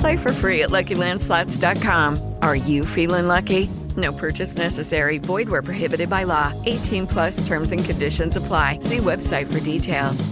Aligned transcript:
Play 0.00 0.16
for 0.16 0.32
free 0.32 0.62
at 0.62 0.70
LuckyLandSlots.com. 0.70 2.34
Are 2.42 2.56
you 2.56 2.84
feeling 2.84 3.28
lucky? 3.28 3.68
No 3.96 4.12
purchase 4.12 4.56
necessary. 4.56 5.18
Void 5.18 5.48
where 5.48 5.62
prohibited 5.62 6.10
by 6.10 6.24
law. 6.24 6.52
18 6.66 7.06
plus 7.06 7.46
terms 7.46 7.72
and 7.72 7.84
conditions 7.84 8.36
apply. 8.36 8.80
See 8.80 8.98
website 8.98 9.50
for 9.50 9.60
details. 9.60 10.28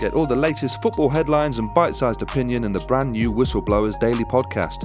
Get 0.00 0.14
all 0.14 0.26
the 0.26 0.36
latest 0.36 0.80
football 0.80 1.08
headlines 1.08 1.58
and 1.58 1.72
bite 1.74 1.96
sized 1.96 2.22
opinion 2.22 2.64
in 2.64 2.72
the 2.72 2.78
brand 2.80 3.12
new 3.12 3.32
Whistleblowers 3.32 3.98
Daily 3.98 4.24
podcast. 4.24 4.84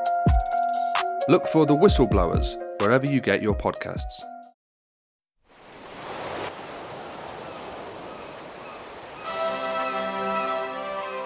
Look 1.31 1.47
for 1.47 1.65
the 1.65 1.73
Whistleblowers 1.73 2.57
wherever 2.81 3.09
you 3.09 3.21
get 3.21 3.41
your 3.41 3.55
podcasts. 3.55 4.19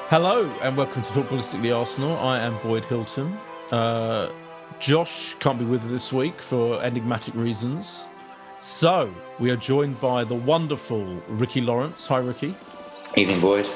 Hello 0.09 0.45
and 0.61 0.77
welcome 0.77 1.01
to 1.01 1.09
Footballistically 1.09 1.75
Arsenal. 1.75 2.15
I 2.17 2.37
am 2.37 2.55
Boyd 2.61 2.83
Hilton. 2.85 3.35
Uh, 3.71 4.31
Josh 4.79 5.35
can't 5.39 5.57
be 5.57 5.65
with 5.65 5.83
us 5.85 5.89
this 5.89 6.13
week 6.13 6.39
for 6.39 6.83
enigmatic 6.83 7.33
reasons. 7.33 8.07
So 8.59 9.11
we 9.39 9.49
are 9.49 9.57
joined 9.57 9.99
by 9.99 10.23
the 10.23 10.35
wonderful 10.35 11.03
Ricky 11.29 11.61
Lawrence. 11.61 12.05
Hi, 12.05 12.19
Ricky. 12.19 12.53
Evening, 13.17 13.41
Boyd. 13.41 13.67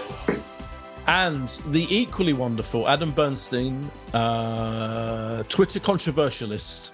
And 1.09 1.49
the 1.69 1.87
equally 1.89 2.33
wonderful 2.33 2.87
Adam 2.87 3.09
Bernstein, 3.09 3.83
uh, 4.13 5.41
Twitter 5.49 5.79
controversialist 5.79 6.91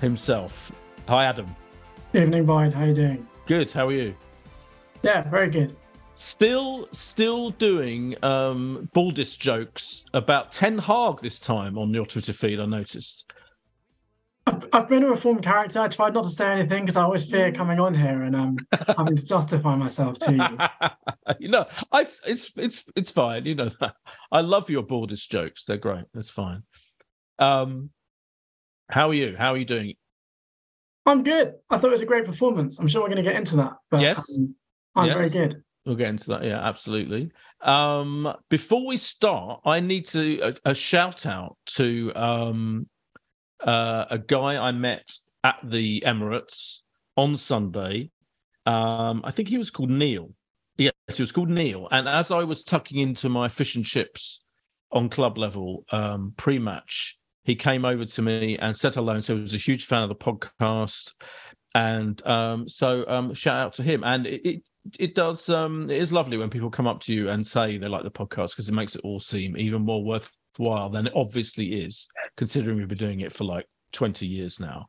himself. 0.00 0.72
Hi, 1.06 1.26
Adam. 1.26 1.54
Evening, 2.14 2.46
Brian. 2.46 2.72
How 2.72 2.84
you 2.86 2.94
doing? 2.94 3.28
Good. 3.44 3.70
How 3.70 3.88
are 3.88 3.92
you? 3.92 4.14
Yeah, 5.02 5.28
very 5.28 5.50
good. 5.50 5.76
Still, 6.14 6.88
still 6.92 7.50
doing 7.50 8.16
um, 8.24 8.88
Baldis 8.94 9.38
jokes 9.38 10.06
about 10.14 10.52
Ten 10.52 10.78
Hag 10.78 11.20
this 11.20 11.38
time 11.38 11.76
on 11.76 11.92
your 11.92 12.06
Twitter 12.06 12.32
feed. 12.32 12.58
I 12.58 12.64
noticed. 12.64 13.34
I've, 14.46 14.66
I've 14.72 14.88
been 14.88 15.04
a 15.04 15.08
reformed 15.08 15.42
character. 15.42 15.80
I 15.80 15.88
tried 15.88 16.14
not 16.14 16.24
to 16.24 16.30
say 16.30 16.52
anything 16.52 16.84
because 16.84 16.96
I 16.96 17.02
always 17.02 17.24
fear 17.24 17.52
coming 17.52 17.78
on 17.78 17.94
here 17.94 18.22
and 18.22 18.34
um, 18.34 18.56
having 18.96 19.16
to 19.16 19.24
justify 19.24 19.76
myself 19.76 20.18
to 20.18 20.32
you. 20.32 21.36
you 21.38 21.48
know, 21.48 21.66
I, 21.92 22.02
it's 22.26 22.52
it's 22.56 22.90
it's 22.96 23.10
fine. 23.10 23.46
You 23.46 23.54
know, 23.54 23.70
I 24.32 24.40
love 24.40 24.68
your 24.68 24.82
Baldis 24.82 25.28
jokes. 25.28 25.64
They're 25.64 25.76
great. 25.76 26.04
That's 26.12 26.30
fine. 26.30 26.64
Um, 27.38 27.90
how 28.90 29.10
are 29.10 29.14
you? 29.14 29.36
How 29.38 29.54
are 29.54 29.56
you 29.56 29.64
doing? 29.64 29.94
I'm 31.06 31.22
good. 31.22 31.54
I 31.70 31.78
thought 31.78 31.88
it 31.88 31.92
was 31.92 32.02
a 32.02 32.06
great 32.06 32.24
performance. 32.24 32.78
I'm 32.78 32.88
sure 32.88 33.02
we're 33.02 33.08
going 33.08 33.24
to 33.24 33.28
get 33.28 33.36
into 33.36 33.56
that. 33.56 33.72
But, 33.90 34.02
yes, 34.02 34.38
um, 34.38 34.54
I'm 34.94 35.06
yes. 35.06 35.16
very 35.16 35.30
good. 35.30 35.62
We'll 35.84 35.96
get 35.96 36.08
into 36.08 36.28
that. 36.28 36.44
Yeah, 36.44 36.60
absolutely. 36.60 37.32
Um, 37.60 38.32
before 38.48 38.86
we 38.86 38.96
start, 38.96 39.60
I 39.64 39.80
need 39.80 40.06
to 40.08 40.40
a, 40.40 40.70
a 40.70 40.74
shout 40.74 41.26
out 41.26 41.56
to 41.74 42.12
um, 42.14 42.86
uh, 43.66 44.06
a 44.10 44.18
guy 44.18 44.56
I 44.56 44.72
met 44.72 45.16
at 45.44 45.56
the 45.62 46.02
Emirates 46.06 46.78
on 47.16 47.36
Sunday. 47.36 48.10
Um, 48.66 49.22
I 49.24 49.30
think 49.30 49.48
he 49.48 49.58
was 49.58 49.70
called 49.70 49.90
Neil. 49.90 50.30
Yes, 50.78 50.92
he 51.12 51.22
was 51.22 51.32
called 51.32 51.50
Neil. 51.50 51.88
And 51.90 52.08
as 52.08 52.30
I 52.30 52.44
was 52.44 52.62
tucking 52.62 52.98
into 52.98 53.28
my 53.28 53.48
fish 53.48 53.76
and 53.76 53.84
chips 53.84 54.44
on 54.90 55.08
club 55.08 55.38
level 55.38 55.84
um, 55.90 56.34
pre-match, 56.36 57.18
he 57.44 57.56
came 57.56 57.84
over 57.84 58.04
to 58.04 58.22
me 58.22 58.56
and 58.58 58.76
said 58.76 58.94
hello. 58.94 59.14
And 59.14 59.24
so 59.24 59.34
he 59.36 59.42
was 59.42 59.54
a 59.54 59.58
huge 59.58 59.86
fan 59.86 60.02
of 60.02 60.08
the 60.08 60.14
podcast. 60.14 61.12
And 61.74 62.24
um, 62.26 62.68
so 62.68 63.04
um, 63.08 63.34
shout 63.34 63.58
out 63.58 63.72
to 63.74 63.82
him. 63.82 64.04
And 64.04 64.26
it, 64.26 64.46
it 64.46 64.62
it 64.98 65.14
does 65.14 65.48
um 65.48 65.88
it 65.90 66.00
is 66.00 66.12
lovely 66.12 66.36
when 66.36 66.50
people 66.50 66.70
come 66.70 66.86
up 66.86 67.00
to 67.00 67.14
you 67.14 67.28
and 67.28 67.46
say 67.46 67.78
they 67.78 67.88
like 67.88 68.02
the 68.02 68.10
podcast 68.10 68.50
because 68.50 68.68
it 68.68 68.74
makes 68.74 68.96
it 68.96 69.02
all 69.04 69.20
seem 69.20 69.56
even 69.56 69.82
more 69.82 70.02
worthwhile 70.58 70.90
than 70.90 71.06
it 71.06 71.12
obviously 71.14 71.82
is 71.84 72.08
considering 72.36 72.76
we've 72.76 72.88
been 72.88 72.98
doing 72.98 73.20
it 73.20 73.32
for 73.32 73.44
like 73.44 73.66
20 73.92 74.26
years 74.26 74.60
now. 74.60 74.86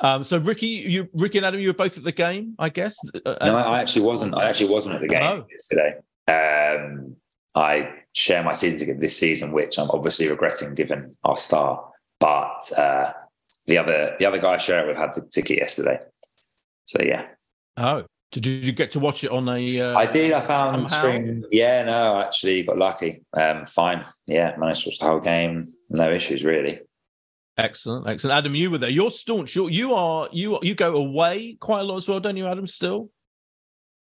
Um 0.00 0.22
so 0.24 0.38
ricky 0.38 0.66
you 0.66 1.08
ricky 1.12 1.38
and 1.38 1.46
adam 1.46 1.60
you 1.60 1.68
were 1.68 1.74
both 1.74 1.98
at 1.98 2.04
the 2.04 2.12
game 2.12 2.54
i 2.58 2.68
guess? 2.68 2.96
No 3.24 3.32
i 3.40 3.80
actually 3.80 4.02
wasn't. 4.02 4.36
I 4.36 4.48
actually 4.48 4.70
wasn't 4.70 4.94
at 4.94 5.00
the 5.00 5.08
game 5.08 5.22
Oh. 5.22 5.46
yesterday. 5.50 5.96
Um 6.28 7.16
i 7.54 7.90
share 8.14 8.42
my 8.44 8.52
season 8.52 8.78
ticket 8.78 9.00
this 9.00 9.16
season 9.16 9.52
which 9.52 9.78
i'm 9.78 9.90
obviously 9.90 10.28
regretting 10.28 10.74
given 10.74 11.10
our 11.24 11.36
start 11.36 11.84
but 12.20 12.70
uh 12.78 13.12
the 13.66 13.76
other 13.78 14.14
the 14.18 14.26
other 14.26 14.38
guy 14.38 14.54
I 14.54 14.56
share 14.56 14.84
it 14.84 14.88
with 14.88 14.96
had 14.96 15.14
the 15.14 15.20
ticket 15.22 15.58
yesterday. 15.58 15.98
So 16.84 17.02
yeah. 17.02 17.26
Oh 17.76 18.04
did 18.30 18.46
you, 18.46 18.72
get 18.72 18.90
to 18.92 19.00
watch 19.00 19.24
it 19.24 19.30
on 19.30 19.48
a 19.48 19.80
uh, 19.80 19.96
I 19.98 20.06
did. 20.06 20.32
I 20.32 20.40
found 20.40 20.74
somehow? 20.74 20.88
stream. 20.88 21.44
Yeah, 21.50 21.84
no, 21.84 22.20
actually 22.20 22.62
got 22.62 22.76
lucky. 22.76 23.22
Um, 23.32 23.64
fine. 23.64 24.04
Yeah, 24.26 24.54
managed 24.58 24.84
to 24.84 24.90
watch 24.90 24.98
the 24.98 25.06
whole 25.06 25.20
game. 25.20 25.64
No 25.90 26.10
issues 26.10 26.44
really. 26.44 26.80
excellent 27.56 28.06
excellent 28.06 28.38
adam 28.38 28.54
you 28.54 28.70
were 28.70 28.78
there 28.78 28.88
you're 28.88 29.10
staunch 29.10 29.56
you're, 29.56 29.68
you 29.68 29.92
are 29.92 30.28
you 30.30 30.58
you 30.62 30.76
go 30.76 30.94
away 30.94 31.56
quite 31.58 31.80
a 31.80 31.82
lot 31.82 31.96
as 31.96 32.06
well 32.06 32.20
don't 32.20 32.36
you 32.36 32.46
adam 32.46 32.68
still 32.68 33.10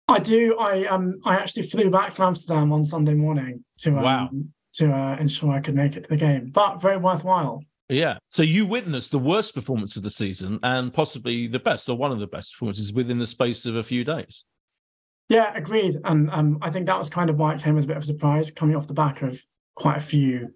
I 0.07 0.19
do. 0.19 0.55
I 0.59 0.85
um 0.85 1.15
I 1.25 1.35
actually 1.35 1.63
flew 1.63 1.89
back 1.89 2.11
from 2.13 2.27
Amsterdam 2.27 2.71
on 2.71 2.83
Sunday 2.83 3.15
morning 3.15 3.63
to 3.79 3.89
um, 3.97 4.03
Wow. 4.03 4.29
to 4.75 4.91
uh, 4.91 5.15
ensure 5.19 5.51
I 5.51 5.61
could 5.61 5.75
make 5.75 5.95
it 5.95 6.01
to 6.03 6.09
the 6.09 6.15
game, 6.17 6.51
but 6.51 6.81
very 6.81 6.97
worthwhile. 6.97 7.63
Yeah. 7.89 8.17
So 8.29 8.41
you 8.41 8.65
witnessed 8.65 9.11
the 9.11 9.19
worst 9.19 9.53
performance 9.53 9.95
of 9.95 10.03
the 10.03 10.09
season 10.09 10.59
and 10.63 10.93
possibly 10.93 11.47
the 11.47 11.59
best 11.59 11.87
or 11.87 11.97
one 11.97 12.11
of 12.11 12.19
the 12.19 12.27
best 12.27 12.53
performances 12.53 12.93
within 12.93 13.19
the 13.19 13.27
space 13.27 13.65
of 13.65 13.75
a 13.75 13.83
few 13.83 14.03
days. 14.03 14.43
Yeah, 15.29 15.51
agreed. 15.55 15.95
And 16.03 16.29
um, 16.31 16.57
I 16.61 16.69
think 16.69 16.85
that 16.87 16.97
was 16.97 17.09
kind 17.09 17.29
of 17.29 17.37
why 17.37 17.53
it 17.53 17.61
came 17.61 17.77
as 17.77 17.83
a 17.83 17.87
bit 17.87 17.97
of 17.97 18.03
a 18.03 18.07
surprise, 18.07 18.51
coming 18.51 18.75
off 18.75 18.87
the 18.87 18.93
back 18.93 19.21
of 19.21 19.41
quite 19.75 19.97
a 19.97 20.01
few 20.01 20.53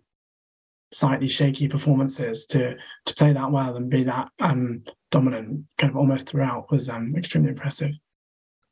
slightly 0.92 1.28
shaky 1.28 1.68
performances 1.68 2.48
to 2.48 2.76
to 3.06 3.14
play 3.14 3.31
that 3.31 3.52
well 3.52 3.76
and 3.76 3.92
be 3.92 4.04
that 4.04 4.30
um, 4.40 4.84
dominant 5.12 5.66
kind 5.78 5.92
of 5.92 5.98
almost 5.98 6.28
throughout 6.28 6.72
was 6.72 6.90
um, 6.90 7.12
extremely 7.16 7.50
impressive. 7.50 7.92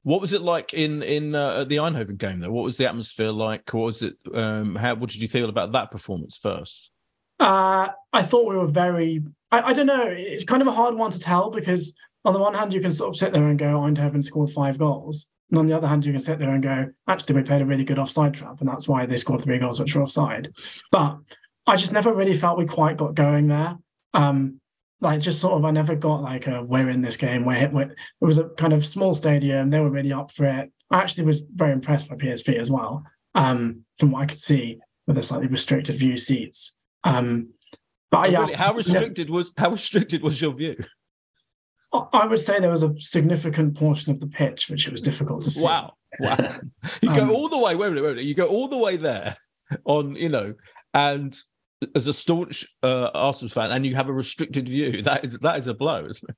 What 0.03 0.21
was 0.21 0.33
it 0.33 0.41
like 0.41 0.73
in 0.73 1.03
in 1.03 1.35
uh, 1.35 1.63
the 1.65 1.77
Eindhoven 1.77 2.17
game 2.17 2.39
though? 2.39 2.51
What 2.51 2.63
was 2.63 2.77
the 2.77 2.87
atmosphere 2.87 3.31
like? 3.31 3.71
What 3.73 3.85
was 3.85 4.01
it? 4.01 4.15
Um, 4.33 4.75
how 4.75 4.95
what 4.95 5.09
did 5.09 5.21
you 5.21 5.27
feel 5.27 5.49
about 5.49 5.73
that 5.73 5.91
performance 5.91 6.37
first? 6.37 6.91
Uh, 7.39 7.89
I 8.13 8.23
thought 8.23 8.49
we 8.49 8.57
were 8.57 8.67
very. 8.67 9.23
I, 9.51 9.61
I, 9.61 9.73
don't 9.73 9.85
know. 9.85 10.05
It's 10.07 10.43
kind 10.43 10.61
of 10.61 10.67
a 10.67 10.73
hard 10.73 10.95
one 10.95 11.11
to 11.11 11.19
tell 11.19 11.51
because 11.51 11.93
on 12.25 12.33
the 12.33 12.39
one 12.39 12.53
hand 12.53 12.73
you 12.73 12.81
can 12.81 12.91
sort 12.91 13.09
of 13.09 13.15
sit 13.15 13.31
there 13.31 13.47
and 13.47 13.59
go 13.59 13.65
Eindhoven 13.65 14.23
scored 14.23 14.49
five 14.49 14.77
goals, 14.77 15.27
and 15.49 15.59
on 15.59 15.67
the 15.67 15.75
other 15.75 15.87
hand 15.87 16.05
you 16.05 16.11
can 16.11 16.21
sit 16.21 16.39
there 16.39 16.49
and 16.49 16.63
go 16.63 16.87
actually 17.07 17.35
we 17.35 17.43
played 17.43 17.61
a 17.61 17.65
really 17.65 17.83
good 17.83 17.99
offside 17.99 18.33
trap, 18.33 18.59
and 18.59 18.67
that's 18.67 18.87
why 18.87 19.05
they 19.05 19.17
scored 19.17 19.41
three 19.41 19.59
goals 19.59 19.79
which 19.79 19.95
were 19.95 20.01
offside. 20.01 20.53
But 20.91 21.17
I 21.67 21.75
just 21.75 21.93
never 21.93 22.13
really 22.13 22.33
felt 22.33 22.57
we 22.57 22.65
quite 22.65 22.97
got 22.97 23.13
going 23.13 23.47
there. 23.47 23.77
Um, 24.13 24.59
like 24.99 25.19
just 25.19 25.39
sort 25.39 25.53
of 25.53 25.65
I 25.65 25.71
never 25.71 25.95
got 25.95 26.23
like 26.23 26.47
a 26.47 26.63
we're 26.63 26.89
in 26.89 27.01
this 27.01 27.17
game. 27.17 27.45
We're, 27.45 27.69
we're 27.69 27.91
it 27.91 27.95
was 28.19 28.39
a 28.39 28.49
kind 28.49 28.73
of 28.73 28.85
small 28.85 29.13
stadium. 29.13 29.69
They 29.69 29.79
were 29.79 29.91
really 29.91 30.13
up 30.13 30.31
for 30.31 30.45
it. 30.45 30.71
I 30.89 30.99
actually 30.99 31.25
was 31.25 31.41
very 31.53 31.73
impressed 31.73 32.09
by 32.09 32.15
PSV 32.15 32.55
as 32.55 32.71
well. 32.71 33.03
Um, 33.35 33.83
from 33.99 34.11
what 34.11 34.23
I 34.23 34.25
could 34.25 34.39
see 34.39 34.79
with 35.05 35.17
the 35.17 35.23
slightly 35.23 35.47
restricted 35.47 35.95
view 35.95 36.17
seats. 36.17 36.75
Um, 37.07 37.49
but 38.11 38.27
Oh, 38.27 38.31
yeah, 38.31 38.39
really? 38.41 38.53
How 38.53 38.73
restricted 38.73 39.29
was 39.29 39.53
how 39.57 39.71
restricted 39.71 40.21
was 40.21 40.41
your 40.41 40.53
view? 40.53 40.77
I 42.13 42.27
would 42.27 42.39
say 42.39 42.59
there 42.59 42.69
was 42.69 42.83
a 42.83 42.93
significant 42.99 43.75
portion 43.77 44.11
of 44.11 44.19
the 44.19 44.27
pitch 44.27 44.69
which 44.69 44.87
it 44.87 44.91
was 44.91 45.01
difficult 45.01 45.41
to 45.41 45.49
see. 45.49 45.63
Wow, 45.63 45.93
wow! 46.19 46.37
You 47.01 47.09
go 47.09 47.23
Um, 47.23 47.31
all 47.31 47.49
the 47.49 47.57
way. 47.57 47.75
Wait 47.75 47.87
a 47.87 47.89
minute, 47.91 48.03
wait 48.03 48.11
a 48.11 48.13
minute. 48.15 48.25
You 48.25 48.35
go 48.35 48.47
all 48.47 48.67
the 48.67 48.77
way 48.77 48.97
there 48.97 49.37
on 49.85 50.15
you 50.15 50.29
know, 50.29 50.53
and 50.93 51.37
as 51.95 52.07
a 52.07 52.13
staunch 52.13 52.67
uh, 52.83 53.09
Arsenal 53.13 53.49
fan, 53.49 53.71
and 53.71 53.85
you 53.85 53.95
have 53.95 54.09
a 54.09 54.13
restricted 54.13 54.67
view. 54.67 55.01
That 55.03 55.23
is 55.23 55.37
that 55.39 55.59
is 55.59 55.67
a 55.67 55.73
blow, 55.73 56.05
isn't 56.05 56.29
it? 56.29 56.35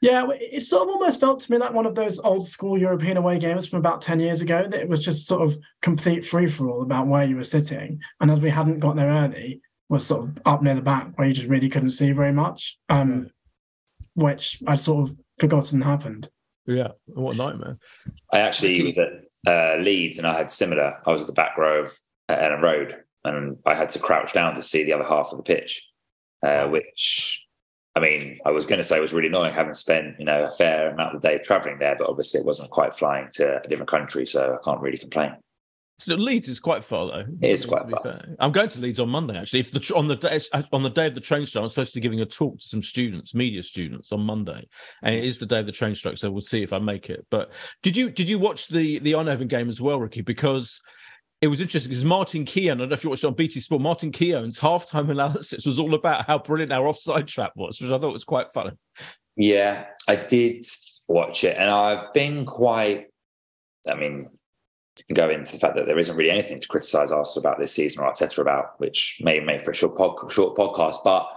Yeah, 0.00 0.26
it 0.30 0.62
sort 0.62 0.88
of 0.88 0.94
almost 0.94 1.18
felt 1.20 1.40
to 1.40 1.50
me 1.52 1.58
like 1.58 1.72
one 1.72 1.86
of 1.86 1.96
those 1.96 2.20
old 2.20 2.46
school 2.46 2.78
European 2.78 3.16
away 3.16 3.38
games 3.38 3.68
from 3.68 3.80
about 3.80 4.00
10 4.00 4.20
years 4.20 4.40
ago, 4.40 4.66
that 4.68 4.80
it 4.80 4.88
was 4.88 5.04
just 5.04 5.26
sort 5.26 5.42
of 5.42 5.56
complete 5.82 6.24
free 6.24 6.46
for 6.46 6.70
all 6.70 6.82
about 6.82 7.08
where 7.08 7.24
you 7.24 7.34
were 7.36 7.42
sitting. 7.44 8.00
And 8.20 8.30
as 8.30 8.40
we 8.40 8.48
hadn't 8.48 8.78
got 8.78 8.94
there 8.94 9.08
early, 9.10 9.60
was 9.88 10.06
sort 10.06 10.22
of 10.22 10.38
up 10.46 10.62
near 10.62 10.74
the 10.74 10.80
back 10.80 11.16
where 11.16 11.28
you 11.28 11.34
just 11.34 11.48
really 11.48 11.68
couldn't 11.68 11.90
see 11.90 12.12
very 12.12 12.32
much, 12.32 12.78
um, 12.88 13.30
which 14.14 14.62
I'd 14.66 14.80
sort 14.80 15.08
of 15.08 15.16
forgotten 15.38 15.82
happened. 15.82 16.28
Yeah, 16.66 16.88
what 17.06 17.34
a 17.34 17.38
nightmare. 17.38 17.78
I 18.32 18.38
actually 18.38 18.82
was 18.82 18.98
at 18.98 19.10
uh, 19.46 19.76
Leeds 19.82 20.18
and 20.18 20.26
I 20.26 20.36
had 20.36 20.50
similar. 20.50 21.00
I 21.06 21.12
was 21.12 21.22
at 21.22 21.26
the 21.26 21.32
back 21.32 21.58
row 21.58 21.84
of 21.84 21.92
uh, 22.28 22.36
Elland 22.36 22.62
Road 22.62 22.96
and 23.24 23.56
I 23.66 23.74
had 23.74 23.88
to 23.90 23.98
crouch 23.98 24.32
down 24.32 24.54
to 24.54 24.62
see 24.62 24.84
the 24.84 24.92
other 24.92 25.04
half 25.04 25.28
of 25.32 25.38
the 25.38 25.42
pitch, 25.42 25.88
uh, 26.42 26.66
which 26.68 27.44
I 27.94 28.00
mean, 28.00 28.38
I 28.46 28.50
was 28.50 28.64
going 28.64 28.78
to 28.78 28.84
say 28.84 28.96
it 28.96 29.02
was 29.02 29.12
really 29.12 29.28
annoying 29.28 29.52
having 29.52 29.74
spent 29.74 30.18
you 30.18 30.24
know 30.24 30.44
a 30.44 30.50
fair 30.50 30.90
amount 30.90 31.14
of 31.14 31.22
the 31.22 31.28
day 31.28 31.38
traveling 31.38 31.78
there, 31.78 31.96
but 31.96 32.08
obviously 32.08 32.40
it 32.40 32.46
wasn't 32.46 32.70
quite 32.70 32.94
flying 32.94 33.28
to 33.32 33.62
a 33.62 33.68
different 33.68 33.90
country, 33.90 34.26
so 34.26 34.58
I 34.58 34.64
can't 34.64 34.80
really 34.80 34.98
complain. 34.98 35.36
So 36.02 36.16
Leeds 36.16 36.48
is 36.48 36.58
quite 36.58 36.82
far 36.82 37.06
though. 37.06 37.24
It 37.40 37.50
is 37.50 37.64
quite 37.64 37.88
far. 37.88 38.02
fair. 38.02 38.36
I'm 38.40 38.52
going 38.52 38.68
to 38.70 38.80
Leeds 38.80 38.98
on 38.98 39.08
Monday 39.08 39.38
actually. 39.38 39.60
If 39.60 39.70
the 39.70 39.80
tr- 39.80 39.96
on 39.96 40.08
the 40.08 40.16
day 40.16 40.40
on 40.72 40.82
the 40.82 40.90
day 40.90 41.06
of 41.06 41.14
the 41.14 41.20
train 41.20 41.46
strike, 41.46 41.62
I'm 41.62 41.68
supposed 41.68 41.94
to 41.94 42.00
be 42.00 42.02
giving 42.02 42.20
a 42.20 42.26
talk 42.26 42.58
to 42.58 42.66
some 42.66 42.82
students, 42.82 43.34
media 43.34 43.62
students, 43.62 44.12
on 44.12 44.20
Monday, 44.20 44.66
and 45.02 45.14
it 45.14 45.24
is 45.24 45.38
the 45.38 45.46
day 45.46 45.60
of 45.60 45.66
the 45.66 45.72
train 45.72 45.94
strike, 45.94 46.18
so 46.18 46.30
we'll 46.30 46.40
see 46.40 46.62
if 46.62 46.72
I 46.72 46.78
make 46.78 47.08
it. 47.08 47.24
But 47.30 47.52
did 47.82 47.96
you 47.96 48.10
did 48.10 48.28
you 48.28 48.38
watch 48.38 48.68
the 48.68 48.98
the 48.98 49.12
Eindhoven 49.12 49.48
game 49.48 49.68
as 49.68 49.80
well, 49.80 50.00
Ricky? 50.00 50.22
Because 50.22 50.80
it 51.40 51.48
was 51.48 51.60
interesting 51.60 51.90
because 51.90 52.04
Martin 52.04 52.44
Keown, 52.44 52.78
I 52.78 52.80
don't 52.80 52.90
know 52.90 52.94
if 52.94 53.04
you 53.04 53.10
watched 53.10 53.24
it 53.24 53.28
on 53.28 53.34
BT 53.34 53.60
Sport, 53.60 53.82
Martin 53.82 54.12
Keown's 54.12 54.58
halftime 54.58 55.10
analysis 55.10 55.66
was 55.66 55.78
all 55.78 55.94
about 55.94 56.26
how 56.26 56.38
brilliant 56.38 56.72
our 56.72 56.86
offside 56.86 57.26
trap 57.26 57.52
was, 57.56 57.80
which 57.80 57.90
I 57.90 57.98
thought 57.98 58.12
was 58.12 58.24
quite 58.24 58.52
funny. 58.52 58.70
Yeah, 59.36 59.86
I 60.08 60.16
did 60.16 60.66
watch 61.08 61.44
it, 61.44 61.56
and 61.56 61.68
I've 61.70 62.12
been 62.12 62.44
quite. 62.44 63.06
I 63.90 63.94
mean, 63.94 64.28
can 65.06 65.14
go 65.14 65.30
into 65.30 65.52
the 65.52 65.58
fact 65.58 65.76
that 65.76 65.86
there 65.86 65.98
isn't 65.98 66.16
really 66.16 66.30
anything 66.30 66.58
to 66.60 66.68
criticise 66.68 67.10
Arsenal 67.12 67.40
about 67.46 67.60
this 67.60 67.72
season 67.72 68.02
or 68.02 68.12
Arteta 68.12 68.38
about, 68.38 68.78
which 68.78 69.18
may 69.22 69.40
make 69.40 69.64
for 69.64 69.70
a 69.72 69.74
short, 69.74 69.96
pod, 69.96 70.30
short 70.30 70.56
podcast. 70.56 70.96
But 71.04 71.28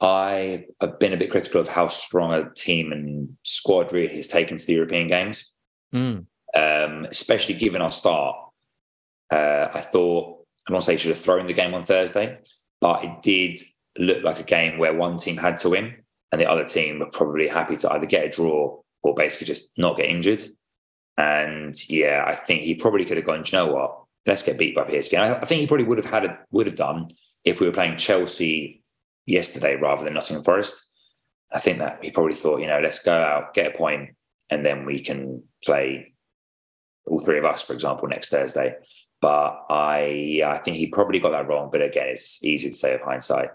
I 0.00 0.66
have 0.80 0.98
been 0.98 1.12
a 1.12 1.16
bit 1.16 1.30
critical 1.30 1.60
of 1.60 1.68
how 1.68 1.88
strong 1.88 2.32
a 2.32 2.52
team 2.54 2.92
and 2.92 3.36
squad 3.44 3.92
really 3.92 4.16
has 4.16 4.28
taken 4.28 4.56
to 4.56 4.66
the 4.66 4.74
European 4.74 5.06
games, 5.06 5.52
Mm. 5.94 6.26
um, 6.54 7.04
especially 7.10 7.54
given 7.54 7.82
our 7.82 7.90
start. 7.90 8.36
Uh, 9.30 9.68
I 9.72 9.80
thought 9.80 10.38
I 10.68 10.72
don't 10.72 10.80
say 10.82 10.96
should 10.96 11.10
have 11.10 11.18
thrown 11.18 11.46
the 11.46 11.52
game 11.52 11.74
on 11.74 11.84
Thursday, 11.84 12.38
but 12.80 13.04
it 13.04 13.22
did 13.22 13.60
look 13.98 14.22
like 14.22 14.40
a 14.40 14.44
game 14.44 14.78
where 14.78 14.94
one 14.94 15.18
team 15.18 15.36
had 15.36 15.58
to 15.58 15.70
win 15.70 15.94
and 16.30 16.40
the 16.40 16.50
other 16.50 16.64
team 16.64 16.98
were 16.98 17.10
probably 17.12 17.46
happy 17.46 17.76
to 17.76 17.92
either 17.92 18.06
get 18.06 18.24
a 18.24 18.28
draw 18.30 18.80
or 19.02 19.14
basically 19.14 19.46
just 19.46 19.70
not 19.76 19.96
get 19.96 20.06
injured. 20.06 20.42
And 21.16 21.74
yeah, 21.90 22.24
I 22.26 22.34
think 22.34 22.62
he 22.62 22.74
probably 22.74 23.04
could 23.04 23.16
have 23.16 23.26
gone. 23.26 23.42
"Do 23.42 23.56
you 23.56 23.58
know 23.58 23.72
what? 23.72 23.98
Let's 24.26 24.42
get 24.42 24.58
beat 24.58 24.74
by 24.74 24.84
PSV. 24.84 25.18
I, 25.18 25.34
I 25.34 25.44
think 25.44 25.60
he 25.60 25.66
probably 25.66 25.86
would 25.86 25.98
have 25.98 26.10
had 26.10 26.24
a, 26.24 26.38
would 26.50 26.66
have 26.66 26.76
done 26.76 27.08
if 27.44 27.60
we 27.60 27.66
were 27.66 27.72
playing 27.72 27.96
Chelsea 27.96 28.82
yesterday 29.26 29.76
rather 29.76 30.04
than 30.04 30.14
Nottingham 30.14 30.44
Forest. 30.44 30.88
I 31.52 31.58
think 31.58 31.78
that 31.78 31.98
he 32.02 32.10
probably 32.10 32.34
thought, 32.34 32.60
you 32.60 32.66
know, 32.66 32.80
let's 32.80 33.00
go 33.00 33.14
out, 33.14 33.52
get 33.54 33.74
a 33.74 33.76
point, 33.76 34.10
and 34.48 34.64
then 34.64 34.86
we 34.86 35.00
can 35.00 35.42
play 35.64 36.14
all 37.06 37.18
three 37.18 37.38
of 37.38 37.44
us, 37.44 37.62
for 37.62 37.74
example, 37.74 38.08
next 38.08 38.30
Thursday. 38.30 38.74
But 39.20 39.66
I, 39.68 40.42
I 40.44 40.58
think 40.58 40.76
he 40.76 40.86
probably 40.86 41.20
got 41.20 41.30
that 41.30 41.46
wrong. 41.46 41.68
But 41.70 41.82
again, 41.82 42.08
it's 42.08 42.42
easy 42.42 42.70
to 42.70 42.76
say 42.76 42.94
of 42.94 43.02
hindsight. 43.02 43.50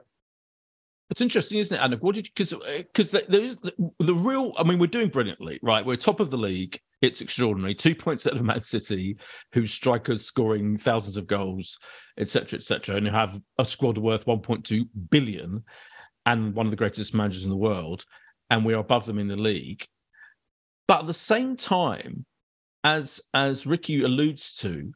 It's 1.09 1.21
interesting, 1.21 1.59
isn't 1.59 1.75
it, 1.75 1.81
Anna? 1.81 1.97
What 1.97 2.15
did 2.15 2.25
because 2.25 2.53
because 2.77 3.13
uh, 3.13 3.21
there 3.29 3.41
is 3.41 3.57
the, 3.57 3.73
the 3.99 4.13
real. 4.13 4.53
I 4.57 4.63
mean, 4.63 4.77
we're 4.77 4.87
doing 4.87 5.09
brilliantly, 5.09 5.59
right? 5.61 5.85
We're 5.85 5.95
top 5.95 6.19
of 6.19 6.31
the 6.31 6.37
league. 6.37 6.79
It's 7.01 7.21
extraordinary. 7.21 7.75
Two 7.75 7.93
points 7.93 8.25
out 8.25 8.35
of 8.35 8.43
Man 8.43 8.61
City, 8.61 9.17
whose 9.53 9.71
strikers 9.71 10.25
scoring 10.25 10.77
thousands 10.77 11.17
of 11.17 11.27
goals, 11.27 11.77
etc., 12.17 12.57
etc., 12.57 12.95
and 12.95 13.07
who 13.07 13.13
have 13.13 13.39
a 13.59 13.65
squad 13.65 13.97
worth 13.97 14.25
1.2 14.25 14.87
billion, 15.09 15.63
and 16.25 16.55
one 16.55 16.65
of 16.65 16.71
the 16.71 16.77
greatest 16.77 17.13
managers 17.13 17.43
in 17.43 17.49
the 17.49 17.55
world, 17.55 18.03
and 18.49 18.65
we 18.65 18.73
are 18.73 18.79
above 18.79 19.05
them 19.05 19.19
in 19.19 19.27
the 19.27 19.35
league. 19.35 19.85
But 20.87 21.01
at 21.01 21.07
the 21.07 21.13
same 21.13 21.55
time, 21.55 22.25
as 22.83 23.21
as 23.33 23.67
Ricky 23.67 24.01
alludes 24.01 24.53
to, 24.55 24.91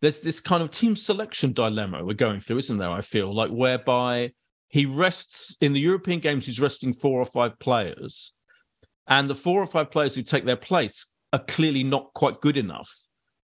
there's 0.00 0.20
this 0.20 0.40
kind 0.40 0.62
of 0.62 0.70
team 0.70 0.96
selection 0.96 1.52
dilemma 1.52 2.04
we're 2.04 2.14
going 2.14 2.40
through, 2.40 2.58
isn't 2.58 2.78
there? 2.78 2.90
I 2.90 3.00
feel 3.00 3.34
like 3.34 3.50
whereby 3.50 4.32
he 4.68 4.86
rests 4.86 5.56
in 5.60 5.72
the 5.72 5.80
European 5.80 6.20
games, 6.20 6.46
he's 6.46 6.60
resting 6.60 6.92
four 6.92 7.20
or 7.20 7.26
five 7.26 7.58
players, 7.58 8.32
and 9.06 9.28
the 9.28 9.34
four 9.34 9.62
or 9.62 9.66
five 9.66 9.90
players 9.90 10.14
who 10.14 10.22
take 10.22 10.46
their 10.46 10.56
place 10.56 11.06
are 11.32 11.38
clearly 11.40 11.82
not 11.82 12.12
quite 12.14 12.40
good 12.40 12.56
enough 12.56 12.92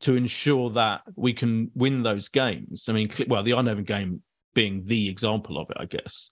to 0.00 0.14
ensure 0.14 0.70
that 0.70 1.00
we 1.17 1.32
can 1.32 1.70
win 1.75 2.02
those 2.02 2.29
games. 2.29 2.87
I 2.88 2.92
mean, 2.92 3.09
well, 3.26 3.42
the 3.42 3.52
Eindhoven 3.52 3.87
game 3.87 4.23
being 4.54 4.85
the 4.85 5.09
example 5.09 5.59
of 5.59 5.71
it, 5.71 5.76
I 5.80 5.87
guess. 5.87 6.30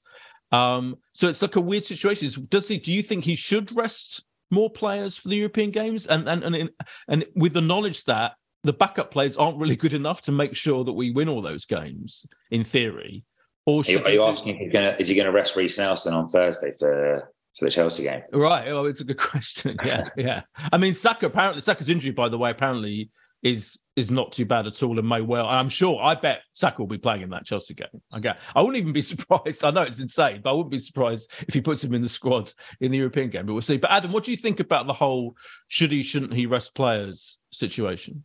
Um, 0.53 0.97
so 1.13 1.29
it's 1.29 1.43
like 1.43 1.57
a 1.57 1.61
weird 1.61 1.85
situation. 1.85 2.31
Does 2.49 2.69
he? 2.69 2.79
Do 2.79 2.93
you 2.93 3.03
think 3.03 3.25
he 3.25 3.35
should 3.35 3.75
rest 3.77 4.25
more 4.51 4.71
players 4.71 5.17
for 5.17 5.29
the 5.29 5.37
European 5.37 5.71
games, 5.71 6.07
and 6.07 6.29
and 6.29 6.45
and 6.45 6.55
in, 6.55 6.71
and 7.09 7.25
with 7.35 7.53
the 7.53 7.61
knowledge 7.61 8.05
that 8.05 8.33
the 8.63 8.73
backup 8.73 9.11
players 9.11 9.37
aren't 9.37 9.59
really 9.59 9.77
good 9.77 9.95
enough 9.95 10.23
to 10.23 10.33
make 10.33 10.55
sure 10.55 10.85
that 10.85 10.93
we 10.93 11.11
win 11.11 11.29
all 11.29 11.43
those 11.43 11.65
games 11.65 12.27
in 12.51 12.65
theory? 12.65 13.25
Or 13.65 13.81
Are 13.81 13.91
you, 13.91 13.99
should 13.99 14.07
are 14.07 14.13
you 14.13 14.25
asking 14.25 14.55
if 14.55 14.61
he's 14.61 14.73
gonna, 14.73 14.97
is 14.99 15.09
he 15.09 15.15
going 15.15 15.27
to 15.27 15.33
rest 15.33 15.57
Reiss 15.57 15.79
Nelson 15.79 16.15
on 16.15 16.29
Thursday 16.29 16.71
for 16.71 17.33
for 17.59 17.65
the 17.65 17.71
Chelsea 17.71 18.05
game? 18.05 18.23
Right. 18.33 18.67
Well, 18.67 18.87
it's 18.87 19.01
a 19.01 19.05
good 19.05 19.19
question. 19.19 19.77
Yeah, 19.85 20.09
yeah. 20.17 20.43
I 20.73 20.79
mean, 20.79 20.95
Saka 20.95 21.27
apparently 21.27 21.63
Saka's 21.63 21.89
injury, 21.89 22.13
by 22.13 22.29
the 22.29 22.39
way, 22.39 22.51
apparently 22.51 23.11
is 23.43 23.79
is 23.95 24.11
not 24.11 24.33
too 24.33 24.45
bad 24.45 24.67
at 24.67 24.83
all, 24.83 24.99
and 24.99 25.09
may 25.09 25.21
well. 25.21 25.47
I'm 25.47 25.69
sure. 25.69 26.03
I 26.03 26.15
bet 26.15 26.43
Saka 26.55 26.83
will 26.83 26.89
be 26.89 26.99
playing 26.99 27.23
in 27.23 27.31
that 27.31 27.47
Chelsea 27.47 27.75
game. 27.75 27.89
Okay. 28.15 28.35
I 28.55 28.61
wouldn't 28.61 28.77
even 28.77 28.93
be 28.93 29.03
surprised. 29.15 29.65
I 29.65 29.71
know 29.71 29.83
it's 29.83 30.01
insane, 30.01 30.41
but 30.43 30.51
I 30.51 30.53
wouldn't 30.53 30.71
be 30.71 30.79
surprised 30.79 31.31
if 31.47 31.55
he 31.55 31.61
puts 31.61 31.83
him 31.83 31.95
in 31.95 32.03
the 32.03 32.09
squad 32.09 32.53
in 32.81 32.91
the 32.91 32.99
European 32.99 33.31
game. 33.31 33.47
But 33.47 33.55
we'll 33.55 33.63
see. 33.63 33.79
But 33.79 33.91
Adam, 33.91 34.13
what 34.13 34.25
do 34.25 34.31
you 34.31 34.37
think 34.37 34.61
about 34.61 34.87
the 34.87 34.93
whole 34.93 35.37
should 35.69 35.93
he, 35.93 36.03
shouldn't 36.03 36.35
he 36.35 36.47
rest 36.47 36.75
players 36.75 37.39
situation? 37.51 38.25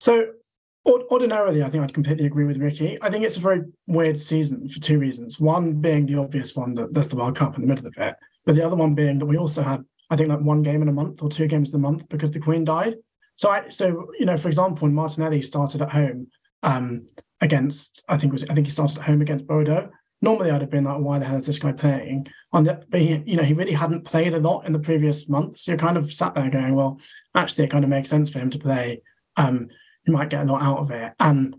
So 0.00 0.26
ordinarily, 0.86 1.62
I 1.62 1.68
think 1.68 1.84
I'd 1.84 1.92
completely 1.92 2.26
agree 2.26 2.44
with 2.44 2.58
Ricky. 2.58 2.98
I 3.02 3.10
think 3.10 3.24
it's 3.24 3.36
a 3.36 3.40
very 3.40 3.62
weird 3.86 4.18
season 4.18 4.68
for 4.68 4.80
two 4.80 4.98
reasons. 4.98 5.38
One 5.38 5.80
being 5.80 6.06
the 6.06 6.18
obvious 6.18 6.56
one 6.56 6.74
that 6.74 6.94
there's 6.94 7.08
the 7.08 7.16
World 7.16 7.36
Cup 7.36 7.56
in 7.56 7.62
the 7.62 7.68
middle 7.68 7.86
of 7.86 7.94
it, 7.96 8.14
but 8.44 8.54
the 8.54 8.64
other 8.64 8.76
one 8.76 8.94
being 8.94 9.18
that 9.18 9.26
we 9.26 9.36
also 9.36 9.62
had, 9.62 9.84
I 10.10 10.16
think, 10.16 10.28
like 10.28 10.40
one 10.40 10.62
game 10.62 10.82
in 10.82 10.88
a 10.88 10.92
month 10.92 11.22
or 11.22 11.28
two 11.28 11.46
games 11.46 11.70
in 11.70 11.76
a 11.76 11.78
month 11.78 12.08
because 12.08 12.30
the 12.30 12.40
Queen 12.40 12.64
died. 12.64 12.96
So, 13.36 13.50
I, 13.50 13.68
so 13.68 14.10
you 14.18 14.26
know, 14.26 14.36
for 14.36 14.48
example, 14.48 14.82
when 14.82 14.94
Martinelli 14.94 15.42
started 15.42 15.82
at 15.82 15.90
home 15.90 16.28
um, 16.62 17.06
against, 17.40 18.04
I 18.08 18.16
think 18.18 18.32
was, 18.32 18.44
I 18.44 18.54
think 18.54 18.66
he 18.66 18.72
started 18.72 18.98
at 18.98 19.04
home 19.04 19.22
against 19.22 19.46
Bodo. 19.46 19.90
Normally, 20.22 20.50
I'd 20.50 20.60
have 20.60 20.70
been 20.70 20.84
like, 20.84 20.98
why 20.98 21.18
the 21.18 21.24
hell 21.24 21.38
is 21.38 21.46
this 21.46 21.58
guy 21.58 21.72
playing? 21.72 22.26
On 22.52 22.64
the, 22.64 22.82
but 22.90 23.00
he, 23.00 23.22
you 23.24 23.36
know, 23.36 23.42
he 23.42 23.54
really 23.54 23.72
hadn't 23.72 24.04
played 24.04 24.34
a 24.34 24.40
lot 24.40 24.66
in 24.66 24.74
the 24.74 24.78
previous 24.78 25.28
months. 25.28 25.64
So 25.64 25.72
you're 25.72 25.78
kind 25.78 25.96
of 25.96 26.12
sat 26.12 26.34
there 26.34 26.50
going, 26.50 26.74
well, 26.74 27.00
actually, 27.34 27.64
it 27.64 27.70
kind 27.70 27.84
of 27.84 27.90
makes 27.90 28.10
sense 28.10 28.28
for 28.28 28.38
him 28.38 28.50
to 28.50 28.58
play. 28.58 29.00
Um, 29.36 29.68
you 30.06 30.12
might 30.12 30.28
get 30.28 30.42
a 30.42 30.52
lot 30.52 30.62
out 30.62 30.78
of 30.78 30.90
it. 30.90 31.12
And 31.18 31.56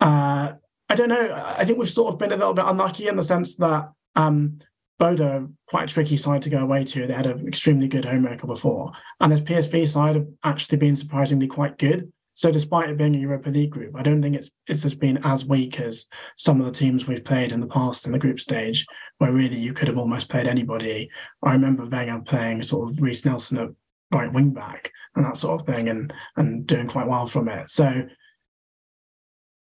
uh, 0.00 0.52
I 0.88 0.94
don't 0.94 1.08
know. 1.08 1.54
I 1.56 1.64
think 1.64 1.78
we've 1.78 1.90
sort 1.90 2.12
of 2.12 2.18
been 2.18 2.32
a 2.32 2.36
little 2.36 2.54
bit 2.54 2.64
unlucky 2.66 3.06
in 3.06 3.16
the 3.16 3.22
sense 3.22 3.56
that 3.56 3.90
um, 4.14 4.58
Bodo 4.98 5.48
quite 5.68 5.90
a 5.90 5.94
tricky 5.94 6.16
side 6.16 6.42
to 6.42 6.50
go 6.50 6.58
away 6.58 6.84
to. 6.84 7.06
They 7.06 7.14
had 7.14 7.26
an 7.26 7.46
extremely 7.46 7.88
good 7.88 8.04
home 8.04 8.24
record 8.24 8.46
before, 8.46 8.92
and 9.20 9.30
this 9.30 9.40
PSV 9.40 9.88
side 9.88 10.16
have 10.16 10.26
actually 10.44 10.78
been 10.78 10.96
surprisingly 10.96 11.46
quite 11.46 11.78
good. 11.78 12.12
So 12.34 12.50
despite 12.50 12.90
it 12.90 12.98
being 12.98 13.14
a 13.14 13.18
Europa 13.18 13.48
League 13.48 13.70
group, 13.70 13.96
I 13.96 14.02
don't 14.02 14.20
think 14.22 14.36
it's 14.36 14.50
it's 14.66 14.82
just 14.82 15.00
been 15.00 15.18
as 15.24 15.46
weak 15.46 15.80
as 15.80 16.06
some 16.36 16.60
of 16.60 16.66
the 16.66 16.78
teams 16.78 17.06
we've 17.06 17.24
played 17.24 17.52
in 17.52 17.60
the 17.60 17.66
past 17.66 18.06
in 18.06 18.12
the 18.12 18.18
group 18.18 18.40
stage, 18.40 18.84
where 19.18 19.32
really 19.32 19.58
you 19.58 19.72
could 19.72 19.88
have 19.88 19.98
almost 19.98 20.28
played 20.28 20.46
anybody. 20.46 21.08
I 21.42 21.52
remember 21.52 21.84
Wenger 21.84 22.20
playing 22.20 22.62
sort 22.62 22.90
of 22.90 23.00
Reiss 23.00 23.24
Nelson 23.24 23.58
at 23.58 23.68
right 24.14 24.32
wing 24.32 24.50
back 24.50 24.92
and 25.14 25.24
that 25.24 25.38
sort 25.38 25.60
of 25.60 25.66
thing, 25.66 25.88
and 25.88 26.12
and 26.36 26.66
doing 26.66 26.88
quite 26.88 27.08
well 27.08 27.26
from 27.26 27.48
it. 27.48 27.70
So 27.70 28.02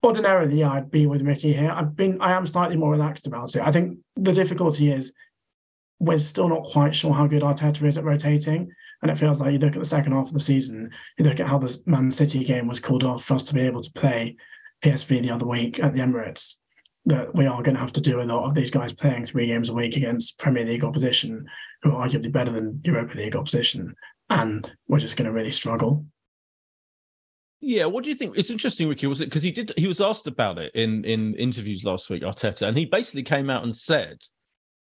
ordinarily, 0.05 0.65
I'd 0.65 0.91
be 0.91 1.07
with 1.07 1.23
Ricky 1.23 1.53
here. 1.53 1.71
I've 1.71 1.97
been, 1.97 2.21
I 2.21 2.33
am 2.33 2.47
slightly 2.47 2.77
more 2.77 2.93
relaxed 2.93 3.27
about 3.27 3.55
it. 3.55 3.63
I 3.63 3.73
think 3.73 3.99
the 4.17 4.33
difficulty 4.33 4.91
is 4.91 5.13
we're 5.99 6.19
still 6.19 6.49
not 6.49 6.65
quite 6.65 6.95
sure 6.95 7.15
how 7.15 7.27
good 7.27 7.43
Arteta 7.43 7.87
is 7.87 7.97
at 7.97 8.05
rotating. 8.05 8.73
And 9.03 9.11
it 9.11 9.19
feels 9.19 9.41
like 9.41 9.53
you 9.53 9.59
look 9.59 9.75
at 9.75 9.79
the 9.81 9.85
second 9.85 10.13
half 10.13 10.29
of 10.29 10.33
the 10.33 10.41
season, 10.41 10.91
you 11.19 11.25
look 11.25 11.41
at 11.41 11.49
how 11.49 11.59
the 11.59 11.77
Man 11.87 12.11
City 12.11 12.45
game 12.45 12.69
was 12.69 12.81
called 12.81 13.05
off 13.05 13.25
for 13.25 13.35
us 13.35 13.45
to 13.45 13.55
be 13.55 13.61
able 13.61 13.83
to 13.83 13.93
play 13.93 14.37
PSV 14.85 15.23
the 15.23 15.31
other 15.31 15.47
week 15.47 15.81
at 15.81 15.93
the 15.93 16.01
Emirates, 16.01 16.57
that 17.07 17.35
we 17.35 17.47
are 17.47 17.63
going 17.63 17.75
to 17.75 17.81
have 17.81 17.93
to 17.93 18.01
do 18.01 18.21
a 18.21 18.23
lot 18.23 18.45
of 18.45 18.55
these 18.55 18.71
guys 18.71 18.93
playing 18.93 19.27
three 19.27 19.47
games 19.47 19.71
a 19.71 19.75
week 19.75 19.97
against 19.97 20.39
Premier 20.39 20.65
League 20.65 20.85
opposition, 20.85 21.47
who 21.83 21.93
are 21.93 22.09
arguably 22.09 22.31
better 22.31 22.53
than 22.53 22.81
Europa 22.85 23.17
League 23.17 23.37
opposition. 23.37 23.95
And 24.31 24.69
we're 24.89 24.99
just 24.99 25.17
going 25.17 25.27
to 25.27 25.33
really 25.33 25.51
struggle. 25.51 26.07
Yeah, 27.65 27.85
what 27.85 28.03
do 28.03 28.11
you 28.11 28.17
think? 28.17 28.37
It's 28.37 28.51
interesting, 28.51 28.89
Ricky. 28.89 29.07
Was 29.07 29.21
it 29.21 29.27
because 29.27 29.45
he 29.45 29.53
did? 29.53 29.73
He 29.77 29.87
was 29.87 30.01
asked 30.01 30.27
about 30.27 30.59
it 30.59 30.75
in 30.75 31.05
in 31.05 31.35
interviews 31.37 31.85
last 31.85 32.11
week, 32.11 32.25
Arteta, 32.25 32.67
and 32.67 32.77
he 32.77 32.85
basically 32.85 33.23
came 33.23 33.49
out 33.49 33.63
and 33.63 33.75
said, 33.75 34.19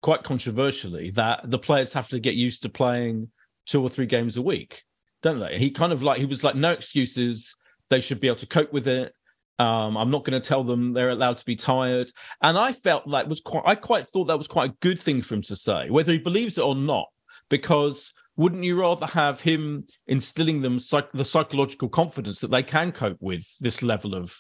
quite 0.04 0.24
controversially, 0.24 1.10
that 1.12 1.50
the 1.50 1.58
players 1.58 1.92
have 1.94 2.08
to 2.10 2.20
get 2.20 2.36
used 2.36 2.62
to 2.62 2.70
playing 2.70 3.32
two 3.66 3.82
or 3.82 3.90
three 3.90 4.06
games 4.06 4.38
a 4.38 4.44
week, 4.44 4.84
don't 5.24 5.40
they? 5.40 5.58
He 5.58 5.72
kind 5.72 5.92
of 5.92 6.04
like 6.04 6.20
he 6.20 6.26
was 6.26 6.44
like, 6.44 6.54
no 6.54 6.72
excuses. 6.72 7.56
They 7.90 8.00
should 8.00 8.20
be 8.20 8.28
able 8.28 8.38
to 8.38 8.46
cope 8.46 8.72
with 8.72 8.88
it. 8.88 9.12
Um, 9.58 9.98
I'm 9.98 10.12
not 10.12 10.24
going 10.24 10.40
to 10.40 10.48
tell 10.48 10.64
them 10.64 10.94
they're 10.94 11.10
allowed 11.10 11.38
to 11.38 11.46
be 11.46 11.56
tired. 11.56 12.12
And 12.44 12.60
I 12.60 12.74
felt 12.74 13.08
like 13.08 13.26
was 13.26 13.42
quite. 13.42 13.64
I 13.66 13.74
quite 13.74 14.08
thought 14.08 14.26
that 14.26 14.38
was 14.38 14.48
quite 14.48 14.70
a 14.70 14.78
good 14.82 15.00
thing 15.00 15.24
for 15.24 15.34
him 15.34 15.42
to 15.44 15.56
say, 15.56 15.90
whether 15.90 16.12
he 16.12 16.20
believes 16.20 16.60
it 16.60 16.64
or 16.64 16.76
not, 16.76 17.08
because 17.50 18.14
wouldn't 18.38 18.64
you 18.64 18.80
rather 18.80 19.08
have 19.08 19.42
him 19.42 19.86
instilling 20.06 20.62
them 20.62 20.80
psych- 20.80 21.12
the 21.12 21.26
psychological 21.26 21.90
confidence 21.90 22.40
that 22.40 22.52
they 22.52 22.64
can 22.64 22.92
cope 22.92 23.18
with 23.20 23.46
this 23.60 23.82
level 23.82 24.16
of 24.16 24.38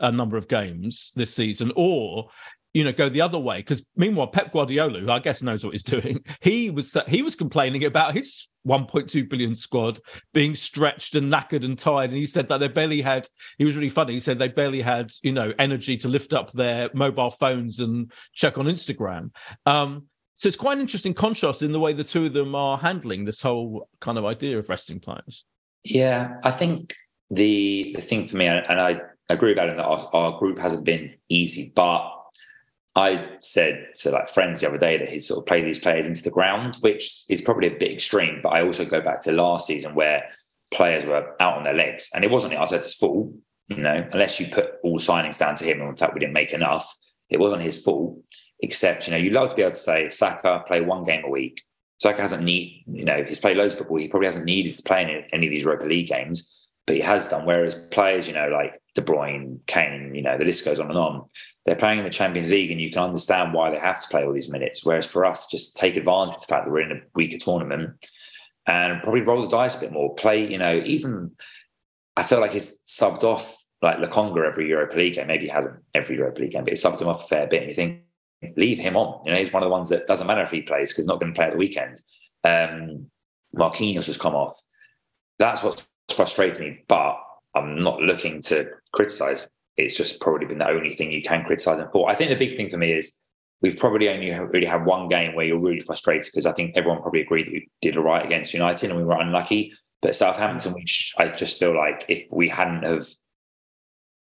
a 0.00 0.06
uh, 0.06 0.10
number 0.10 0.36
of 0.36 0.48
games 0.48 1.12
this 1.14 1.32
season, 1.32 1.72
or 1.74 2.28
you 2.74 2.84
know 2.84 2.92
go 2.92 3.08
the 3.08 3.22
other 3.22 3.38
way? 3.38 3.58
Because 3.58 3.86
meanwhile, 3.96 4.26
Pep 4.26 4.52
Guardiola, 4.52 5.00
who 5.00 5.10
I 5.10 5.20
guess 5.20 5.42
knows 5.42 5.64
what 5.64 5.72
he's 5.72 5.82
doing, 5.96 6.22
he 6.40 6.70
was 6.70 6.94
he 7.08 7.22
was 7.22 7.36
complaining 7.36 7.84
about 7.84 8.14
his 8.14 8.48
1.2 8.66 9.30
billion 9.30 9.54
squad 9.54 10.00
being 10.34 10.54
stretched 10.54 11.14
and 11.14 11.32
knackered 11.32 11.64
and 11.64 11.78
tired, 11.78 12.10
and 12.10 12.18
he 12.18 12.26
said 12.26 12.48
that 12.48 12.58
they 12.58 12.68
barely 12.68 13.00
had. 13.00 13.28
He 13.58 13.64
was 13.64 13.76
really 13.76 13.88
funny. 13.88 14.14
He 14.14 14.20
said 14.20 14.38
they 14.38 14.48
barely 14.48 14.82
had 14.82 15.12
you 15.22 15.32
know 15.32 15.54
energy 15.58 15.96
to 15.98 16.08
lift 16.08 16.32
up 16.32 16.52
their 16.52 16.90
mobile 16.92 17.30
phones 17.30 17.78
and 17.78 18.10
check 18.34 18.58
on 18.58 18.66
Instagram. 18.66 19.30
Um, 19.64 20.08
so 20.36 20.48
it's 20.48 20.56
quite 20.56 20.74
an 20.74 20.82
interesting 20.82 21.14
contrast 21.14 21.62
in 21.62 21.72
the 21.72 21.80
way 21.80 21.94
the 21.94 22.04
two 22.04 22.26
of 22.26 22.34
them 22.34 22.54
are 22.54 22.76
handling 22.76 23.24
this 23.24 23.40
whole 23.40 23.88
kind 24.00 24.18
of 24.18 24.26
idea 24.26 24.58
of 24.58 24.68
resting 24.68 25.00
players. 25.00 25.44
Yeah, 25.82 26.34
I 26.44 26.50
think 26.50 26.94
the 27.30 27.92
the 27.94 28.02
thing 28.02 28.26
for 28.26 28.36
me, 28.36 28.46
and 28.46 28.80
I 28.80 29.00
agree 29.30 29.50
with 29.50 29.58
Adam 29.58 29.76
that 29.76 29.84
our, 29.84 30.08
our 30.12 30.38
group 30.38 30.58
hasn't 30.58 30.84
been 30.84 31.14
easy, 31.30 31.72
but 31.74 32.12
I 32.94 33.28
said 33.40 33.88
to 34.00 34.10
like 34.10 34.28
friends 34.28 34.60
the 34.60 34.68
other 34.68 34.78
day 34.78 34.98
that 34.98 35.08
he's 35.08 35.26
sort 35.26 35.38
of 35.38 35.46
played 35.46 35.64
these 35.64 35.78
players 35.78 36.06
into 36.06 36.22
the 36.22 36.30
ground, 36.30 36.76
which 36.80 37.24
is 37.30 37.40
probably 37.40 37.68
a 37.68 37.78
bit 37.78 37.92
extreme. 37.92 38.40
But 38.42 38.50
I 38.50 38.62
also 38.62 38.84
go 38.84 39.00
back 39.00 39.22
to 39.22 39.32
last 39.32 39.66
season 39.66 39.94
where 39.94 40.28
players 40.72 41.06
were 41.06 41.34
out 41.40 41.56
on 41.56 41.64
their 41.64 41.74
legs, 41.74 42.10
and 42.14 42.24
it 42.24 42.30
wasn't 42.30 42.52
Arteta's 42.52 42.94
fault, 42.94 43.32
you 43.68 43.82
know, 43.82 44.06
unless 44.12 44.38
you 44.38 44.48
put 44.48 44.74
all 44.84 44.98
signings 44.98 45.38
down 45.38 45.56
to 45.56 45.64
him, 45.64 45.80
and 45.80 45.90
in 45.90 45.96
fact 45.96 46.12
we 46.12 46.20
didn't 46.20 46.34
make 46.34 46.52
enough. 46.52 46.94
It 47.30 47.40
wasn't 47.40 47.62
his 47.62 47.82
fault. 47.82 48.18
Except, 48.60 49.06
you 49.06 49.12
know, 49.12 49.18
you 49.18 49.30
love 49.30 49.50
to 49.50 49.56
be 49.56 49.62
able 49.62 49.72
to 49.72 49.78
say 49.78 50.08
Saka 50.08 50.64
play 50.66 50.80
one 50.80 51.04
game 51.04 51.24
a 51.24 51.30
week. 51.30 51.62
Saka 51.98 52.20
hasn't 52.20 52.42
need, 52.42 52.84
you 52.86 53.04
know, 53.04 53.22
he's 53.24 53.40
played 53.40 53.56
loads 53.56 53.74
of 53.74 53.78
football. 53.78 53.98
He 53.98 54.08
probably 54.08 54.26
hasn't 54.26 54.44
needed 54.44 54.72
to 54.72 54.82
play 54.82 55.02
in 55.02 55.24
any 55.32 55.46
of 55.46 55.50
these 55.50 55.64
Europa 55.64 55.86
League 55.86 56.08
games, 56.08 56.70
but 56.86 56.96
he 56.96 57.02
has 57.02 57.28
done. 57.28 57.46
Whereas 57.46 57.74
players, 57.90 58.28
you 58.28 58.34
know, 58.34 58.48
like 58.48 58.80
De 58.94 59.02
Bruyne, 59.02 59.58
Kane, 59.66 60.14
you 60.14 60.22
know, 60.22 60.38
the 60.38 60.44
list 60.44 60.64
goes 60.64 60.80
on 60.80 60.88
and 60.88 60.98
on. 60.98 61.26
They're 61.64 61.76
playing 61.76 61.98
in 61.98 62.04
the 62.04 62.10
Champions 62.10 62.50
League, 62.50 62.70
and 62.70 62.80
you 62.80 62.90
can 62.90 63.02
understand 63.02 63.52
why 63.52 63.70
they 63.70 63.78
have 63.78 64.00
to 64.00 64.08
play 64.08 64.24
all 64.24 64.32
these 64.32 64.50
minutes. 64.50 64.84
Whereas 64.84 65.04
for 65.04 65.26
us, 65.26 65.48
just 65.48 65.76
take 65.76 65.96
advantage 65.96 66.34
of 66.34 66.40
the 66.40 66.46
fact 66.46 66.64
that 66.64 66.70
we're 66.70 66.80
in 66.80 66.92
a 66.92 67.00
weaker 67.14 67.38
tournament 67.38 68.06
and 68.66 69.02
probably 69.02 69.22
roll 69.22 69.42
the 69.42 69.48
dice 69.48 69.76
a 69.76 69.80
bit 69.80 69.92
more. 69.92 70.14
Play, 70.14 70.50
you 70.50 70.58
know, 70.58 70.80
even 70.84 71.32
I 72.16 72.22
feel 72.22 72.40
like 72.40 72.52
he's 72.52 72.82
subbed 72.86 73.24
off 73.24 73.62
like 73.82 73.98
Lokonga 73.98 74.46
every 74.46 74.68
Europa 74.68 74.96
League 74.96 75.14
game. 75.14 75.26
Maybe 75.26 75.44
he 75.44 75.50
hasn't 75.50 75.76
every 75.94 76.16
Europa 76.16 76.40
League 76.40 76.52
game, 76.52 76.64
but 76.64 76.70
he's 76.70 76.82
subbed 76.82 77.00
him 77.00 77.08
off 77.08 77.24
a 77.24 77.28
fair 77.28 77.46
bit. 77.46 77.62
And 77.62 77.70
you 77.70 77.74
think 77.74 78.00
leave 78.56 78.78
him 78.78 78.96
on. 78.96 79.22
You 79.24 79.32
know, 79.32 79.38
he's 79.38 79.52
one 79.52 79.62
of 79.62 79.68
the 79.68 79.72
ones 79.72 79.88
that 79.88 80.06
doesn't 80.06 80.26
matter 80.26 80.42
if 80.42 80.50
he 80.50 80.62
plays 80.62 80.90
because 80.90 81.04
he's 81.04 81.08
not 81.08 81.20
going 81.20 81.32
to 81.32 81.36
play 81.36 81.46
at 81.46 81.52
the 81.52 81.58
weekend. 81.58 82.02
Um, 82.44 83.10
Marquinhos 83.54 84.06
has 84.06 84.16
come 84.16 84.34
off. 84.34 84.58
That's 85.38 85.62
what's 85.62 85.86
frustrated 86.14 86.60
me, 86.60 86.84
but 86.88 87.16
I'm 87.54 87.82
not 87.82 88.00
looking 88.00 88.40
to 88.42 88.68
criticise. 88.92 89.48
It's 89.76 89.96
just 89.96 90.20
probably 90.20 90.46
been 90.46 90.58
the 90.58 90.68
only 90.68 90.90
thing 90.90 91.12
you 91.12 91.22
can 91.22 91.44
criticise 91.44 91.78
him 91.78 91.88
for. 91.92 92.10
I 92.10 92.14
think 92.14 92.30
the 92.30 92.36
big 92.36 92.56
thing 92.56 92.70
for 92.70 92.78
me 92.78 92.92
is 92.92 93.20
we've 93.62 93.78
probably 93.78 94.08
only 94.08 94.30
really 94.30 94.66
had 94.66 94.84
one 94.84 95.08
game 95.08 95.34
where 95.34 95.44
you're 95.46 95.60
really 95.60 95.80
frustrated 95.80 96.26
because 96.26 96.46
I 96.46 96.52
think 96.52 96.76
everyone 96.76 97.02
probably 97.02 97.22
agreed 97.22 97.46
that 97.46 97.52
we 97.52 97.68
did 97.80 97.96
all 97.96 98.04
right 98.04 98.24
against 98.24 98.54
United 98.54 98.90
and 98.90 98.98
we 98.98 99.04
were 99.04 99.20
unlucky. 99.20 99.72
But 100.02 100.14
Southampton, 100.14 100.74
which 100.74 101.14
I 101.18 101.28
just 101.28 101.58
feel 101.58 101.74
like 101.74 102.04
if 102.08 102.26
we 102.30 102.48
hadn't 102.48 102.84
have 102.84 103.06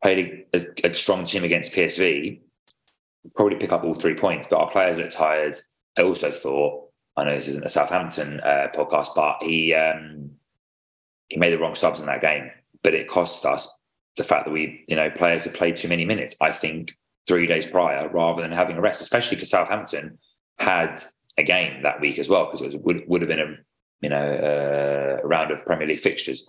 played 0.02 0.45
a, 0.55 0.88
a 0.88 0.95
strong 0.95 1.25
team 1.25 1.45
against 1.45 1.73
PSV, 1.73 2.41
probably 3.35 3.57
pick 3.57 3.73
up 3.73 3.85
all 3.85 3.95
three 3.95 4.14
points. 4.14 4.49
But 4.49 4.59
our 4.59 4.71
players 4.71 4.97
look 4.97 5.11
tired. 5.11 5.57
I 5.97 6.02
also 6.02 6.31
thought, 6.31 6.88
I 7.17 7.25
know 7.25 7.35
this 7.35 7.49
isn't 7.49 7.64
a 7.64 7.69
Southampton 7.69 8.41
uh, 8.41 8.69
podcast, 8.75 9.09
but 9.14 9.43
he 9.43 9.75
um, 9.75 10.31
he 11.29 11.38
made 11.38 11.52
the 11.52 11.59
wrong 11.59 11.75
subs 11.75 12.00
in 12.00 12.07
that 12.07 12.23
game. 12.23 12.50
But 12.83 12.95
it 12.95 13.09
cost 13.09 13.45
us 13.47 13.73
the 14.17 14.25
fact 14.25 14.47
that 14.47 14.52
we, 14.52 14.85
you 14.88 14.97
know, 14.97 15.11
players 15.11 15.45
have 15.45 15.55
played 15.55 15.76
too 15.76 15.88
many 15.88 16.05
minutes. 16.05 16.37
I 16.41 16.52
think 16.52 16.93
three 17.26 17.47
days 17.47 17.67
prior, 17.67 18.09
rather 18.09 18.43
than 18.43 18.52
having 18.52 18.76
a 18.76 18.81
rest, 18.81 19.02
especially 19.02 19.37
because 19.37 19.50
Southampton 19.50 20.19
had 20.59 21.02
a 21.38 21.43
game 21.43 21.83
that 21.83 22.00
week 22.00 22.19
as 22.19 22.29
well, 22.29 22.50
because 22.50 22.75
it 22.75 22.83
would 22.83 23.05
would 23.07 23.23
have 23.23 23.29
been 23.29 23.41
a 23.41 23.57
you 24.00 24.09
know 24.09 24.17
uh, 24.17 25.23
a 25.23 25.26
round 25.26 25.50
of 25.50 25.64
Premier 25.64 25.87
League 25.87 26.00
fixtures. 26.00 26.47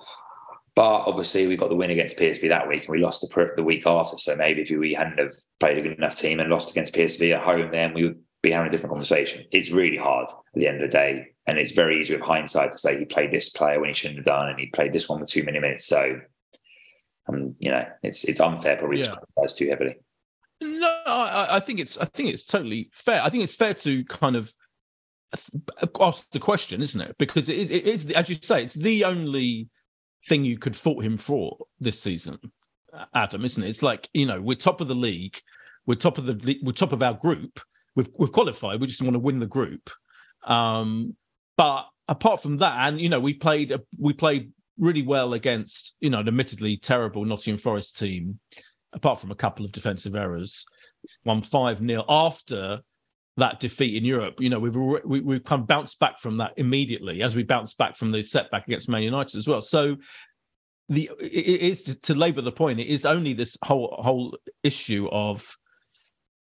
But 0.76 1.04
obviously, 1.06 1.46
we 1.46 1.56
got 1.56 1.70
the 1.70 1.76
win 1.76 1.92
against 1.92 2.18
PSV 2.18 2.50
that 2.50 2.68
week, 2.68 2.86
and 2.86 2.90
we 2.90 3.00
lost 3.00 3.22
the, 3.22 3.52
the 3.56 3.64
week 3.64 3.86
after. 3.86 4.18
So 4.18 4.36
maybe 4.36 4.62
if 4.62 4.72
we 4.72 4.94
hadn't 4.94 5.20
have 5.20 5.32
played 5.60 5.78
a 5.78 5.82
good 5.82 5.98
enough 5.98 6.18
team 6.18 6.40
and 6.40 6.50
lost 6.50 6.72
against 6.72 6.96
PSV 6.96 7.36
at 7.36 7.44
home, 7.44 7.70
then 7.72 7.94
we 7.94 8.04
would 8.04 8.20
be 8.42 8.52
having 8.52 8.68
a 8.68 8.72
different 8.72 8.94
conversation. 8.94 9.46
It's 9.52 9.72
really 9.72 9.98
hard 9.98 10.30
at 10.30 10.36
the 10.54 10.68
end 10.68 10.78
of 10.78 10.82
the 10.82 10.88
day, 10.98 11.28
and 11.46 11.60
it's 11.60 11.74
very 11.74 12.00
easy 12.00 12.16
with 12.16 12.24
hindsight 12.24 12.72
to 12.72 12.78
say 12.80 12.98
he 12.98 13.06
played 13.06 13.32
this 13.32 13.50
player 13.50 13.80
when 13.80 13.90
he 13.90 13.94
shouldn't 13.94 14.20
have 14.20 14.26
done, 14.26 14.50
and 14.50 14.60
he 14.60 14.68
played 14.68 14.94
this 14.94 15.08
one 15.08 15.20
with 15.20 15.30
too 15.30 15.44
many 15.44 15.60
minutes. 15.60 15.86
So, 15.86 16.20
um, 17.30 17.56
you 17.60 17.70
know, 17.70 17.86
it's 18.02 18.24
it's 18.24 18.40
unfair 18.40 18.78
probably 18.78 19.00
yeah. 19.00 19.08
to 19.08 19.18
criticise 19.18 19.58
too 19.58 19.70
heavily. 19.70 19.98
No, 20.60 21.02
I, 21.06 21.58
I 21.58 21.60
think 21.60 21.82
it's 21.82 22.00
I 22.00 22.06
think 22.06 22.30
it's 22.30 22.46
totally 22.46 22.90
fair. 22.94 23.22
I 23.22 23.30
think 23.30 23.44
it's 23.44 23.56
fair 23.56 23.76
to 23.76 24.04
kind 24.06 24.36
of 24.36 24.52
ask 26.00 26.30
the 26.32 26.40
question, 26.40 26.82
isn't 26.82 27.02
it? 27.02 27.16
Because 27.20 27.48
it 27.50 27.58
is, 27.58 27.72
it 27.72 27.86
is 27.86 28.12
as 28.12 28.30
you 28.30 28.36
say, 28.36 28.64
it's 28.64 28.74
the 28.74 29.06
only 29.06 29.70
thing 30.28 30.46
you 30.46 30.58
could 30.58 30.76
fault 30.76 31.04
him 31.04 31.18
for 31.18 31.58
this 31.80 32.00
season, 32.00 32.40
Adam, 33.14 33.46
isn't 33.46 33.64
it? 33.64 33.70
It's 33.70 33.84
like 33.84 34.10
you 34.14 34.26
know 34.26 34.42
we're 34.42 34.56
top 34.56 34.82
of 34.82 34.88
the 34.88 34.96
league, 34.96 35.40
we're 35.86 35.96
top 35.96 36.18
of 36.18 36.26
the 36.26 36.60
we're 36.64 36.72
top 36.72 36.94
of 36.94 37.04
our 37.04 37.14
group. 37.14 37.60
We've 37.96 38.10
we've 38.18 38.32
qualified. 38.32 38.80
We 38.80 38.88
just 38.88 39.02
want 39.02 39.14
to 39.14 39.20
win 39.20 39.40
the 39.40 39.46
group. 39.46 39.90
Um, 40.46 41.16
but 41.58 41.86
apart 42.08 42.42
from 42.42 42.58
that, 42.58 42.88
and 42.88 43.00
you 43.00 43.10
know, 43.10 43.20
we 43.20 43.34
played 43.34 43.74
we 43.98 44.14
played 44.14 44.52
really 44.78 45.04
well 45.04 45.34
against 45.34 45.96
you 46.00 46.10
know 46.10 46.20
an 46.20 46.28
admittedly 46.28 46.78
terrible 46.78 47.26
Nottingham 47.26 47.60
Forest 47.60 48.00
team. 48.00 48.40
Apart 48.94 49.20
from 49.20 49.32
a 49.32 49.36
couple 49.36 49.66
of 49.66 49.72
defensive 49.72 50.16
errors, 50.16 50.66
won 51.26 51.42
five 51.42 51.80
0 51.80 52.06
after 52.08 52.82
that 53.38 53.60
defeat 53.60 53.96
in 53.96 54.06
Europe. 54.06 54.36
You 54.40 54.50
know, 54.50 54.60
we've 54.60 54.76
we, 54.76 55.22
we've 55.22 55.44
kind 55.44 55.62
of 55.62 55.68
bounced 55.68 56.00
back 56.00 56.20
from 56.20 56.38
that 56.38 56.54
immediately 56.58 57.24
as 57.24 57.36
we 57.36 57.44
bounced 57.44 57.78
back 57.78 57.98
from 57.98 58.12
the 58.12 58.22
setback 58.24 58.68
against 58.68 58.90
Man 58.90 59.04
United 59.04 59.38
as 59.38 59.48
well. 59.48 59.62
So 59.62 59.98
the 60.90 61.10
it 61.20 61.62
is 61.62 61.84
to 61.84 62.14
labour 62.14 62.42
the 62.42 62.52
point. 62.52 62.80
It 62.80 62.88
is 62.88 63.06
only 63.06 63.34
this 63.34 63.58
whole 63.64 63.96
whole 64.00 64.38
issue 64.64 65.08
of 65.12 65.56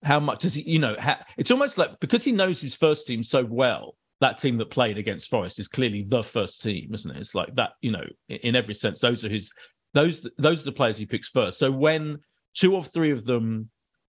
how 0.03 0.21
much 0.21 0.41
does 0.41 0.55
he, 0.55 0.62
you 0.71 0.79
know, 0.79 0.97
it's 1.37 1.50
almost 1.50 1.79
like 1.79 1.99
because 2.00 2.25
he 2.25 2.33
knows 2.33 2.61
his 2.61 2.75
first 2.75 3.07
team 3.07 3.23
so 3.23 3.45
well. 3.45 3.97
That 4.21 4.38
team 4.38 4.59
that 4.59 4.71
played 4.71 4.97
against 4.97 5.29
Forest 5.29 5.59
is 5.59 5.69
clearly 5.69 6.05
the 6.07 6.23
first 6.23 6.62
team, 6.62 6.95
isn't 6.95 7.11
it? 7.11 7.17
It's 7.17 7.35
like 7.35 7.55
that, 7.57 7.73
you 7.83 7.91
know, 7.91 8.05
in 8.29 8.55
every 8.55 8.75
sense. 8.75 9.00
Those 9.00 9.25
are 9.25 9.29
his, 9.29 9.50
those 9.93 10.26
those 10.38 10.62
are 10.62 10.67
the 10.67 10.73
players 10.73 10.97
he 10.97 11.05
picks 11.05 11.29
first. 11.29 11.59
So 11.59 11.71
when 11.71 12.21
two 12.55 12.75
or 12.75 12.85
three 12.85 13.11
of 13.11 13.25
them 13.25 13.71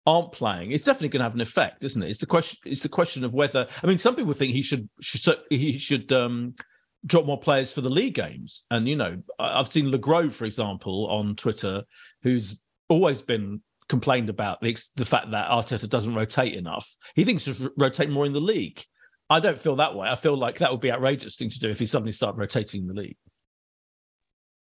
aren't 0.05 0.31
playing, 0.31 0.71
it's 0.71 0.85
definitely 0.85 1.09
going 1.09 1.19
to 1.19 1.25
have 1.25 1.35
an 1.35 1.41
effect, 1.41 1.83
isn't 1.83 2.01
it? 2.01 2.09
It's 2.09 2.19
the 2.19 2.25
question. 2.25 2.59
It's 2.65 2.81
the 2.81 2.89
question 2.89 3.23
of 3.23 3.33
whether. 3.33 3.67
I 3.83 3.87
mean, 3.87 3.97
some 3.97 4.15
people 4.15 4.33
think 4.33 4.53
he 4.53 4.61
should 4.61 4.89
should 5.01 5.37
he 5.49 5.77
should 5.77 6.11
um, 6.11 6.55
drop 7.05 7.25
more 7.25 7.39
players 7.39 7.71
for 7.71 7.81
the 7.81 7.89
league 7.89 8.15
games. 8.15 8.63
And 8.71 8.87
you 8.87 8.95
know, 8.95 9.21
I've 9.39 9.71
seen 9.71 9.91
Le 9.91 9.97
Grove, 9.97 10.35
for 10.35 10.45
example, 10.45 11.07
on 11.07 11.35
Twitter, 11.35 11.83
who's 12.23 12.59
always 12.89 13.21
been 13.21 13.61
complained 13.87 14.29
about 14.29 14.61
the, 14.61 14.77
the 14.95 15.05
fact 15.05 15.31
that 15.31 15.49
Arteta 15.49 15.87
doesn't 15.89 16.15
rotate 16.15 16.55
enough. 16.55 16.89
He 17.15 17.23
thinks 17.23 17.45
to 17.45 17.71
rotate 17.77 18.09
more 18.09 18.25
in 18.25 18.33
the 18.33 18.41
league. 18.41 18.83
I 19.29 19.39
don't 19.39 19.59
feel 19.59 19.75
that 19.77 19.95
way. 19.95 20.07
I 20.07 20.15
feel 20.15 20.37
like 20.37 20.59
that 20.59 20.71
would 20.71 20.81
be 20.81 20.91
outrageous 20.91 21.35
thing 21.35 21.49
to 21.49 21.59
do 21.59 21.69
if 21.69 21.79
he 21.79 21.85
suddenly 21.85 22.11
started 22.11 22.39
rotating 22.39 22.81
in 22.81 22.87
the 22.87 22.93
league. 22.93 23.17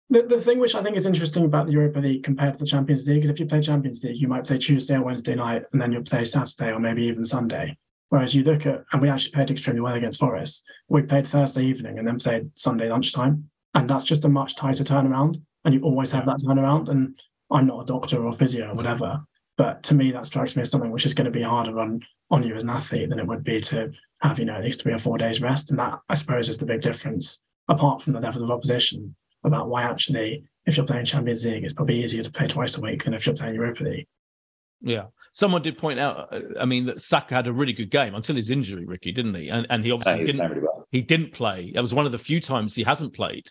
The, 0.10 0.24
the 0.24 0.42
thing 0.42 0.60
which 0.60 0.76
I 0.76 0.84
think 0.84 0.96
is 0.96 1.06
interesting 1.06 1.46
about 1.46 1.66
the 1.66 1.74
Europa 1.74 2.00
League 2.00 2.24
compared 2.24 2.54
to 2.54 2.60
the 2.60 2.66
Champions 2.66 3.08
League 3.08 3.24
is 3.24 3.30
if 3.30 3.40
you 3.40 3.46
play 3.46 3.62
Champions 3.62 4.04
League, 4.04 4.20
you 4.20 4.28
might 4.28 4.46
play 4.46 4.58
Tuesday 4.58 4.96
or 4.96 5.04
Wednesday 5.04 5.36
night, 5.36 5.64
and 5.72 5.82
then 5.82 5.92
you'll 5.92 6.04
play 6.04 6.26
Saturday 6.26 6.72
or 6.72 6.80
maybe 6.80 7.04
even 7.06 7.26
Sunday. 7.26 7.78
Whereas 8.10 8.36
you 8.36 8.44
look 8.44 8.66
at, 8.66 8.84
and 8.92 9.02
we 9.02 9.10
actually 9.10 9.32
played 9.32 9.50
extremely 9.50 9.82
well 9.82 9.96
against 9.96 10.20
Forest. 10.20 10.64
We 10.88 11.02
played 11.02 11.26
Thursday 11.26 11.66
evening 11.66 11.98
and 11.98 12.08
then 12.08 12.20
played 12.20 12.52
Sunday 12.56 12.90
lunchtime, 12.90 13.50
and 13.74 13.90
that's 13.90 14.04
just 14.04 14.26
a 14.26 14.30
much 14.30 14.56
tighter 14.56 14.84
turnaround. 14.84 15.42
And 15.66 15.74
you 15.74 15.82
always 15.82 16.12
have 16.12 16.26
that 16.26 16.42
turnaround. 16.42 16.90
And 16.90 17.20
I'm 17.50 17.66
not 17.66 17.82
a 17.82 17.86
doctor 17.86 18.24
or 18.24 18.34
physio 18.34 18.70
or 18.70 18.76
whatever, 18.76 19.22
but 19.58 19.82
to 19.84 19.96
me 19.96 20.12
that 20.12 20.28
strikes 20.28 20.56
me 20.56 20.62
as 20.62 20.70
something 20.70 20.92
which 20.92 21.06
is 21.08 21.16
going 21.16 21.26
to 21.26 21.32
be 21.32 21.42
harder 21.42 21.80
on 21.80 22.02
on 22.30 22.44
you 22.44 22.56
as 22.56 22.64
an 22.64 22.70
athlete 22.70 23.10
than 23.10 23.20
it 23.20 23.28
would 23.28 23.44
be 23.44 23.62
to 23.62 23.92
have 24.22 24.38
you 24.38 24.46
know 24.46 24.56
at 24.56 24.64
least 24.64 24.82
three 24.82 24.94
or 24.94 25.00
four 25.00 25.18
days 25.18 25.42
rest. 25.42 25.72
And 25.72 25.80
that 25.80 26.00
I 26.08 26.14
suppose 26.14 26.50
is 26.50 26.58
the 26.60 26.68
big 26.68 26.82
difference, 26.82 27.42
apart 27.68 28.04
from 28.04 28.14
the 28.14 28.20
level 28.20 28.44
of 28.44 28.52
opposition 28.52 29.16
about 29.44 29.70
why 29.70 29.84
actually, 29.84 30.44
if 30.66 30.78
you're 30.78 30.86
playing 30.86 31.06
Champions 31.06 31.46
League, 31.46 31.64
it's 31.64 31.74
probably 31.74 32.04
easier 32.04 32.24
to 32.24 32.32
play 32.32 32.48
twice 32.48 32.78
a 32.78 32.82
week 32.82 33.04
than 33.04 33.14
if 33.14 33.26
you're 33.26 33.36
playing 33.36 33.56
Europa 33.56 33.84
League. 33.84 34.08
Yeah, 34.82 35.06
someone 35.32 35.62
did 35.62 35.78
point 35.78 36.00
out. 36.00 36.34
Uh, 36.34 36.42
I 36.60 36.66
mean, 36.66 36.86
that 36.88 37.02
Saka 37.02 37.36
had 37.36 37.48
a 37.48 37.54
really 37.54 37.72
good 37.72 37.90
game 37.90 38.16
until 38.16 38.36
his 38.36 38.50
injury, 38.50 38.86
Ricky, 38.86 39.14
didn't 39.14 39.34
he? 39.36 39.50
And 39.50 39.66
and 39.70 39.84
he 39.84 39.92
obviously 39.92 40.20
he 40.20 40.26
didn't. 40.26 40.50
Really 40.50 40.62
well. 40.62 40.88
He 40.92 41.02
didn't 41.02 41.32
play. 41.32 41.72
That 41.74 41.82
was 41.82 41.94
one 41.94 42.06
of 42.06 42.12
the 42.12 42.20
few 42.20 42.42
times 42.42 42.76
he 42.76 42.84
hasn't 42.84 43.14
played 43.14 43.50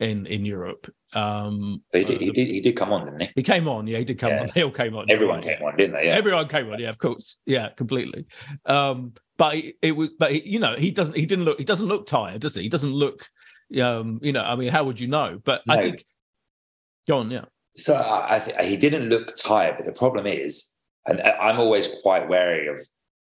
in 0.00 0.26
in 0.26 0.46
Europe. 0.46 0.90
Um, 1.12 1.82
he, 1.92 2.04
did, 2.04 2.20
he, 2.20 2.30
did, 2.30 2.48
he 2.48 2.60
did 2.60 2.76
come 2.76 2.92
on, 2.92 3.04
didn't 3.04 3.20
he? 3.20 3.30
He 3.36 3.42
came 3.42 3.68
on. 3.68 3.86
Yeah, 3.86 3.98
he 3.98 4.04
did 4.04 4.18
come 4.18 4.30
yeah. 4.30 4.42
on. 4.42 4.48
They 4.54 4.62
all 4.62 4.70
came 4.70 4.96
on. 4.96 5.10
Everyone 5.10 5.42
came 5.42 5.62
on, 5.62 5.76
didn't 5.76 5.94
they? 5.94 6.06
Yeah. 6.06 6.16
Everyone 6.16 6.48
came 6.48 6.70
on. 6.70 6.80
Yeah, 6.80 6.88
of 6.88 6.98
course. 6.98 7.36
Yeah, 7.44 7.68
completely. 7.76 8.24
Um, 8.64 9.12
but 9.36 9.56
it, 9.56 9.76
it 9.82 9.92
was. 9.92 10.10
But 10.18 10.32
he, 10.32 10.48
you 10.48 10.58
know, 10.58 10.76
he 10.76 10.90
doesn't. 10.90 11.14
He 11.14 11.26
didn't 11.26 11.44
look. 11.44 11.58
He 11.58 11.64
doesn't 11.64 11.88
look 11.88 12.06
tired, 12.06 12.40
does 12.40 12.54
he? 12.54 12.62
He 12.62 12.68
doesn't 12.70 12.92
look 12.92 13.28
um, 13.78 14.18
you 14.22 14.32
know, 14.32 14.42
I 14.42 14.56
mean, 14.56 14.70
how 14.70 14.84
would 14.84 14.98
you 14.98 15.06
know? 15.06 15.40
But 15.44 15.66
no. 15.66 15.74
I 15.74 15.82
think, 15.82 16.04
go 17.08 17.18
on, 17.18 17.30
yeah. 17.30 17.44
So 17.74 17.94
I, 17.94 18.36
I 18.36 18.38
think 18.40 18.60
he 18.60 18.76
didn't 18.76 19.08
look 19.08 19.36
tired, 19.36 19.76
but 19.76 19.86
the 19.86 19.92
problem 19.92 20.26
is, 20.26 20.74
and 21.06 21.20
I'm 21.20 21.58
always 21.58 21.88
quite 22.02 22.28
wary 22.28 22.66
of 22.66 22.78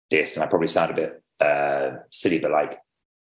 this, 0.09 0.35
and 0.35 0.43
I 0.43 0.47
probably 0.47 0.67
sound 0.67 0.91
a 0.91 0.95
bit 0.95 1.23
uh, 1.39 1.97
silly, 2.11 2.39
but 2.39 2.51
like, 2.51 2.79